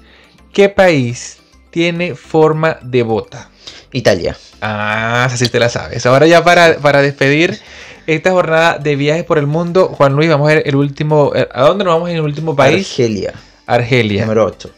¿qué 0.54 0.70
país 0.70 1.38
tiene 1.72 2.16
forma 2.16 2.78
de 2.84 3.04
bota? 3.04 3.50
Italia. 3.92 4.38
Ah, 4.68 5.26
así 5.26 5.48
te 5.48 5.60
la 5.60 5.70
sabes. 5.70 6.06
Ahora 6.08 6.26
ya 6.26 6.44
para, 6.44 6.78
para 6.78 7.02
despedir 7.04 7.60
esta 8.08 8.32
jornada 8.32 8.78
de 8.80 8.96
viajes 8.96 9.24
por 9.24 9.38
el 9.38 9.46
mundo, 9.46 9.90
Juan 9.90 10.14
Luis, 10.14 10.28
vamos 10.30 10.50
a 10.50 10.56
ver 10.56 10.64
el 10.66 10.76
último. 10.76 11.32
eh, 11.36 11.48
¿A 11.54 11.64
dónde 11.64 11.84
nos 11.86 11.94
vamos 11.94 12.10
en 12.10 12.16
el 12.16 12.22
último 12.22 12.56
país? 12.56 12.88
Argelia. 12.90 13.34
Argelia. 13.68 14.22
Número 14.24 14.46
8. 14.46 14.72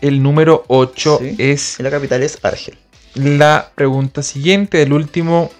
El 0.00 0.22
número 0.22 0.64
8 0.68 1.18
Sí. 1.20 1.36
es 1.38 1.80
la 1.80 1.90
capital 1.90 2.22
es 2.22 2.38
Argel. 2.42 2.76
la 3.14 3.70
pregunta 3.74 4.22
siguiente 4.22 4.78
del 4.78 4.92
último 4.92 5.50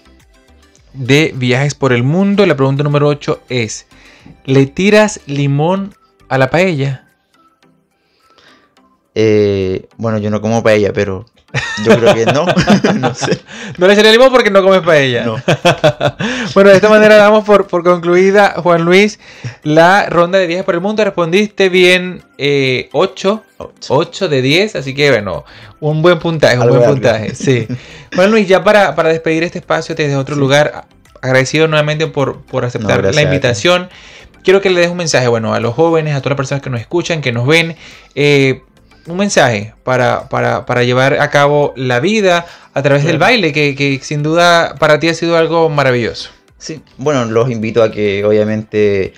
de 0.93 1.33
viajes 1.35 1.73
por 1.75 1.91
el 1.91 2.03
mundo. 2.03 2.45
La 2.45 2.55
pregunta 2.55 2.83
número 2.83 3.07
8 3.07 3.41
es: 3.49 3.87
¿le 4.45 4.67
tiras 4.67 5.19
limón 5.25 5.95
a 6.29 6.37
la 6.37 6.49
paella? 6.49 7.07
Eh, 9.15 9.87
bueno, 9.97 10.17
yo 10.17 10.29
no 10.29 10.41
como 10.41 10.61
paella, 10.63 10.91
pero 10.93 11.25
yo 11.83 11.97
creo 11.97 12.13
que 12.13 12.25
no. 12.25 12.45
no 12.95 13.13
sé. 13.13 13.39
No 13.77 13.87
le 13.87 13.93
echaría 13.93 14.11
limón 14.11 14.31
porque 14.31 14.49
no 14.51 14.61
comes 14.63 14.81
paella. 14.81 15.25
No. 15.25 15.35
bueno, 16.53 16.69
de 16.69 16.75
esta 16.75 16.89
manera 16.89 17.15
damos 17.15 17.43
por, 17.43 17.67
por 17.67 17.83
concluida, 17.83 18.55
Juan 18.57 18.83
Luis, 18.83 19.19
la 19.63 20.07
ronda 20.09 20.39
de 20.39 20.47
viajes 20.47 20.65
por 20.65 20.75
el 20.75 20.81
mundo. 20.81 21.03
Respondiste 21.03 21.69
bien 21.69 22.23
8, 22.37 22.89
Ocho. 22.91 23.43
8 23.89 24.29
de 24.29 24.41
10, 24.41 24.75
así 24.75 24.93
que 24.93 25.09
bueno, 25.11 25.45
un 25.79 26.01
buen 26.01 26.19
puntaje, 26.19 26.55
un 26.57 26.63
Algo 26.63 26.77
buen 26.77 26.89
puntaje. 26.91 27.35
Sí. 27.35 27.67
Juan 28.15 28.31
Luis, 28.31 28.47
ya 28.47 28.63
para, 28.63 28.95
para 28.95 29.09
despedir 29.09 29.43
este 29.43 29.59
espacio 29.59 29.95
desde 29.95 30.15
otro 30.15 30.35
Sí. 30.35 30.41
lugar, 30.41 30.85
agradecido 31.21 31.67
nuevamente 31.67 32.07
por, 32.07 32.41
por 32.43 32.65
aceptar 32.65 33.03
No, 33.03 33.11
la 33.11 33.21
invitación. 33.21 33.89
Quiero 34.43 34.61
que 34.61 34.69
le 34.69 34.81
des 34.81 34.89
un 34.89 34.97
mensaje, 34.97 35.27
bueno, 35.27 35.53
a 35.53 35.59
los 35.59 35.73
jóvenes, 35.73 36.13
a 36.13 36.19
todas 36.19 36.31
las 36.31 36.37
personas 36.37 36.61
que 36.61 36.69
nos 36.69 36.79
escuchan, 36.79 37.21
que 37.21 37.31
nos 37.31 37.47
ven, 37.47 37.75
eh, 38.13 38.61
un 39.07 39.17
mensaje 39.17 39.73
para, 39.83 40.29
para, 40.29 40.65
para 40.65 40.83
llevar 40.83 41.19
a 41.19 41.29
cabo 41.29 41.73
la 41.75 41.99
vida 41.99 42.45
a 42.73 42.81
través 42.81 43.03
del 43.03 43.17
baile, 43.17 43.53
que, 43.53 43.75
que 43.75 43.99
sin 44.01 44.23
duda 44.23 44.75
para 44.79 44.99
ti 44.99 45.09
ha 45.09 45.13
sido 45.13 45.37
algo 45.37 45.69
maravilloso. 45.69 46.29
Sí, 46.57 46.81
bueno, 46.97 47.25
los 47.25 47.49
invito 47.51 47.83
a 47.83 47.91
que 47.91 48.25
obviamente 48.25 49.13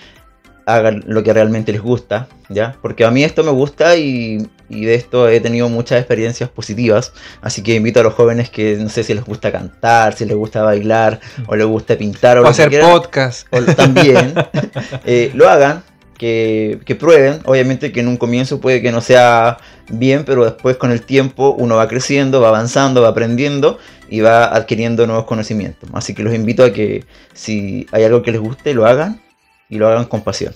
hagan 0.66 1.04
lo 1.08 1.24
que 1.24 1.32
realmente 1.32 1.72
les 1.72 1.82
gusta, 1.82 2.28
¿ya? 2.50 2.76
Porque 2.82 3.06
a 3.06 3.12
mí 3.12 3.24
esto 3.24 3.42
me 3.42 3.52
gusta 3.52 3.96
y, 3.96 4.50
y 4.68 4.84
de 4.84 4.96
esto 4.96 5.30
he 5.30 5.40
tenido 5.40 5.70
muchas 5.70 6.00
experiencias 6.00 6.50
positivas, 6.50 7.14
así 7.42 7.64
que 7.64 7.76
invito 7.76 8.02
a 8.02 8.04
los 8.04 8.14
jóvenes 8.14 8.50
que 8.50 8.76
no 8.76 8.90
sé 8.90 9.04
si 9.04 9.14
les 9.14 9.24
gusta 9.24 9.50
cantar, 9.52 10.14
si 10.14 10.26
les 10.26 10.36
gusta 10.36 10.64
bailar, 10.64 11.22
o 11.48 11.56
les 11.56 11.66
gusta 11.66 11.98
pintar, 11.98 12.38
o, 12.38 12.44
O 12.44 12.48
hacer 12.48 12.68
quieran, 12.68 12.92
podcast. 12.92 13.48
o 13.52 13.62
también, 13.76 14.34
eh, 15.06 15.32
lo 15.34 15.50
hagan, 15.50 15.84
que, 16.18 16.80
que 16.86 16.96
prueben, 16.96 17.40
obviamente 17.46 17.92
que 17.92 18.00
en 18.00 18.08
un 18.08 18.18
comienzo 18.18 18.60
puede 18.60 18.82
que 18.82 18.92
no 18.92 19.02
sea 19.02 19.58
bien, 19.90 20.24
pero 20.26 20.44
después 20.44 20.78
con 20.78 20.92
el 20.92 21.02
tiempo 21.02 21.56
uno 21.58 21.76
va 21.76 21.88
creciendo, 21.88 22.42
va 22.42 22.50
avanzando, 22.50 23.02
va 23.02 23.10
aprendiendo 23.10 23.78
y 24.10 24.22
va 24.22 24.46
adquiriendo 24.46 25.06
nuevos 25.06 25.26
conocimientos. 25.26 25.90
Así 25.94 26.14
que 26.14 26.24
los 26.24 26.34
invito 26.34 26.64
a 26.64 26.74
que 26.74 27.06
si 27.34 27.86
hay 27.92 28.04
algo 28.04 28.22
que 28.22 28.32
les 28.32 28.42
guste, 28.42 28.74
lo 28.74 28.86
hagan 28.86 29.22
y 29.70 29.78
lo 29.78 29.88
hagan 29.88 30.06
con 30.06 30.22
pasión. 30.22 30.54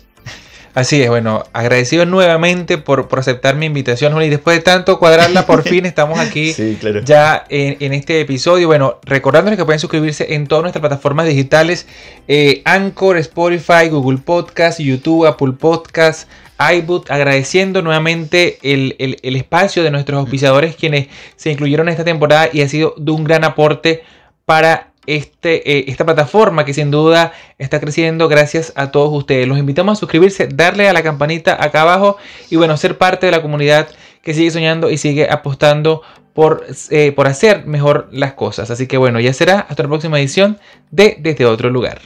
Así 0.73 1.01
es, 1.01 1.09
bueno, 1.09 1.43
agradecido 1.51 2.05
nuevamente 2.05 2.77
por, 2.77 3.09
por 3.09 3.19
aceptar 3.19 3.55
mi 3.55 3.65
invitación, 3.65 4.21
y 4.21 4.29
después 4.29 4.55
de 4.57 4.63
tanto 4.63 4.99
cuadrarla, 4.99 5.45
por 5.45 5.63
fin 5.67 5.85
estamos 5.85 6.17
aquí 6.17 6.53
Sí, 6.53 6.77
claro. 6.79 7.01
ya 7.03 7.43
en, 7.49 7.75
en 7.81 7.93
este 7.93 8.21
episodio. 8.21 8.67
Bueno, 8.67 8.99
recordándoles 9.03 9.57
que 9.59 9.65
pueden 9.65 9.79
suscribirse 9.79 10.33
en 10.33 10.47
todas 10.47 10.61
nuestras 10.61 10.79
plataformas 10.81 11.27
digitales: 11.27 11.87
eh, 12.29 12.61
Anchor, 12.63 13.17
Spotify, 13.17 13.89
Google 13.89 14.19
Podcast, 14.19 14.79
YouTube, 14.79 15.25
Apple 15.25 15.53
Podcast, 15.59 16.29
iBoot. 16.57 17.11
Agradeciendo 17.11 17.81
nuevamente 17.81 18.57
el, 18.63 18.95
el- 18.99 19.17
el 19.23 19.35
espacio 19.35 19.83
de 19.83 19.91
nuestros 19.91 20.19
auspiciadores, 20.19 20.77
quienes 20.77 21.07
se 21.35 21.51
incluyeron 21.51 21.89
en 21.89 21.91
esta 21.93 22.05
temporada 22.05 22.47
y 22.53 22.61
ha 22.61 22.69
sido 22.69 22.93
de 22.97 23.11
un 23.11 23.25
gran 23.25 23.43
aporte 23.43 24.03
para. 24.45 24.90
Este, 25.07 25.79
eh, 25.79 25.85
esta 25.87 26.05
plataforma 26.05 26.63
que 26.63 26.75
sin 26.75 26.91
duda 26.91 27.33
está 27.57 27.79
creciendo 27.79 28.27
gracias 28.27 28.71
a 28.75 28.91
todos 28.91 29.11
ustedes. 29.11 29.47
Los 29.47 29.57
invitamos 29.57 29.97
a 29.97 29.99
suscribirse, 29.99 30.47
darle 30.47 30.87
a 30.87 30.93
la 30.93 31.01
campanita 31.01 31.63
acá 31.63 31.81
abajo 31.81 32.17
y 32.49 32.55
bueno, 32.55 32.77
ser 32.77 32.97
parte 32.97 33.25
de 33.25 33.31
la 33.31 33.41
comunidad 33.41 33.89
que 34.21 34.33
sigue 34.33 34.51
soñando 34.51 34.91
y 34.91 34.97
sigue 34.97 35.27
apostando 35.29 36.03
por, 36.33 36.65
eh, 36.91 37.11
por 37.13 37.27
hacer 37.27 37.65
mejor 37.65 38.09
las 38.11 38.33
cosas. 38.33 38.69
Así 38.69 38.87
que 38.87 38.97
bueno, 38.97 39.19
ya 39.19 39.33
será 39.33 39.61
hasta 39.61 39.83
la 39.83 39.89
próxima 39.89 40.19
edición 40.19 40.59
de 40.91 41.17
Desde 41.19 41.45
otro 41.45 41.69
lugar. 41.69 42.01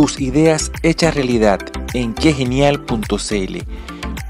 Tus 0.00 0.18
ideas 0.18 0.72
hechas 0.82 1.14
realidad 1.14 1.60
en 1.92 2.14
quegenial.cl. 2.14 3.58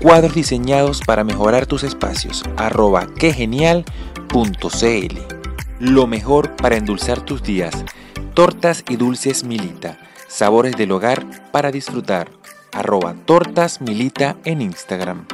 Cuadros 0.00 0.34
diseñados 0.34 1.00
para 1.06 1.22
mejorar 1.22 1.66
tus 1.66 1.84
espacios. 1.84 2.42
Arroba 2.56 3.06
quegenial.cl. 3.14 3.84
Lo 5.78 6.08
mejor 6.08 6.56
para 6.56 6.74
endulzar 6.76 7.20
tus 7.20 7.44
días. 7.44 7.84
Tortas 8.34 8.82
y 8.88 8.96
dulces 8.96 9.44
Milita. 9.44 9.96
Sabores 10.26 10.76
del 10.76 10.90
hogar 10.90 11.24
para 11.52 11.70
disfrutar. 11.70 12.32
Arroba 12.72 13.14
tortas 13.24 13.80
Milita 13.80 14.34
en 14.44 14.62
Instagram. 14.62 15.24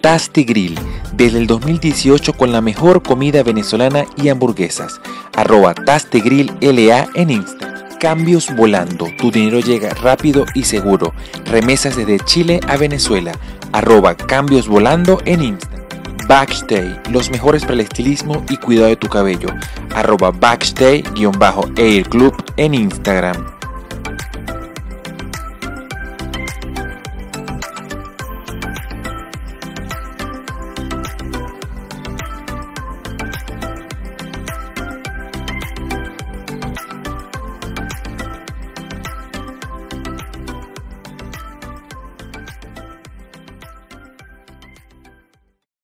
Tasty 0.00 0.44
Grill, 0.44 0.78
desde 1.12 1.36
el 1.36 1.46
2018 1.46 2.32
con 2.32 2.52
la 2.52 2.62
mejor 2.62 3.02
comida 3.02 3.42
venezolana 3.42 4.06
y 4.16 4.30
hamburguesas. 4.30 4.98
Arroba 5.36 5.74
Tasty 5.74 6.22
Grill 6.22 6.56
LA 6.62 7.08
en 7.14 7.30
Instagram. 7.32 7.77
Cambios 7.98 8.54
volando, 8.54 9.08
tu 9.18 9.30
dinero 9.32 9.58
llega 9.58 9.92
rápido 9.94 10.44
y 10.54 10.64
seguro. 10.64 11.14
Remesas 11.44 11.96
desde 11.96 12.20
Chile 12.20 12.60
a 12.68 12.76
Venezuela. 12.76 13.32
Arroba 13.72 14.16
Cambios 14.16 14.68
volando 14.68 15.20
en 15.24 15.42
Instagram. 15.42 15.86
Backstay, 16.28 17.00
los 17.10 17.30
mejores 17.30 17.62
para 17.62 17.74
el 17.74 17.80
estilismo 17.80 18.44
y 18.48 18.56
cuidado 18.58 18.88
de 18.88 18.96
tu 18.96 19.08
cabello. 19.08 19.48
Arroba 19.94 20.30
Backstay-Air 20.30 22.08
Club 22.08 22.44
en 22.56 22.74
Instagram. 22.74 23.57